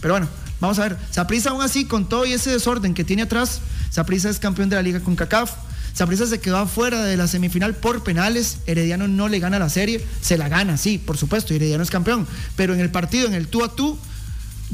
pero 0.00 0.14
bueno, 0.14 0.28
vamos 0.60 0.78
a 0.78 0.88
ver. 0.88 0.98
Saprisa 1.10 1.50
aún 1.50 1.62
así, 1.62 1.84
con 1.84 2.08
todo 2.08 2.26
y 2.26 2.32
ese 2.32 2.50
desorden 2.50 2.94
que 2.94 3.04
tiene 3.04 3.22
atrás, 3.22 3.60
Saprisa 3.90 4.30
es 4.30 4.38
campeón 4.38 4.68
de 4.68 4.76
la 4.76 4.82
liga 4.82 5.00
con 5.00 5.16
CACAF. 5.16 5.52
Saprisa 5.94 6.26
se 6.26 6.40
quedó 6.40 6.58
afuera 6.58 7.04
de 7.04 7.16
la 7.16 7.28
semifinal 7.28 7.74
por 7.74 8.02
penales. 8.02 8.58
Herediano 8.66 9.06
no 9.06 9.28
le 9.28 9.38
gana 9.38 9.60
la 9.60 9.68
serie. 9.68 10.04
Se 10.20 10.36
la 10.36 10.48
gana, 10.48 10.76
sí, 10.76 10.98
por 10.98 11.16
supuesto. 11.16 11.54
Herediano 11.54 11.84
es 11.84 11.90
campeón. 11.90 12.26
Pero 12.56 12.74
en 12.74 12.80
el 12.80 12.90
partido, 12.90 13.28
en 13.28 13.34
el 13.34 13.46
tú 13.46 13.62
a 13.62 13.74
tú, 13.74 13.96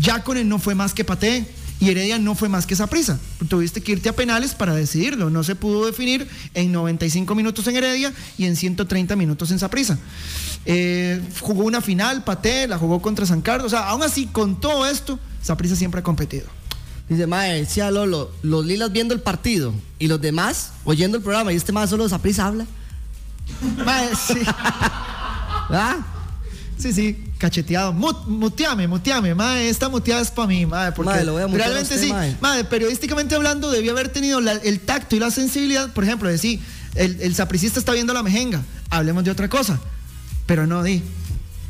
Jaconen 0.01 0.49
no 0.49 0.59
fue 0.59 0.75
más 0.75 0.95
que 0.95 1.05
Pate 1.05 1.47
y 1.81 1.91
Heredia 1.91 2.19
no 2.19 2.35
fue 2.35 2.49
más 2.49 2.67
que 2.67 2.75
esa 2.75 2.87
prisa. 2.87 3.19
Tuviste 3.49 3.83
que 3.83 3.93
irte 3.93 4.09
a 4.11 4.15
penales 4.15 4.55
para 4.55 4.75
decidirlo. 4.75 5.31
No 5.31 5.43
se 5.43 5.57
pudo 5.57 5.87
definir 5.87 6.29
en 6.55 6.73
95 6.73 7.35
minutos 7.35 7.67
en 7.67 7.77
Heredia 7.77 8.13
y 8.37 8.45
en 8.45 8.55
130 8.55 9.17
minutos 9.17 9.51
en 9.51 9.59
Saprisa. 9.59 9.99
Eh, 10.67 11.23
jugó 11.41 11.65
una 11.65 11.81
final, 11.81 12.23
Pate, 12.23 12.69
la 12.69 12.79
jugó 12.79 13.01
contra 13.01 13.25
San 13.25 13.41
Carlos. 13.41 13.69
O 13.69 13.77
sea, 13.77 13.89
aún 13.89 14.03
así, 14.03 14.27
con 14.27 14.61
todo 14.61 14.87
esto, 14.87 15.19
Saprisa 15.43 15.77
siempre 15.77 16.01
ha 16.01 16.05
competido. 16.05 16.47
Dice, 17.09 17.27
mae, 17.27 17.61
decía 17.61 17.91
Lolo, 17.91 18.31
los 18.43 18.65
lilas 18.65 18.93
viendo 18.93 19.15
el 19.15 19.21
partido 19.21 19.75
y 19.99 20.07
los 20.07 20.21
demás 20.21 20.73
oyendo 20.85 21.17
el 21.17 21.23
programa 21.23 21.53
y 21.53 21.57
este 21.57 21.73
más 21.73 21.91
solo 21.91 22.09
Saprisa 22.09 22.47
habla. 22.47 22.67
Mae, 23.85 24.11
sí. 24.15 24.41
¿Ah? 24.47 25.99
Sí, 26.79 26.93
sí, 26.93 27.25
cacheteado. 27.39 27.93
muteame, 27.93 28.87
muteame, 28.87 29.35
mae, 29.35 29.69
esta 29.69 29.89
muteada 29.89 30.23
es 30.23 30.31
para 30.31 30.49
mí, 30.49 30.65
mae, 30.67 30.93
porque 30.93 31.25
lo 31.25 31.33
voy 31.33 31.43
a 31.43 31.47
realmente 31.47 31.99
sí, 31.99 32.13
mae. 32.41 32.65
periodísticamente 32.65 33.35
hablando, 33.35 33.71
debió 33.71 33.93
haber 33.93 34.09
tenido 34.09 34.39
el 34.39 34.81
tacto 34.81 35.17
y 35.17 35.19
la 35.19 35.31
sensibilidad, 35.31 35.93
por 35.93 36.05
ejemplo, 36.05 36.29
de 36.29 36.35
decir, 36.35 36.61
el, 36.95 37.21
el 37.21 37.35
sapricista 37.35 37.79
está 37.79 37.93
viendo 37.93 38.15
la 38.15 38.23
mejenga, 38.23 38.63
hablemos 38.91 39.25
de 39.25 39.31
otra 39.31 39.49
cosa 39.49 39.79
pero 40.51 40.67
no 40.67 40.83
di. 40.83 41.01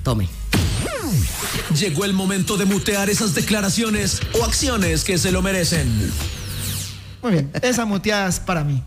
Tome. 0.03 0.27
Llegó 1.79 2.05
el 2.05 2.13
momento 2.13 2.57
de 2.57 2.65
mutear 2.65 3.11
esas 3.11 3.35
declaraciones 3.35 4.21
o 4.39 4.45
acciones 4.45 5.05
que 5.05 5.19
se 5.19 5.33
lo 5.33 5.43
merecen. 5.43 5.89
Muy 7.23 7.33
bien, 7.33 7.51
esa 7.63 7.85
muteada 7.85 8.29
es 8.29 8.41
para 8.41 8.65
mí. 8.65 8.83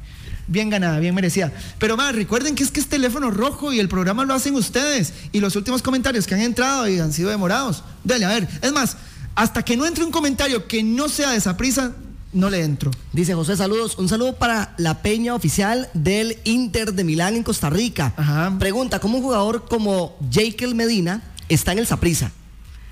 Bien 0.48 0.70
ganada, 0.70 1.00
bien 1.00 1.16
merecida. 1.16 1.52
Pero 1.80 1.96
más, 1.96 2.14
recuerden 2.14 2.56
que 2.56 2.64
es 2.64 2.72
que 2.72 2.80
es 2.80 2.88
teléfono 2.88 3.32
rojo 3.32 3.72
y 3.72 3.80
el 3.80 3.88
programa 3.88 4.26
lo 4.26 4.34
hacen 4.34 4.56
ustedes. 4.56 5.14
Y 5.32 5.40
los 5.40 5.56
últimos 5.56 5.82
comentarios 5.82 6.28
que 6.28 6.36
han 6.36 6.42
entrado 6.42 6.88
y 6.88 7.00
han 7.00 7.14
sido 7.14 7.30
demorados. 7.30 7.84
Dale, 8.04 8.26
a 8.26 8.30
ver. 8.30 8.48
Es 8.62 8.74
más, 8.74 8.98
hasta 9.36 9.64
que 9.64 9.78
no 9.78 9.86
entre 9.86 10.04
un 10.04 10.12
comentario 10.12 10.68
que 10.68 10.84
no 10.84 11.08
sea 11.08 11.32
de 11.32 11.38
esa 11.38 11.56
prisa, 11.56 11.94
no 12.34 12.50
le 12.50 12.64
entro. 12.64 12.92
Dice 13.14 13.36
José, 13.36 13.56
saludos. 13.56 13.98
Un 13.98 14.10
saludo 14.10 14.36
para 14.36 14.74
la 14.78 15.02
peña 15.02 15.34
oficial 15.36 15.90
del 15.94 16.38
Inter 16.44 16.94
de 16.94 17.04
Milán 17.04 17.36
en 17.36 17.44
Costa 17.44 17.70
Rica. 17.70 18.14
Pregunta, 18.60 19.00
¿cómo 19.00 19.18
un 19.20 19.24
jugador 19.24 19.66
como 19.70 20.18
Jekyll 20.30 20.76
Medina 20.76 21.22
está 21.54 21.72
en 21.72 21.80
el 21.80 21.88
Saprisa? 21.88 22.32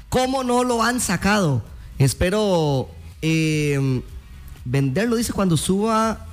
¿Cómo 0.09 0.43
no 0.43 0.63
lo 0.63 0.83
han 0.83 0.99
sacado? 0.99 1.63
Espero 1.97 2.89
em, 3.21 4.01
venderlo, 4.65 5.15
dice, 5.15 5.33
cuando 5.33 5.57
suba... 5.57 6.27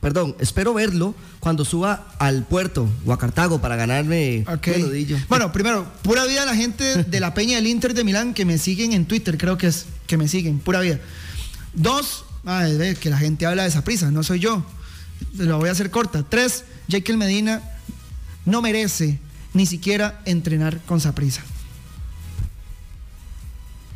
Perdón, 0.00 0.36
espero 0.38 0.74
verlo 0.74 1.14
cuando 1.40 1.64
suba 1.64 2.06
al 2.18 2.44
puerto 2.44 2.86
o 3.06 3.12
a 3.14 3.18
Cartago 3.18 3.60
para 3.62 3.74
ganarme 3.74 4.44
okay. 4.46 5.16
Bueno, 5.30 5.50
primero, 5.50 5.86
pura 6.02 6.26
vida 6.26 6.42
a 6.42 6.46
la 6.46 6.54
gente 6.54 7.04
de 7.04 7.20
la 7.20 7.32
peña 7.32 7.56
del 7.56 7.66
Inter 7.68 7.94
de 7.94 8.04
Milán 8.04 8.34
que 8.34 8.44
me 8.44 8.58
siguen 8.58 8.92
en 8.92 9.06
Twitter, 9.06 9.38
creo 9.38 9.56
que 9.56 9.68
es 9.68 9.86
que 10.06 10.18
me 10.18 10.28
siguen, 10.28 10.58
pura 10.58 10.80
vida. 10.80 11.00
Dos, 11.72 12.26
que 13.00 13.08
la 13.10 13.16
gente 13.16 13.46
habla 13.46 13.62
de 13.62 13.70
esa 13.70 13.82
prisa, 13.82 14.10
no 14.10 14.22
soy 14.22 14.40
yo. 14.40 14.62
Lo 15.38 15.58
voy 15.58 15.70
a 15.70 15.72
hacer 15.72 15.90
corta. 15.90 16.22
Tres, 16.22 16.64
Jekyll 16.88 17.16
Medina 17.16 17.62
no 18.44 18.60
merece 18.60 19.18
ni 19.54 19.66
siquiera 19.66 20.20
entrenar 20.24 20.80
con 20.80 21.00
prisa. 21.14 21.42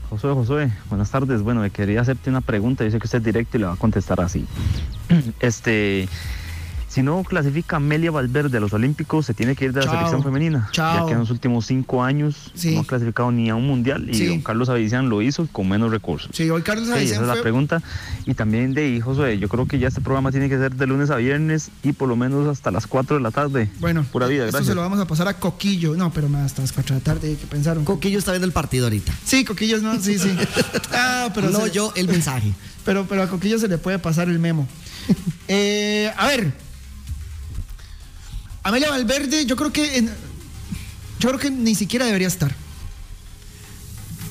Josué, 0.08 0.32
Josué, 0.32 0.72
buenas 0.88 1.10
tardes. 1.10 1.42
Bueno, 1.42 1.60
me 1.60 1.70
quería 1.70 2.00
hacerte 2.00 2.30
una 2.30 2.40
pregunta. 2.40 2.84
Yo 2.84 2.90
sé 2.90 2.98
que 2.98 3.06
usted 3.06 3.18
es 3.18 3.24
directo 3.24 3.58
y 3.58 3.60
le 3.60 3.66
va 3.66 3.74
a 3.74 3.76
contestar 3.76 4.20
así. 4.20 4.46
Este, 5.40 6.08
si 6.88 7.02
no 7.02 7.22
clasifica 7.22 7.76
Amelia 7.76 8.10
Valverde 8.10 8.56
a 8.56 8.60
los 8.60 8.72
Olímpicos, 8.72 9.26
se 9.26 9.34
tiene 9.34 9.54
que 9.54 9.66
ir 9.66 9.72
de 9.72 9.84
la 9.84 9.90
selección 9.90 10.22
femenina. 10.22 10.70
Ya 10.72 11.04
que 11.06 11.12
en 11.12 11.18
los 11.20 11.30
últimos 11.30 11.66
cinco 11.66 12.02
años 12.02 12.52
no 12.64 12.80
ha 12.80 12.84
clasificado 12.84 13.30
ni 13.30 13.50
a 13.50 13.54
un 13.54 13.66
mundial 13.66 14.08
y 14.10 14.26
don 14.26 14.40
Carlos 14.40 14.68
Avician 14.68 15.08
lo 15.08 15.20
hizo 15.20 15.46
con 15.52 15.68
menos 15.68 15.90
recursos. 15.90 16.30
Sí, 16.32 16.48
hoy 16.48 16.62
Carlos 16.62 16.88
Avician. 16.88 17.22
esa 17.22 17.30
es 17.30 17.36
la 17.36 17.42
pregunta. 17.42 17.82
Y 18.24 18.34
también 18.34 18.72
de 18.72 18.88
hijos, 18.88 19.18
yo 19.38 19.48
creo 19.48 19.66
que 19.66 19.78
ya 19.78 19.88
este 19.88 20.00
programa 20.00 20.30
tiene 20.30 20.48
que 20.48 20.56
ser 20.56 20.74
de 20.74 20.86
lunes 20.86 21.10
a 21.10 21.16
viernes 21.16 21.70
y 21.82 21.92
por 21.92 22.08
lo 22.08 22.16
menos 22.16 22.48
hasta 22.48 22.70
las 22.70 22.86
4 22.86 23.16
de 23.16 23.22
la 23.22 23.30
tarde. 23.30 23.70
Bueno, 23.80 24.04
pura 24.10 24.26
vida, 24.26 24.44
gracias. 24.44 24.62
Eso 24.62 24.70
se 24.70 24.74
lo 24.74 24.80
vamos 24.80 24.98
a 24.98 25.06
pasar 25.06 25.28
a 25.28 25.34
Coquillo. 25.34 25.94
No, 25.94 26.10
pero 26.12 26.28
más 26.28 26.46
hasta 26.46 26.62
las 26.62 26.72
4 26.72 26.94
de 26.94 27.00
la 27.00 27.04
tarde, 27.04 27.36
¿qué 27.38 27.46
pensaron? 27.46 27.84
Coquillo 27.84 28.18
está 28.18 28.32
viendo 28.32 28.46
el 28.46 28.52
partido 28.52 28.86
ahorita. 28.86 29.12
Sí, 29.24 29.44
Coquillo 29.44 29.78
no, 29.80 30.00
sí, 30.00 30.18
sí. 30.18 30.34
ah, 30.92 31.30
pero 31.34 31.50
no 31.50 31.66
yo 31.66 31.92
el 31.96 32.08
mensaje. 32.08 32.52
Pero, 32.84 33.06
pero 33.06 33.22
a 33.22 33.28
Coquillo 33.28 33.58
se 33.58 33.68
le 33.68 33.76
puede 33.76 33.98
pasar 33.98 34.28
el 34.28 34.38
memo. 34.38 34.66
eh, 35.48 36.10
a 36.16 36.26
ver. 36.26 36.67
Amelia 38.62 38.90
Valverde, 38.90 39.46
yo 39.46 39.56
creo 39.56 39.72
que 39.72 40.08
yo 41.18 41.28
creo 41.28 41.40
que 41.40 41.50
ni 41.50 41.74
siquiera 41.74 42.06
debería 42.06 42.28
estar. 42.28 42.54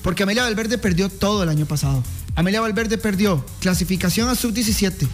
Porque 0.04 0.24
Amelia 0.24 0.44
Valverde 0.44 0.78
perdió 0.78 1.10
todo 1.10 1.44
el 1.44 1.50
año 1.50 1.66
pasado. 1.66 2.04
Amelia 2.36 2.62
Valverde 2.62 2.98
perdió 2.98 3.46
clasificación 3.60 4.30
a 4.30 4.36
sub-17, 4.36 5.08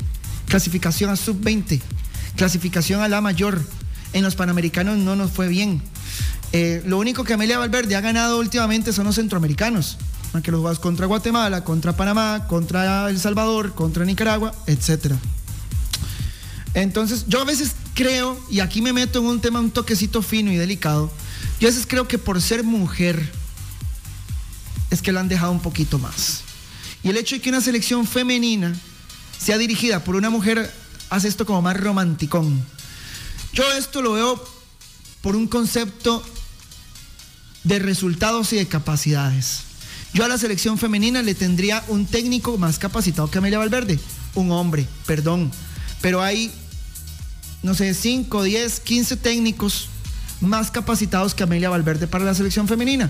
clasificación 0.47 1.09
a 1.09 1.16
sub-20, 1.16 1.82
clasificación 2.36 3.01
a 3.01 3.07
la 3.07 3.22
mayor. 3.22 3.61
En 4.11 4.24
los 4.24 4.36
Panamericanos 4.36 4.97
no 4.97 5.16
nos 5.16 5.32
fue 5.32 5.47
bien. 5.47 5.82
Eh, 6.51 6.84
lo 6.86 6.99
único 6.99 7.24
que 7.24 7.34
Amelia 7.34 7.57
Valverde 7.57 7.95
ha 7.95 8.01
ganado 8.01 8.38
últimamente 8.38 8.93
son 8.93 9.05
los 9.05 9.16
centroamericanos. 9.16 9.97
que 10.43 10.51
los 10.51 10.61
juegas 10.61 10.80
contra 10.80 11.05
Guatemala, 11.05 11.64
contra 11.64 11.95
Panamá, 11.95 12.45
contra 12.47 13.09
El 13.09 13.20
Salvador, 13.20 13.74
contra 13.74 14.03
Nicaragua, 14.03 14.53
etc. 14.68 15.14
Entonces, 16.74 17.26
yo 17.28 17.41
a 17.41 17.45
veces 17.45 17.74
creo, 17.93 18.39
y 18.49 18.59
aquí 18.59 18.81
me 18.81 18.93
meto 18.93 19.19
en 19.19 19.25
un 19.25 19.41
tema 19.41 19.59
un 19.59 19.71
toquecito 19.71 20.21
fino 20.21 20.51
y 20.51 20.57
delicado, 20.57 21.11
yo 21.59 21.67
a 21.67 21.71
veces 21.71 21.85
creo 21.87 22.07
que 22.07 22.17
por 22.17 22.41
ser 22.41 22.63
mujer 22.63 23.31
es 24.89 25.01
que 25.01 25.11
la 25.11 25.19
han 25.19 25.29
dejado 25.29 25.51
un 25.51 25.61
poquito 25.61 25.99
más. 25.99 26.41
Y 27.03 27.09
el 27.09 27.17
hecho 27.17 27.35
de 27.35 27.41
que 27.41 27.49
una 27.49 27.61
selección 27.61 28.07
femenina 28.07 28.73
sea 29.37 29.57
dirigida 29.57 30.03
por 30.03 30.15
una 30.15 30.29
mujer 30.29 30.73
hace 31.09 31.27
esto 31.27 31.45
como 31.45 31.61
más 31.61 31.77
romanticón. 31.77 32.65
Yo 33.53 33.71
esto 33.73 34.01
lo 34.01 34.13
veo 34.13 34.43
por 35.21 35.35
un 35.35 35.47
concepto 35.47 36.23
de 37.63 37.79
resultados 37.79 38.51
y 38.53 38.57
de 38.57 38.67
capacidades. 38.67 39.61
Yo 40.13 40.23
a 40.23 40.27
la 40.27 40.37
selección 40.37 40.77
femenina 40.77 41.21
le 41.21 41.33
tendría 41.33 41.83
un 41.87 42.05
técnico 42.05 42.57
más 42.57 42.77
capacitado 42.77 43.29
que 43.31 43.39
Amelia 43.39 43.57
Valverde, 43.57 43.99
un 44.35 44.51
hombre, 44.51 44.87
perdón. 45.05 45.51
Pero 46.01 46.21
hay, 46.21 46.51
no 47.64 47.74
sé, 47.74 47.93
5, 47.93 48.43
10, 48.43 48.80
15 48.82 49.18
técnicos 49.18 49.88
más 50.41 50.72
capacitados 50.72 51.34
que 51.34 51.43
Amelia 51.43 51.70
Valverde 51.70 52.07
para 52.07 52.26
la 52.26 52.34
selección 52.34 52.68
femenina. 52.68 53.09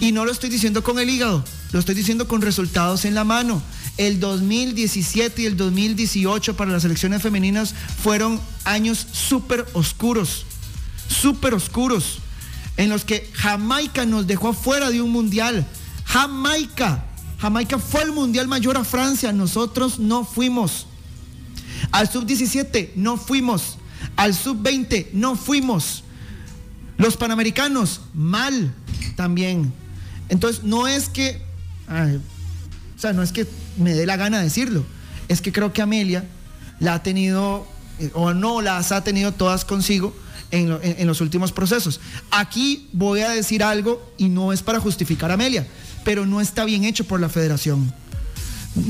Y 0.00 0.12
no 0.12 0.24
lo 0.24 0.32
estoy 0.32 0.50
diciendo 0.50 0.84
con 0.84 0.98
el 0.98 1.08
hígado, 1.10 1.44
lo 1.72 1.80
estoy 1.80 1.94
diciendo 1.94 2.28
con 2.28 2.42
resultados 2.42 3.04
en 3.04 3.14
la 3.14 3.24
mano. 3.24 3.62
El 3.96 4.20
2017 4.20 5.42
y 5.42 5.46
el 5.46 5.56
2018 5.56 6.56
para 6.56 6.72
las 6.72 6.82
selecciones 6.82 7.22
femeninas 7.22 7.74
fueron 8.02 8.40
años 8.64 9.06
súper 9.12 9.66
oscuros, 9.72 10.44
súper 11.08 11.54
oscuros, 11.54 12.18
en 12.76 12.90
los 12.90 13.04
que 13.04 13.30
Jamaica 13.34 14.04
nos 14.04 14.26
dejó 14.26 14.52
fuera 14.52 14.90
de 14.90 15.00
un 15.00 15.10
mundial. 15.10 15.66
Jamaica, 16.04 17.06
Jamaica 17.38 17.78
fue 17.78 18.02
el 18.02 18.12
mundial 18.12 18.48
mayor 18.48 18.76
a 18.76 18.84
Francia, 18.84 19.32
nosotros 19.32 19.98
no 19.98 20.24
fuimos. 20.24 20.86
Al 21.92 22.10
sub-17 22.10 22.90
no 22.96 23.16
fuimos. 23.16 23.78
Al 24.16 24.34
sub-20 24.34 25.08
no 25.12 25.36
fuimos. 25.36 26.04
Los 26.96 27.16
panamericanos, 27.16 28.02
mal 28.14 28.72
también. 29.16 29.72
Entonces, 30.28 30.62
no 30.64 30.86
es 30.86 31.08
que, 31.08 31.42
o 31.88 33.00
sea, 33.00 33.12
no 33.12 33.22
es 33.22 33.32
que 33.32 33.46
me 33.76 33.94
dé 33.94 34.06
la 34.06 34.16
gana 34.16 34.38
de 34.38 34.44
decirlo, 34.44 34.84
es 35.28 35.40
que 35.40 35.52
creo 35.52 35.72
que 35.72 35.82
Amelia 35.82 36.24
la 36.80 36.94
ha 36.94 37.02
tenido, 37.02 37.66
eh, 37.98 38.10
o 38.14 38.32
no 38.32 38.62
las 38.62 38.92
ha 38.92 39.02
tenido 39.04 39.32
todas 39.32 39.64
consigo 39.64 40.14
en, 40.50 40.78
en, 40.82 41.06
los 41.06 41.20
últimos 41.20 41.52
procesos. 41.52 42.00
Aquí 42.30 42.88
voy 42.92 43.20
a 43.20 43.30
decir 43.30 43.62
algo 43.62 44.12
y 44.16 44.28
no 44.28 44.52
es 44.52 44.62
para 44.62 44.80
justificar 44.80 45.30
a 45.30 45.34
Amelia, 45.34 45.66
pero 46.04 46.26
no 46.26 46.40
está 46.40 46.64
bien 46.64 46.84
hecho 46.84 47.04
por 47.04 47.20
la 47.20 47.28
federación. 47.28 47.92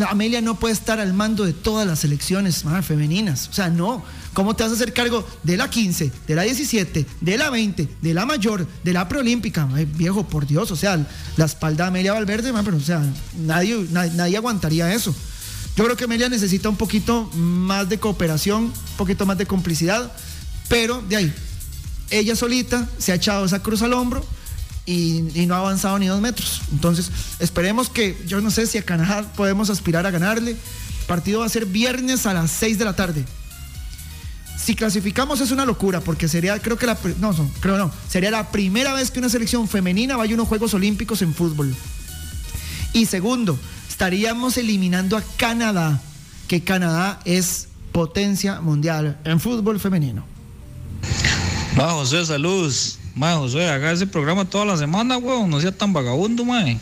Amelia 0.08 0.40
no 0.40 0.58
puede 0.58 0.72
estar 0.72 0.98
al 0.98 1.12
mando 1.12 1.44
de 1.44 1.52
todas 1.52 1.86
las 1.86 2.00
selecciones 2.00 2.64
femeninas. 2.82 3.48
O 3.48 3.52
sea, 3.52 3.68
no. 3.68 4.02
¿Cómo 4.32 4.56
te 4.56 4.62
vas 4.62 4.72
a 4.72 4.74
hacer 4.74 4.92
cargo 4.92 5.26
de 5.42 5.56
la 5.56 5.70
15, 5.70 6.10
de 6.26 6.34
la 6.34 6.42
17, 6.42 7.06
de 7.20 7.38
la 7.38 7.50
20, 7.50 7.88
de 8.00 8.14
la 8.14 8.26
mayor, 8.26 8.66
de 8.82 8.92
la 8.92 9.08
preolímpica? 9.08 9.66
viejo, 9.66 10.24
por 10.26 10.46
Dios. 10.46 10.70
O 10.70 10.76
sea, 10.76 11.06
la 11.36 11.44
espalda 11.44 11.84
de 11.84 11.88
Amelia 11.88 12.14
Valverde, 12.14 12.52
pero 12.64 12.76
o 12.76 12.80
sea, 12.80 13.02
nadie, 13.38 13.86
nadie, 13.90 14.36
aguantaría 14.36 14.92
eso. 14.92 15.14
Yo 15.76 15.84
creo 15.84 15.96
que 15.96 16.04
Amelia 16.04 16.28
necesita 16.28 16.68
un 16.68 16.76
poquito 16.76 17.30
más 17.34 17.88
de 17.88 17.98
cooperación, 17.98 18.64
un 18.64 18.96
poquito 18.96 19.26
más 19.26 19.38
de 19.38 19.46
complicidad, 19.46 20.12
pero 20.68 21.02
de 21.02 21.16
ahí, 21.16 21.34
ella 22.10 22.34
solita 22.36 22.88
se 22.98 23.12
ha 23.12 23.16
echado 23.16 23.44
esa 23.44 23.62
cruz 23.62 23.82
al 23.82 23.92
hombro 23.92 24.24
y, 24.86 25.46
no 25.46 25.54
ha 25.54 25.58
avanzado 25.58 25.98
ni 25.98 26.06
dos 26.06 26.20
metros. 26.20 26.62
Entonces, 26.72 27.10
esperemos 27.38 27.88
que, 27.88 28.20
yo 28.26 28.40
no 28.40 28.50
sé 28.50 28.66
si 28.66 28.78
a 28.78 28.82
Canadá 28.82 29.22
podemos 29.36 29.70
aspirar 29.70 30.06
a 30.06 30.10
ganarle. 30.10 30.52
El 30.52 31.06
partido 31.06 31.40
va 31.40 31.46
a 31.46 31.48
ser 31.48 31.66
viernes 31.66 32.26
a 32.26 32.34
las 32.34 32.50
6 32.50 32.78
de 32.78 32.84
la 32.84 32.96
tarde. 32.96 33.24
Si 34.56 34.74
clasificamos 34.74 35.40
es 35.40 35.50
una 35.50 35.66
locura, 35.66 36.00
porque 36.00 36.28
sería, 36.28 36.58
creo 36.60 36.78
que 36.78 36.86
la, 36.86 36.96
no, 37.18 37.34
creo 37.60 37.76
no, 37.76 37.90
sería 38.08 38.30
la 38.30 38.50
primera 38.50 38.94
vez 38.94 39.10
que 39.10 39.18
una 39.18 39.28
selección 39.28 39.68
femenina 39.68 40.16
vaya 40.16 40.32
a 40.32 40.34
unos 40.34 40.48
Juegos 40.48 40.72
Olímpicos 40.74 41.22
en 41.22 41.34
fútbol. 41.34 41.74
Y 42.92 43.06
segundo, 43.06 43.58
estaríamos 43.88 44.56
eliminando 44.56 45.16
a 45.16 45.22
Canadá, 45.36 46.00
que 46.48 46.62
Canadá 46.62 47.20
es 47.24 47.68
potencia 47.92 48.60
mundial 48.60 49.18
en 49.24 49.40
fútbol 49.40 49.80
femenino. 49.80 50.24
Vamos, 51.76 52.10
José, 52.10 52.24
saludos. 52.24 52.98
Mae, 53.14 53.36
José, 53.36 53.68
haga 53.68 53.92
ese 53.92 54.08
programa 54.08 54.44
toda 54.44 54.64
la 54.64 54.76
semana, 54.76 55.18
weón. 55.18 55.48
No 55.48 55.60
sea 55.60 55.70
tan 55.70 55.92
vagabundo, 55.92 56.44
mae. 56.44 56.80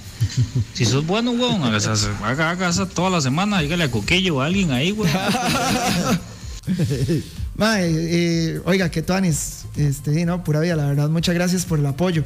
Si 0.72 0.86
sos 0.86 1.06
bueno, 1.06 1.32
weón, 1.32 1.62
haga, 1.62 2.50
haga, 2.50 2.68
esa 2.70 2.88
toda 2.88 3.10
la 3.10 3.20
semana. 3.20 3.60
Dígale 3.60 3.84
a 3.84 3.90
Coquillo 3.90 4.36
o 4.36 4.40
a 4.40 4.46
alguien 4.46 4.70
ahí, 4.70 4.92
weón. 4.92 5.12
mae, 7.56 7.84
eh, 7.84 8.62
oiga, 8.64 8.90
que 8.90 9.02
Tuanis, 9.02 9.66
este, 9.76 10.24
no, 10.24 10.42
pura 10.42 10.60
vida, 10.60 10.74
la 10.74 10.86
verdad, 10.86 11.10
muchas 11.10 11.34
gracias 11.34 11.66
por 11.66 11.78
el 11.78 11.86
apoyo. 11.86 12.24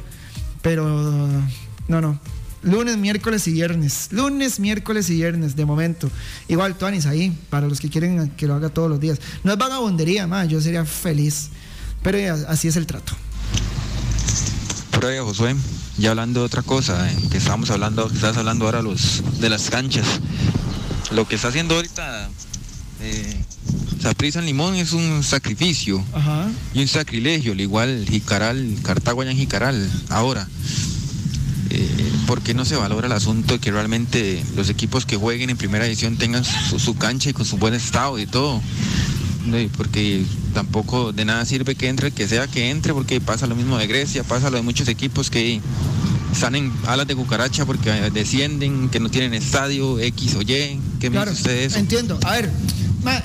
Pero, 0.61 0.85
no, 1.87 2.01
no. 2.01 2.19
Lunes, 2.63 2.97
miércoles 2.97 3.47
y 3.47 3.51
viernes. 3.51 4.07
Lunes, 4.11 4.59
miércoles 4.59 5.09
y 5.09 5.15
viernes, 5.15 5.57
de 5.57 5.65
momento. 5.65 6.09
Igual, 6.47 6.75
Tuanis, 6.75 7.05
ahí, 7.05 7.37
para 7.49 7.67
los 7.67 7.81
que 7.81 7.89
quieren 7.89 8.29
que 8.31 8.47
lo 8.47 8.55
haga 8.55 8.69
todos 8.69 8.89
los 8.89 9.01
días. 9.01 9.19
No 9.43 9.51
es 9.51 9.57
vagabundería, 9.57 10.27
mae, 10.27 10.47
yo 10.47 10.61
sería 10.61 10.85
feliz. 10.85 11.49
Pero 12.03 12.35
así 12.47 12.69
es 12.69 12.77
el 12.77 12.87
trato. 12.87 13.13
Prueba, 14.91 15.25
Josué, 15.25 15.55
ya 15.97 16.11
hablando 16.11 16.41
de 16.41 16.45
otra 16.45 16.61
cosa, 16.61 17.09
eh, 17.11 17.15
que 17.29 17.37
estábamos 17.37 17.69
hablando, 17.69 18.07
que 18.07 18.15
estás 18.15 18.37
hablando 18.37 18.65
ahora 18.65 18.81
los, 18.81 19.23
de 19.39 19.49
las 19.49 19.69
canchas. 19.69 20.05
Lo 21.11 21.27
que 21.27 21.35
está 21.35 21.49
haciendo 21.49 21.75
ahorita 21.75 22.29
eh, 23.01 23.43
en 24.19 24.45
Limón 24.45 24.75
es 24.75 24.93
un 24.93 25.23
sacrificio 25.23 26.03
y 26.73 26.81
un 26.81 26.87
sacrilegio, 26.87 27.51
al 27.51 27.61
igual 27.61 28.05
Jicaral, 28.09 28.77
Cartago 28.83 29.23
en 29.23 29.35
Jicaral, 29.35 29.89
ahora. 30.09 30.47
Eh, 31.69 32.11
porque 32.25 32.53
no 32.53 32.63
se 32.63 32.75
valora 32.75 33.07
el 33.07 33.13
asunto 33.13 33.55
de 33.55 33.59
que 33.59 33.71
realmente 33.71 34.43
los 34.55 34.69
equipos 34.69 35.05
que 35.05 35.17
jueguen 35.17 35.49
en 35.49 35.57
primera 35.57 35.85
edición 35.85 36.17
tengan 36.17 36.43
su 36.45 36.95
cancha 36.97 37.29
y 37.29 37.33
con 37.33 37.45
su 37.45 37.57
buen 37.57 37.73
estado 37.73 38.17
y 38.19 38.25
todo? 38.25 38.61
porque 39.77 40.25
tampoco 40.57 41.13
de 41.13 41.23
nada 41.23 41.45
sirve 41.45 41.75
que 41.75 41.87
entre, 41.87 42.09
que 42.09 42.27
sea 42.27 42.47
que 42.47 42.71
entre, 42.71 42.91
porque 42.91 43.21
pasa 43.21 43.45
lo 43.45 43.55
mismo 43.55 43.77
de 43.77 43.85
Grecia, 43.85 44.23
pasa 44.23 44.49
lo 44.49 44.57
de 44.57 44.63
muchos 44.63 44.87
equipos 44.87 45.29
que 45.29 45.61
están 46.33 46.55
en 46.55 46.73
alas 46.87 47.05
de 47.05 47.15
cucaracha 47.15 47.63
porque 47.63 47.91
descienden, 48.09 48.89
que 48.89 48.99
no 48.99 49.11
tienen 49.11 49.35
estadio 49.35 49.99
X 49.99 50.33
o 50.33 50.41
Y. 50.41 50.79
¿Qué 50.99 51.11
me 51.11 51.23
dice 51.23 51.65
eso? 51.65 51.77
Entiendo. 51.77 52.19
A 52.23 52.31
ver, 52.31 52.49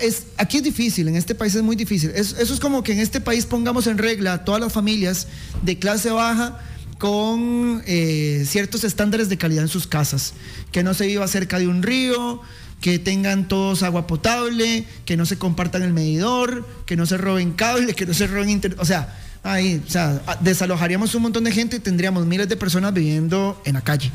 es, 0.03 0.25
aquí 0.37 0.59
es 0.59 0.63
difícil, 0.63 1.09
en 1.09 1.17
este 1.17 1.35
país 1.35 1.55
es 1.55 1.63
muy 1.63 1.75
difícil. 1.75 2.11
eso 2.11 2.37
es 2.39 2.61
como 2.61 2.83
que 2.83 2.93
en 2.93 2.99
este 2.99 3.19
país 3.19 3.47
pongamos 3.47 3.87
en 3.87 3.97
regla 3.97 4.35
a 4.35 4.45
todas 4.45 4.61
las 4.61 4.71
familias 4.71 5.27
de 5.63 5.79
clase 5.79 6.11
baja 6.11 6.61
con 6.99 7.83
eh, 7.87 8.45
ciertos 8.47 8.85
estándares 8.85 9.31
de 9.31 9.39
calidad 9.39 9.63
en 9.63 9.69
sus 9.71 9.87
casas, 9.87 10.35
que 10.71 10.83
no 10.83 10.93
se 10.93 11.07
viva 11.07 11.27
cerca 11.29 11.59
de 11.59 11.67
un 11.67 11.83
río, 11.83 12.43
que 12.83 12.99
tengan 12.99 13.47
todos 13.47 13.85
agua 13.85 14.09
potable, 14.09 14.85
que 15.07 15.17
no 15.17 15.25
se 15.25 15.39
compartan 15.39 15.83
el 15.83 15.93
medidor, 15.93 16.69
que 16.85 16.97
no 16.97 17.07
se 17.07 17.17
roben 17.17 17.53
cable, 17.53 17.95
que 17.95 18.05
no 18.05 18.13
se 18.13 18.27
roben 18.27 18.51
internet. 18.51 18.79
O 18.81 18.85
sea, 18.85 19.17
ahí, 19.45 19.81
o 19.87 19.91
sea, 19.91 20.21
desalojaríamos 20.41 21.15
un 21.15 21.23
montón 21.23 21.45
de 21.45 21.53
gente 21.53 21.77
y 21.77 21.79
tendríamos 21.79 22.27
miles 22.27 22.49
de 22.49 22.57
personas 22.57 22.93
viviendo 22.93 23.63
en 23.65 23.75
la 23.75 23.83
calle. 23.83 24.11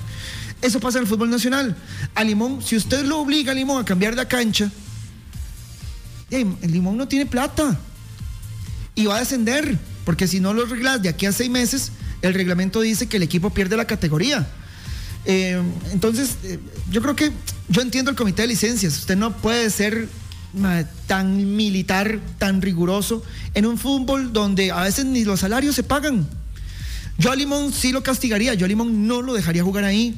Eso 0.62 0.82
pasa 0.82 0.98
en 0.98 1.06
el 1.06 1.08
fútbol 1.08 1.30
nacional. 1.30 1.78
A 2.14 2.26
Limón, 2.26 2.62
si 2.62 2.76
usted 2.76 3.06
lo 3.06 3.20
obliga 3.20 3.54
a 3.54 3.56
Limón 3.56 3.82
a 3.82 3.86
cambiar 3.86 4.18
de 4.18 4.28
cancha, 4.28 4.70
el 6.30 6.58
Limón 6.62 6.98
no 6.98 7.08
tiene 7.08 7.26
plata 7.26 7.80
y 8.96 9.06
va 9.06 9.16
a 9.16 9.20
descender, 9.20 9.80
porque 10.04 10.28
si 10.28 10.42
no 10.42 10.54
lo 10.54 10.66
arreglas 10.66 11.02
de 11.02 11.08
aquí 11.08 11.26
a 11.26 11.32
seis 11.32 11.50
meses, 11.50 11.94
el 12.22 12.34
reglamento 12.34 12.82
dice 12.82 13.08
que 13.08 13.16
el 13.16 13.24
equipo 13.24 13.50
pierde 13.50 13.78
la 13.78 13.86
categoría. 13.86 14.46
Eh, 15.30 15.62
entonces, 15.92 16.38
eh, 16.46 16.58
yo 16.90 17.02
creo 17.02 17.14
que 17.14 17.32
yo 17.68 17.82
entiendo 17.82 18.10
el 18.10 18.18
comité 18.18 18.44
de 18.44 18.48
licencias. 18.48 18.98
Usted 18.98 19.18
no 19.18 19.36
puede 19.36 19.70
ser 19.70 20.08
tan 21.06 21.56
militar, 21.56 22.20
tan 22.40 22.62
riguroso 22.62 23.22
en 23.54 23.66
un 23.66 23.78
fútbol 23.78 24.32
donde 24.32 24.72
a 24.72 24.82
veces 24.84 25.06
ni 25.06 25.26
los 25.26 25.42
salarios 25.42 25.76
se 25.76 25.84
pagan. 25.84 26.26
Yo 27.18 27.32
a 27.32 27.36
Limón 27.36 27.74
sí 27.74 27.92
lo 27.92 28.02
castigaría, 28.02 28.54
yo 28.54 28.66
a 28.66 28.70
Limón 28.70 29.06
no 29.06 29.22
lo 29.22 29.34
dejaría 29.34 29.64
jugar 29.64 29.84
ahí. 29.84 30.18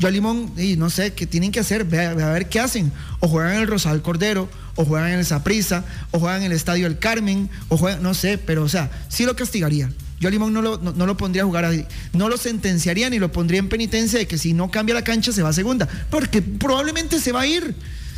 Yo 0.00 0.08
a 0.08 0.10
Limón, 0.10 0.52
y 0.58 0.76
no 0.76 0.90
sé, 0.90 1.12
¿qué 1.12 1.28
tienen 1.28 1.52
que 1.52 1.60
hacer? 1.60 1.84
Ve 1.84 2.06
a, 2.06 2.14
ver 2.14 2.48
qué 2.48 2.58
hacen. 2.58 2.90
O 3.20 3.28
juegan 3.28 3.54
en 3.54 3.60
el 3.60 3.68
Rosal 3.68 4.02
Cordero, 4.02 4.48
o 4.74 4.84
juegan 4.84 5.12
en 5.12 5.20
el 5.20 5.24
Saprisa, 5.24 5.84
o 6.10 6.18
juegan 6.18 6.40
en 6.40 6.50
el 6.50 6.56
Estadio 6.56 6.88
El 6.88 6.98
Carmen, 6.98 7.48
o 7.68 7.76
juegan, 7.76 8.02
no 8.02 8.12
sé, 8.12 8.38
pero 8.38 8.64
o 8.64 8.68
sea, 8.68 8.90
sí 9.08 9.24
lo 9.24 9.36
castigaría. 9.36 9.90
Yo 10.22 10.28
a 10.28 10.30
Limón 10.30 10.52
no 10.52 10.62
lo, 10.62 10.78
no, 10.78 11.04
lo 11.04 11.16
pondría 11.16 11.42
a 11.42 11.46
jugar 11.46 11.64
ahí. 11.64 11.84
No 12.12 12.28
lo 12.28 12.36
sentenciaría 12.36 13.10
ni 13.10 13.18
lo 13.18 13.32
pondría 13.32 13.58
en 13.58 13.68
penitencia 13.68 14.20
de 14.20 14.28
que 14.28 14.38
si 14.38 14.52
no 14.52 14.70
cambia 14.70 14.94
la 14.94 15.02
cancha 15.02 15.32
se 15.32 15.42
va 15.42 15.48
a 15.48 15.52
segunda. 15.52 15.88
Porque 16.10 16.40
probablemente 16.40 17.18
se 17.18 17.32
va 17.32 17.40
a 17.40 17.46
ir. 17.48 17.74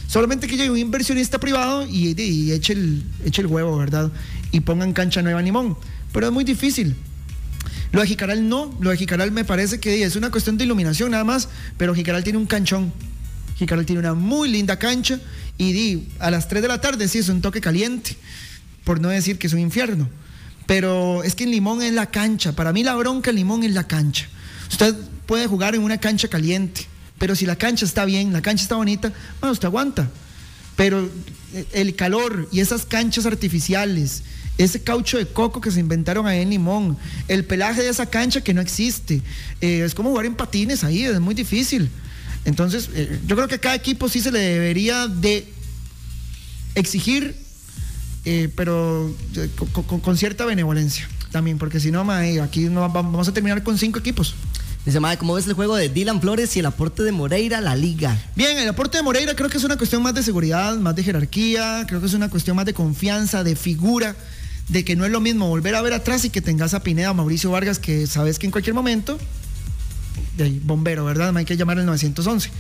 Solamente 0.07 0.46
que 0.46 0.59
llegue 0.59 0.68
un 0.68 0.76
inversionista 0.76 1.40
privado 1.40 1.86
y, 1.88 2.11
eche, 2.52 2.74
el, 2.74 3.02
eche 3.24 3.40
el 3.40 3.46
huevo, 3.46 3.78
¿verdad? 3.78 4.12
Y 4.52 4.61
pongan 4.61 4.92
cancha 4.92 5.22
nueva 5.22 5.38
a 5.38 5.42
Limón. 5.42 5.78
Pero 6.12 6.26
es 6.26 6.32
muy 6.34 6.44
difícil. 6.44 6.94
Lo 7.90 8.02
de 8.02 8.07
Jicaral 8.07 8.46
no, 8.46 8.76
lo 8.82 8.90
de 8.90 8.98
Jicaral 8.98 9.32
me 9.32 9.46
parece 9.46 9.80
que 9.80 10.02
es 10.02 10.14
una 10.14 10.30
cuestión 10.30 10.59
de 10.59 10.64
iluminación 10.64 11.12
nada 11.12 11.24
más, 11.24 11.48
pero 11.78 11.94
Jicaral 11.94 12.22
tiene 12.22 12.38
un 12.38 12.44
canchón. 12.44 12.92
Jicaral 13.57 13.86
tiene 13.86 14.00
una 14.00 14.12
muy 14.12 14.50
linda 14.50 14.78
cancha 14.78 15.20
y 15.57 16.02
a 16.18 16.30
las 16.30 16.48
3 16.48 16.61
de 16.61 16.68
la 16.68 16.82
tarde 16.82 17.09
sí 17.09 17.16
es 17.16 17.30
un 17.30 17.40
toque 17.40 17.62
caliente, 17.62 18.14
por 18.84 19.00
no 19.00 19.09
decir 19.09 19.38
que 19.38 19.46
es 19.46 19.55
un 19.55 19.61
infierno. 19.61 20.07
Pero 20.67 21.23
es 21.23 21.35
que 21.35 21.45
en 21.45 21.51
Limón 21.51 21.83
es 21.83 21.93
la 21.93 22.07
cancha, 22.07 22.53
para 22.53 22.73
mí 22.73 22.83
la 22.83 22.95
bronca 22.95 23.31
en 23.31 23.37
Limón 23.37 23.65
es 23.65 23.73
la 23.73 23.87
cancha. 23.87 24.27
Usted 24.71 24.95
puede 25.27 25.47
jugar 25.47 25.75
en 25.75 25.83
una 25.83 25.99
cancha 25.99 26.29
caliente, 26.29 26.87
pero 27.19 27.35
si 27.35 27.47
la 27.47 27.57
cancha 27.57 27.85
está 27.85 28.05
bien, 28.05 28.33
la 28.33 28.43
cancha 28.43 28.62
está 28.62 28.77
bonita, 28.77 29.12
bueno, 29.41 29.53
usted 29.53 29.67
aguanta. 29.67 30.09
Pero 30.77 31.09
el 31.73 31.95
calor 31.95 32.49
y 32.51 32.61
esas 32.61 32.85
canchas 32.85 33.27
artificiales, 33.27 34.23
ese 34.59 34.83
caucho 34.83 35.19
de 35.19 35.27
coco 35.27 35.61
que 35.61 35.71
se 35.71 35.81
inventaron 35.81 36.27
ahí 36.27 36.41
en 36.41 36.51
Limón, 36.51 36.97
el 37.29 37.45
pelaje 37.45 37.83
de 37.83 37.91
esa 37.91 38.07
cancha 38.07 38.41
que 38.41 38.55
no 38.55 38.61
existe, 38.61 39.23
eh, 39.61 39.83
es 39.85 39.95
como 39.95 40.11
jugar 40.11 40.27
en 40.27 40.35
patines 40.35 40.83
ahí, 40.83 41.05
es 41.05 41.21
muy 41.21 41.35
difícil. 41.35 41.91
Entonces, 42.45 42.91
eh, 42.95 43.21
yo 43.27 43.37
creo 43.37 43.49
que 43.49 43.57
a 43.57 43.61
cada 43.61 43.75
equipo 43.75 44.09
sí 44.09 44.21
se 44.21 44.31
le 44.31 44.39
debería 44.39 45.09
de 45.09 45.47
exigir, 46.75 47.35
eh, 48.25 48.49
pero 48.55 49.12
con, 50.03 50.16
cierta 50.16 50.45
benevolencia 50.45 51.09
también, 51.31 51.59
porque 51.59 51.81
si 51.81 51.91
no, 51.91 52.11
aquí 52.43 52.64
no, 52.64 52.89
vamos 52.89 53.29
a 53.29 53.33
terminar 53.33 53.62
con 53.62 53.79
cinco 53.79 53.99
equipos. 53.99 54.35
Dice, 54.85 55.01
madre, 55.01 55.16
¿cómo 55.16 55.35
ves 55.35 55.47
el 55.47 55.55
juego 55.55 55.77
de 55.77 55.89
Dylan 55.89 56.20
Flores 56.20 56.55
y 56.57 56.61
el 56.61 56.66
aporte 56.66 57.03
de 57.03 57.11
Moreira 57.11 57.59
a 57.59 57.61
la 57.62 57.75
liga? 57.75 58.16
Bien, 58.37 58.59
el 58.59 58.68
aporte 58.68 58.99
de 58.99 59.03
Moreira 59.03 59.35
creo 59.35 59.49
que 59.49 59.57
es 59.57 59.64
una 59.64 59.79
cuestión 59.79 60.03
más 60.03 60.14
de 60.14 60.22
seguridad, 60.22 60.77
más 60.77 60.95
de 60.95 61.03
jerarquía, 61.03 61.87
creo 61.89 62.01
que 62.01 62.07
es 62.07 62.12
una 62.12 62.29
cuestión 62.29 62.55
más 62.55 62.66
de 62.66 62.75
confianza, 62.75 63.43
de 63.45 63.57
figura, 63.57 64.14
de 64.68 64.85
que 64.85 64.95
no 64.95 65.07
es 65.07 65.11
lo 65.11 65.20
mismo 65.20 65.49
volver 65.49 65.75
a 65.75 65.81
ver 65.81 65.95
atrás 65.95 66.27
y 66.27 66.31
que 66.31 66.43
tengas 66.43 66.75
a 66.75 66.83
Pineda 66.83 67.12
o 67.12 67.14
Mauricio 67.14 67.51
Vargas, 67.51 67.79
que 67.79 68.07
sabes 68.07 68.39
que 68.39 68.47
en 68.47 68.53
cualquier 68.53 68.75
momento 68.75 69.18
de 70.37 70.61
bombero, 70.62 71.05
¿verdad? 71.05 71.33
Me 71.33 71.41
hay 71.41 71.47
que 71.47 71.57
llamar 71.57 71.79
el 71.79 71.87
911. 71.87 72.51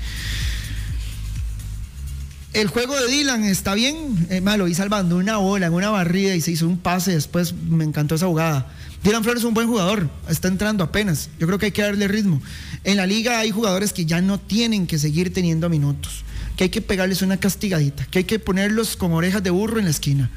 El 2.54 2.68
juego 2.68 2.94
de 2.94 3.08
Dylan 3.08 3.42
está 3.42 3.74
bien, 3.74 4.28
eh, 4.30 4.40
lo 4.56 4.66
vi 4.66 4.74
salvando 4.76 5.16
una 5.16 5.38
bola 5.38 5.66
en 5.66 5.72
una 5.72 5.90
barrida 5.90 6.36
y 6.36 6.40
se 6.40 6.52
hizo 6.52 6.68
un 6.68 6.78
pase, 6.78 7.10
después 7.10 7.52
me 7.52 7.82
encantó 7.82 8.14
esa 8.14 8.26
jugada. 8.26 8.70
Dylan 9.02 9.24
Flores 9.24 9.42
es 9.42 9.44
un 9.44 9.54
buen 9.54 9.66
jugador, 9.66 10.08
está 10.28 10.46
entrando 10.46 10.84
apenas, 10.84 11.30
yo 11.40 11.48
creo 11.48 11.58
que 11.58 11.66
hay 11.66 11.72
que 11.72 11.82
darle 11.82 12.06
ritmo. 12.06 12.40
En 12.84 12.96
la 12.96 13.06
liga 13.06 13.40
hay 13.40 13.50
jugadores 13.50 13.92
que 13.92 14.06
ya 14.06 14.20
no 14.20 14.38
tienen 14.38 14.86
que 14.86 15.00
seguir 15.00 15.32
teniendo 15.32 15.68
minutos, 15.68 16.22
que 16.56 16.62
hay 16.62 16.70
que 16.70 16.80
pegarles 16.80 17.22
una 17.22 17.38
castigadita, 17.38 18.06
que 18.06 18.20
hay 18.20 18.24
que 18.24 18.38
ponerlos 18.38 18.96
con 18.96 19.12
orejas 19.12 19.42
de 19.42 19.50
burro 19.50 19.80
en 19.80 19.86
la 19.86 19.90
esquina. 19.90 20.30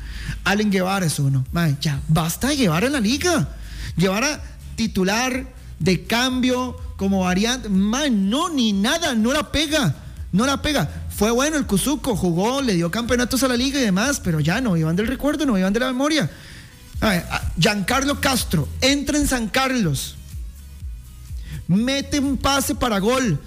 Allen 0.43 0.71
Guevara 0.71 1.05
es 1.05 1.19
uno, 1.19 1.45
ya, 1.81 2.01
basta 2.07 2.47
de 2.47 2.57
llevar 2.57 2.83
en 2.83 2.93
la 2.93 2.99
liga, 2.99 3.55
llevar 3.95 4.23
a 4.23 4.43
titular 4.75 5.53
de 5.77 6.03
cambio 6.05 6.77
como 6.97 7.19
variante. 7.19 7.69
No, 7.69 8.49
ni 8.49 8.73
nada, 8.73 9.13
no 9.13 9.33
la 9.33 9.51
pega, 9.51 9.95
no 10.31 10.47
la 10.47 10.63
pega. 10.63 11.03
Fue 11.17 11.31
bueno 11.31 11.57
el 11.57 11.65
Cuzuco, 11.65 12.15
jugó, 12.15 12.61
le 12.61 12.75
dio 12.75 12.91
campeonatos 12.91 13.41
a 13.41 13.47
la 13.47 13.57
liga 13.57 13.79
y 13.79 13.83
demás, 13.83 14.19
pero 14.23 14.39
ya 14.39 14.61
no 14.61 14.77
iban 14.77 14.95
del 14.95 15.07
recuerdo, 15.07 15.47
no 15.47 15.57
iban 15.57 15.73
de 15.73 15.79
la 15.79 15.87
memoria. 15.87 16.29
Giancarlo 17.59 18.21
Castro 18.21 18.69
entra 18.81 19.17
en 19.17 19.27
San 19.27 19.47
Carlos, 19.47 20.15
mete 21.67 22.19
un 22.19 22.37
pase 22.37 22.75
para 22.75 22.99
gol. 22.99 23.39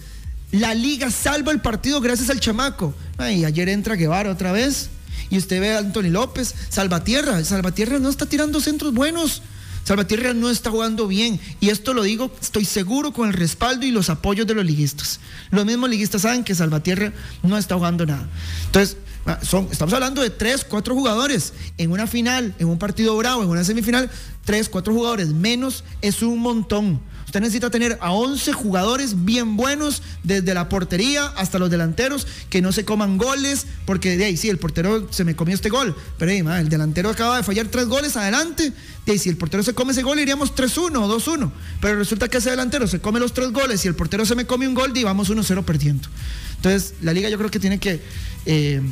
La 0.50 0.74
liga 0.74 1.12
salva 1.12 1.52
el 1.52 1.60
partido 1.60 2.00
gracias 2.00 2.28
al 2.28 2.40
chamaco. 2.40 2.92
Ay, 3.18 3.44
ayer 3.44 3.68
entra 3.68 3.94
Guevara 3.94 4.32
otra 4.32 4.50
vez. 4.50 4.90
Y 5.30 5.38
usted 5.38 5.60
ve 5.60 5.74
a 5.74 5.78
Anthony 5.78 6.10
López, 6.10 6.52
Salvatierra. 6.70 7.44
Salvatierra 7.44 8.00
no 8.00 8.08
está 8.08 8.26
tirando 8.26 8.60
centros 8.60 8.92
buenos. 8.92 9.42
Salvatierra 9.90 10.34
no 10.34 10.50
está 10.50 10.70
jugando 10.70 11.08
bien 11.08 11.40
y 11.58 11.70
esto 11.70 11.94
lo 11.94 12.04
digo, 12.04 12.30
estoy 12.40 12.64
seguro 12.64 13.12
con 13.12 13.26
el 13.26 13.34
respaldo 13.34 13.84
y 13.84 13.90
los 13.90 14.08
apoyos 14.08 14.46
de 14.46 14.54
los 14.54 14.64
liguistas. 14.64 15.18
Los 15.50 15.66
mismos 15.66 15.90
liguistas 15.90 16.22
saben 16.22 16.44
que 16.44 16.54
Salvatierra 16.54 17.12
no 17.42 17.58
está 17.58 17.74
jugando 17.74 18.06
nada. 18.06 18.28
Entonces, 18.66 18.98
ah, 19.26 19.40
estamos 19.42 19.92
hablando 19.92 20.22
de 20.22 20.30
tres, 20.30 20.62
cuatro 20.62 20.94
jugadores 20.94 21.54
en 21.76 21.90
una 21.90 22.06
final, 22.06 22.54
en 22.60 22.68
un 22.68 22.78
partido 22.78 23.16
bravo, 23.16 23.42
en 23.42 23.48
una 23.48 23.64
semifinal, 23.64 24.08
tres, 24.44 24.68
cuatro 24.68 24.94
jugadores 24.94 25.30
menos 25.30 25.82
es 26.02 26.22
un 26.22 26.38
montón. 26.38 27.00
Usted 27.30 27.42
necesita 27.42 27.70
tener 27.70 27.96
a 28.00 28.10
11 28.10 28.52
jugadores 28.54 29.24
bien 29.24 29.56
buenos, 29.56 30.02
desde 30.24 30.52
la 30.52 30.68
portería 30.68 31.26
hasta 31.36 31.60
los 31.60 31.70
delanteros, 31.70 32.26
que 32.48 32.60
no 32.60 32.72
se 32.72 32.84
coman 32.84 33.18
goles, 33.18 33.68
porque 33.84 34.16
de 34.16 34.24
ahí 34.24 34.36
sí, 34.36 34.48
el 34.48 34.58
portero 34.58 35.06
se 35.12 35.22
me 35.22 35.36
comió 35.36 35.54
este 35.54 35.68
gol, 35.68 35.94
pero 36.18 36.32
el 36.32 36.68
delantero 36.68 37.08
acaba 37.08 37.36
de 37.36 37.44
fallar 37.44 37.68
tres 37.68 37.86
goles 37.86 38.16
adelante, 38.16 38.72
de 39.06 39.12
ahí 39.12 39.16
si 39.16 39.28
el 39.28 39.36
portero 39.36 39.62
se 39.62 39.74
come 39.74 39.92
ese 39.92 40.02
gol 40.02 40.18
iríamos 40.18 40.56
3-1 40.56 40.96
o 40.96 41.20
2-1, 41.20 41.52
pero 41.80 41.98
resulta 41.98 42.26
que 42.26 42.38
ese 42.38 42.50
delantero 42.50 42.88
se 42.88 43.00
come 43.00 43.20
los 43.20 43.32
tres 43.32 43.52
goles 43.52 43.84
y 43.84 43.86
el 43.86 43.94
portero 43.94 44.26
se 44.26 44.34
me 44.34 44.44
come 44.44 44.66
un 44.66 44.74
gol 44.74 44.90
y 44.96 45.04
vamos 45.04 45.30
1-0 45.30 45.64
perdiendo. 45.64 46.08
Entonces, 46.56 46.94
la 47.00 47.12
liga 47.12 47.28
yo 47.28 47.38
creo 47.38 47.50
que 47.52 47.60
tiene 47.60 47.78
que... 47.78 48.02
Eh, 48.44 48.82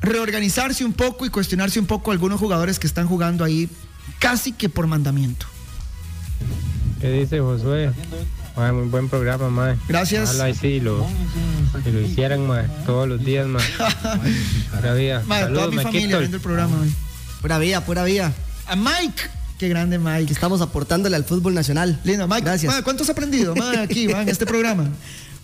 reorganizarse 0.00 0.86
un 0.86 0.94
poco 0.94 1.26
y 1.26 1.28
cuestionarse 1.28 1.78
un 1.78 1.86
poco 1.86 2.12
algunos 2.12 2.40
jugadores 2.40 2.78
que 2.78 2.86
están 2.86 3.06
jugando 3.08 3.44
ahí 3.44 3.68
casi 4.18 4.52
que 4.52 4.70
por 4.70 4.86
mandamiento. 4.86 5.46
¿Qué 7.00 7.10
dice 7.10 7.40
Josué? 7.40 7.90
muy 8.56 8.88
buen 8.88 9.08
programa, 9.08 9.48
mae. 9.48 9.76
Gracias. 9.88 10.30
Ojalá 10.30 10.50
y 10.50 10.54
sí, 10.54 10.80
lo, 10.80 11.06
lo 11.84 12.00
hicieran, 12.00 12.46
mae, 12.46 12.66
todos 12.86 13.08
los 13.08 13.24
días, 13.24 13.46
mae. 13.46 13.64
Pura 14.76 14.94
vida. 14.94 15.24
Saludos, 15.26 15.64
toda 15.64 15.76
mi 15.76 15.82
familia 15.82 16.18
viendo 16.18 16.36
el 16.36 16.42
programa, 16.42 16.76
mae. 16.76 16.90
Pura 17.40 17.58
vida, 17.58 17.84
pura 17.84 18.04
vida. 18.04 18.32
A 18.66 18.76
Mike. 18.76 19.22
Qué 19.58 19.68
grande, 19.68 19.98
Mike. 19.98 20.26
Que 20.26 20.32
estamos 20.32 20.60
aportándole 20.60 21.16
al 21.16 21.24
fútbol 21.24 21.54
nacional. 21.54 22.00
Lindo, 22.04 22.28
Mike. 22.28 22.42
Gracias. 22.42 22.72
Mae, 22.72 22.82
¿cuánto 22.82 23.02
has 23.04 23.10
aprendido, 23.10 23.54
mae, 23.56 23.78
aquí, 23.78 24.08
mae, 24.08 24.22
en 24.22 24.28
este 24.28 24.46
programa? 24.46 24.88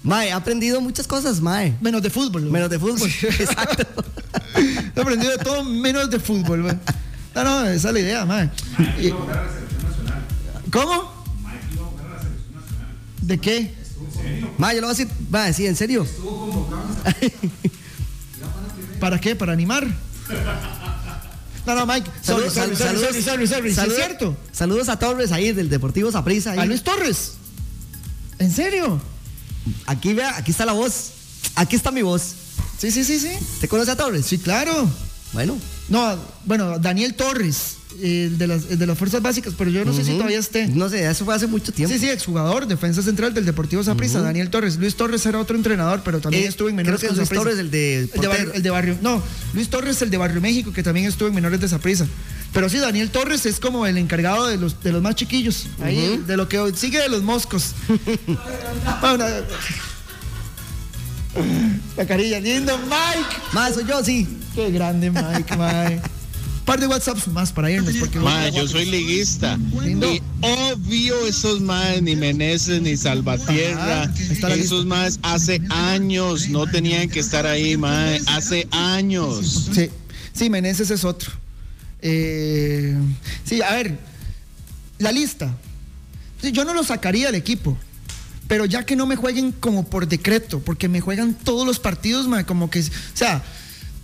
Mae, 0.03 0.28
he 0.28 0.32
aprendido 0.32 0.80
muchas 0.80 1.09
cosas, 1.09 1.40
mae. 1.40 1.76
Menos 1.80 2.03
de 2.03 2.11
fútbol. 2.11 2.42
Menos 2.42 2.70
de 2.70 2.78
fútbol, 2.78 3.11
exacto. 3.22 3.84
he 4.94 5.01
aprendido 5.01 5.32
de 5.32 5.38
todo 5.38 5.64
menos 5.64 6.09
de 6.09 6.20
fútbol, 6.20 6.61
mae. 6.61 6.78
No, 7.34 7.44
no, 7.44 7.66
esa 7.66 7.88
es 7.88 7.94
la 7.94 8.01
idea, 8.01 8.24
mae. 8.24 8.49
¿Cómo? 10.71 11.12
¿De 13.23 13.39
qué? 13.39 13.75
Ma, 14.59 14.73
yo 14.75 14.81
lo 14.81 14.89
voy 14.89 14.97
a 14.97 14.99
decir, 14.99 15.12
va 15.33 15.45
a 15.45 15.47
decir, 15.47 15.66
¿en 15.66 15.77
serio? 15.77 16.07
¿Para 19.01 19.21
qué? 19.21 19.37
¿Para 19.37 19.53
animar? 19.53 19.87
No, 21.66 21.75
no, 21.75 21.87
Mike. 21.87 22.11
Saludos, 22.23 22.55
saludos, 22.55 22.79
saludos, 22.79 23.53
¿Es 23.66 23.95
cierto? 23.95 24.37
Saludos 24.53 24.89
a 24.89 24.99
Torres 24.99 25.33
ahí 25.33 25.53
del 25.53 25.69
Deportivo 25.69 26.11
Saprissa. 26.11 26.53
A 26.53 26.64
Luis 26.64 26.83
Torres. 26.83 27.35
¿En 28.39 28.51
serio? 28.53 29.01
Aquí 29.87 30.14
vea, 30.14 30.37
aquí 30.37 30.51
está 30.51 30.64
la 30.64 30.73
voz. 30.73 31.12
Aquí 31.55 31.77
está 31.77 31.91
mi 31.91 32.03
voz. 32.03 32.35
Sí, 32.79 32.91
sí, 32.91 33.05
sí, 33.05 33.19
sí. 33.19 33.31
¿Te 33.61 33.69
conoce 33.69 33.91
a 33.91 33.97
Torres? 33.97 34.27
Sí, 34.27 34.39
claro. 34.39 34.89
Bueno. 35.33 35.57
No, 35.89 36.19
bueno, 36.45 36.79
Daniel 36.79 37.14
Torres 37.14 37.78
de, 37.97 38.47
las, 38.47 38.78
de 38.78 38.86
las 38.86 38.99
fuerzas 38.99 39.22
básicas, 39.22 39.55
pero 39.57 39.70
yo 39.70 39.84
no 39.84 39.93
sé 39.93 40.05
si 40.05 40.12
todavía 40.12 40.39
esté. 40.39 40.68
No 40.68 40.89
sé, 40.89 41.09
eso 41.09 41.24
fue 41.24 41.34
hace 41.34 41.47
mucho 41.47 41.72
tiempo. 41.72 41.93
Sí, 41.93 42.01
sí, 42.01 42.09
exjugador, 42.09 42.66
defensa 42.66 43.03
central 43.03 43.34
del 43.34 43.45
Deportivo 43.45 43.82
Zaprisa, 43.82 44.20
Daniel 44.20 44.51
Torres. 44.51 44.76
Luis 44.76 44.95
Torres 44.95 45.24
era 45.26 45.39
otro 45.39 45.57
entrenador, 45.57 46.03
pero 46.05 46.20
también 46.20 46.45
eh, 46.45 46.49
estuvo 46.49 46.68
en 46.68 46.76
menores 46.76 47.01
creo 47.01 47.12
que 47.12 47.16
Luis 47.16 47.28
Torres, 47.28 47.59
el 47.59 47.70
de, 47.70 48.09
el 48.55 48.62
de, 48.62 48.70
barrio, 48.70 48.97
No, 49.03 49.22
Luis 49.55 49.68
Torres, 49.68 50.01
el 50.03 50.11
de 50.11 50.16
Barrio 50.16 50.41
México, 50.41 50.72
que 50.72 50.82
también 50.82 51.07
estuvo 51.07 51.28
en 51.28 51.34
menores 51.34 51.61
de 51.61 51.68
Zaprisa. 51.68 52.07
Pero 52.53 52.68
sí, 52.68 52.78
Daniel 52.78 53.11
Torres 53.11 53.47
es 53.47 53.61
como 53.61 53.86
el 53.86 53.99
encargado 53.99 54.47
de 54.47 54.57
los, 54.57 54.82
de 54.82 54.93
los 54.93 55.03
más 55.03 55.14
chiquillos, 55.14 55.66
ahí, 55.82 56.22
de 56.26 56.36
lo 56.36 56.49
que 56.49 56.72
sigue 56.74 57.01
de 57.01 57.09
los 57.09 57.22
moscos. 57.22 57.74
la 61.97 62.07
carilla, 62.07 62.41
lindo, 62.41 62.78
Mike. 62.78 63.36
Más 63.53 63.74
soy 63.74 63.84
yo, 63.86 64.03
sí. 64.03 64.26
Qué 64.55 64.70
grande, 64.70 65.11
Mike, 65.11 65.57
Mike 65.57 66.03
par 66.69 66.81
de 66.81 66.87
WhatsApps 66.87 67.29
más 67.29 67.51
para 67.51 67.71
irnos. 67.71 67.95
Porque 67.97 68.21
yo 68.55 68.69
soy 68.69 68.85
liguista. 68.85 69.59
Y 69.83 70.21
obvio 70.43 71.27
esos 71.27 71.62
más, 71.62 72.03
ni 72.03 72.14
Meneses 72.14 72.83
ni 72.83 72.95
Salvatierra, 72.95 74.12
esos 74.51 74.85
más 74.85 75.19
hace 75.23 75.62
años 75.71 76.51
no 76.51 76.66
tenían 76.66 77.09
que 77.09 77.21
estar 77.21 77.47
ahí, 77.47 77.79
mae. 77.79 78.21
Hace 78.27 78.69
años. 78.71 79.71
Sí, 79.73 79.89
sí, 80.35 80.51
Meneses 80.51 80.91
es 80.91 81.05
otro. 81.05 81.33
Eh, 82.03 82.95
sí, 83.45 83.62
a 83.62 83.73
ver, 83.73 83.99
la 84.99 85.11
lista. 85.11 85.57
Yo 86.43 86.66
no 86.66 86.75
lo 86.75 86.85
sacaría 86.85 87.27
del 87.27 87.37
equipo 87.37 87.77
pero 88.47 88.64
ya 88.64 88.87
que 88.87 88.97
no 88.97 89.07
me 89.07 89.14
jueguen 89.14 89.53
como 89.53 89.85
por 89.85 90.09
decreto, 90.09 90.61
porque 90.61 90.89
me 90.89 91.03
juegan 91.03 91.35
todos 91.35 91.66
los 91.66 91.79
partidos, 91.79 92.27
como 92.47 92.71
que, 92.71 92.81
o 92.81 92.85
sea, 93.12 93.43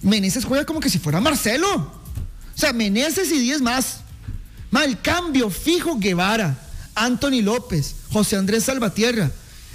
Meneses 0.03 0.45
juega 0.45 0.67
como 0.67 0.81
que 0.81 0.91
si 0.91 0.99
fuera 0.99 1.19
Marcelo. 1.19 2.04
O 2.55 2.59
sea, 2.59 2.73
Meneses 2.73 3.31
y 3.33 3.39
10 3.39 3.63
más. 3.63 4.01
Mal 4.71 5.01
cambio, 5.01 5.51
fijo 5.51 5.99
Guevara, 5.99 6.59
Anthony 6.95 7.43
López, 7.43 7.95
José 8.13 8.37
Andrés 8.37 8.65
Salvatierra, 8.65 9.31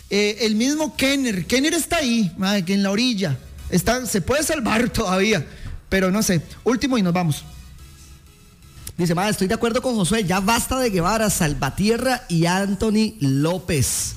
eh, 0.10 0.40
el 0.42 0.56
mismo 0.56 0.96
Kenner. 0.96 1.46
Kenner 1.46 1.74
está 1.74 1.98
ahí, 1.98 2.32
que 2.66 2.74
en 2.74 2.84
la 2.84 2.92
orilla. 2.92 3.38
Está, 3.70 4.06
se 4.06 4.22
puede 4.22 4.44
salvar 4.44 4.90
todavía, 4.94 5.46
pero 5.88 6.12
no 6.12 6.22
sé. 6.22 6.42
Último 6.64 6.98
y 6.98 7.02
nos 7.02 7.14
vamos. 7.14 7.46
Dice, 8.98 9.16
ma, 9.16 9.30
estoy 9.30 9.48
de 9.48 9.54
acuerdo 9.54 9.82
con 9.82 9.96
Josué, 9.96 10.26
ya 10.26 10.42
basta 10.42 10.78
de 10.78 10.90
Guevara, 10.90 11.30
Salvatierra 11.30 12.26
y 12.28 12.46
Anthony 12.46 13.16
López 13.22 14.16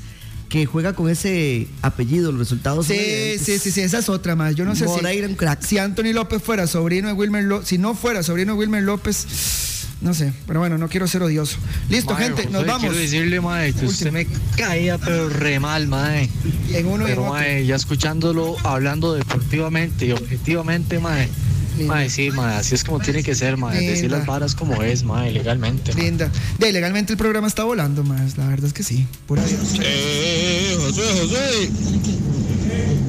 que 0.53 0.67
juega 0.67 0.93
con 0.93 1.09
ese 1.09 1.67
apellido, 1.81 2.31
los 2.31 2.41
resultados. 2.41 2.85
Sí, 2.87 3.39
sí, 3.43 3.59
sí, 3.59 3.73
sí, 3.73 3.81
esa 3.81 4.01
es 4.01 4.11
otra 4.11 4.37
más. 4.37 4.55
Yo 4.55 4.67
no 4.67 4.77
sé 4.77 4.87
si, 4.87 5.35
crack. 5.35 5.63
si 5.63 5.79
Anthony 5.79 6.13
López 6.13 6.43
fuera 6.43 6.67
sobrino 6.67 7.09
de 7.09 7.15
Wilmer 7.15 7.45
López, 7.45 7.69
si 7.69 7.79
no 7.79 7.95
fuera 7.95 8.23
sobrino 8.23 8.53
de 8.53 8.59
Wilmer 8.59 8.83
López, 8.83 9.87
no 10.03 10.13
sé, 10.13 10.35
pero 10.47 10.61
bueno, 10.61 10.77
no 10.77 10.91
quiero 10.91 11.09
ser 11.09 11.23
odioso. 11.23 11.57
Listo, 11.89 12.15
gente, 12.17 12.51
nos 12.51 12.67
vamos. 12.67 12.83
Quiero 12.83 12.99
decirle, 12.99 13.41
mae, 13.41 13.73
que 13.73 13.87
usted 13.87 14.13
me 14.13 14.27
caía 14.55 14.99
pero 14.99 15.31
re 15.31 15.59
mal, 15.59 15.89
mae. 15.89 16.29
En 16.75 16.87
uno 16.87 17.07
pero, 17.07 17.33
y 17.41 17.45
en 17.47 17.67
ya 17.67 17.77
escuchándolo, 17.77 18.55
hablando 18.63 19.15
deportivamente 19.15 20.05
y 20.05 20.13
objetivamente, 20.13 20.99
mae 20.99 21.31
Mae, 21.79 22.11
sí, 22.11 22.31
mae, 22.31 22.57
así 22.57 22.75
es 22.75 22.85
como 22.85 23.01
tiene 23.01 23.23
que 23.23 23.35
ser, 23.35 23.57
mae. 23.57 23.81
Decir 23.81 24.11
las 24.11 24.27
varas 24.27 24.55
como 24.55 24.83
es, 24.83 25.03
mae, 25.05 25.31
legalmente. 25.33 25.95
Linda. 25.95 26.31
De 26.59 26.73
legalmente 26.73 27.13
el 27.13 27.19
programa 27.19 27.47
está 27.49 27.65
volando, 27.65 28.05
más. 28.05 28.37
La 28.37 28.47
verdad 28.47 28.67
es 28.67 28.73
que 28.73 28.83
sí. 28.83 29.07
Pura 29.27 29.43
Eh, 29.81 30.77
Josué, 30.81 31.05
Josué. 31.21 31.71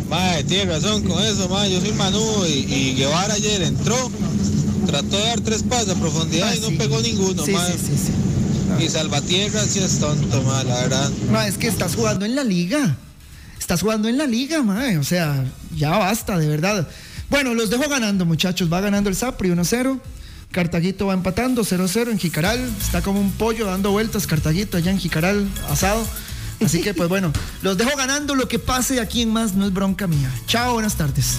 Mae, 0.09 0.43
tiene 0.43 0.71
razón 0.71 1.03
con 1.03 1.21
eso, 1.23 1.49
mae. 1.49 1.71
Yo 1.71 1.81
soy 1.81 1.91
Manu 1.93 2.45
y, 2.45 2.93
Guevara 2.95 3.33
ayer 3.33 3.61
entró, 3.63 4.11
trató 4.85 5.17
de 5.17 5.25
dar 5.25 5.41
tres 5.41 5.63
pasos 5.63 5.89
a 5.89 5.95
profundidad 5.95 6.49
ah, 6.49 6.55
y 6.55 6.59
no 6.59 6.77
pegó 6.77 7.01
ninguno, 7.01 7.43
sí, 7.45 7.51
mae. 7.51 7.71
Sí, 7.73 7.79
sí, 7.79 7.97
sí. 8.07 8.83
Y 8.85 8.89
Salvatierra 8.89 9.61
sí 9.65 9.79
es 9.79 9.99
tonto, 9.99 10.41
mae, 10.43 10.63
la 10.65 10.75
verdad. 10.81 11.11
No, 11.31 11.41
es 11.41 11.57
que 11.57 11.67
estás 11.67 11.95
jugando 11.95 12.25
en 12.25 12.35
la 12.35 12.43
liga. 12.43 12.95
Estás 13.59 13.81
jugando 13.81 14.07
en 14.07 14.17
la 14.17 14.25
liga, 14.25 14.61
mae. 14.63 14.97
O 14.97 15.03
sea, 15.03 15.45
ya 15.75 15.91
basta, 15.97 16.37
de 16.37 16.47
verdad. 16.47 16.87
Bueno, 17.29 17.53
los 17.53 17.69
dejo 17.69 17.89
ganando, 17.89 18.25
muchachos. 18.25 18.71
Va 18.71 18.81
ganando 18.81 19.09
el 19.09 19.15
Sapri 19.15 19.49
1-0. 19.49 19.99
Cartaguito 20.51 21.07
va 21.07 21.13
empatando 21.13 21.63
0-0 21.63 22.11
en 22.11 22.19
Jicaral. 22.19 22.59
Está 22.79 23.01
como 23.01 23.19
un 23.19 23.31
pollo 23.31 23.65
dando 23.65 23.91
vueltas, 23.91 24.27
Cartaguito 24.27 24.77
allá 24.77 24.91
en 24.91 24.99
Jicaral, 24.99 25.47
asado. 25.69 26.05
Así 26.63 26.81
que, 26.81 26.93
pues 26.93 27.09
bueno, 27.09 27.33
los 27.61 27.77
dejo 27.77 27.97
ganando. 27.97 28.35
Lo 28.35 28.47
que 28.47 28.59
pase 28.59 28.99
aquí 28.99 29.23
en 29.23 29.33
más 29.33 29.53
no 29.55 29.65
es 29.65 29.73
bronca 29.73 30.07
mía. 30.07 30.31
Chao, 30.45 30.73
buenas 30.73 30.95
tardes. 30.95 31.37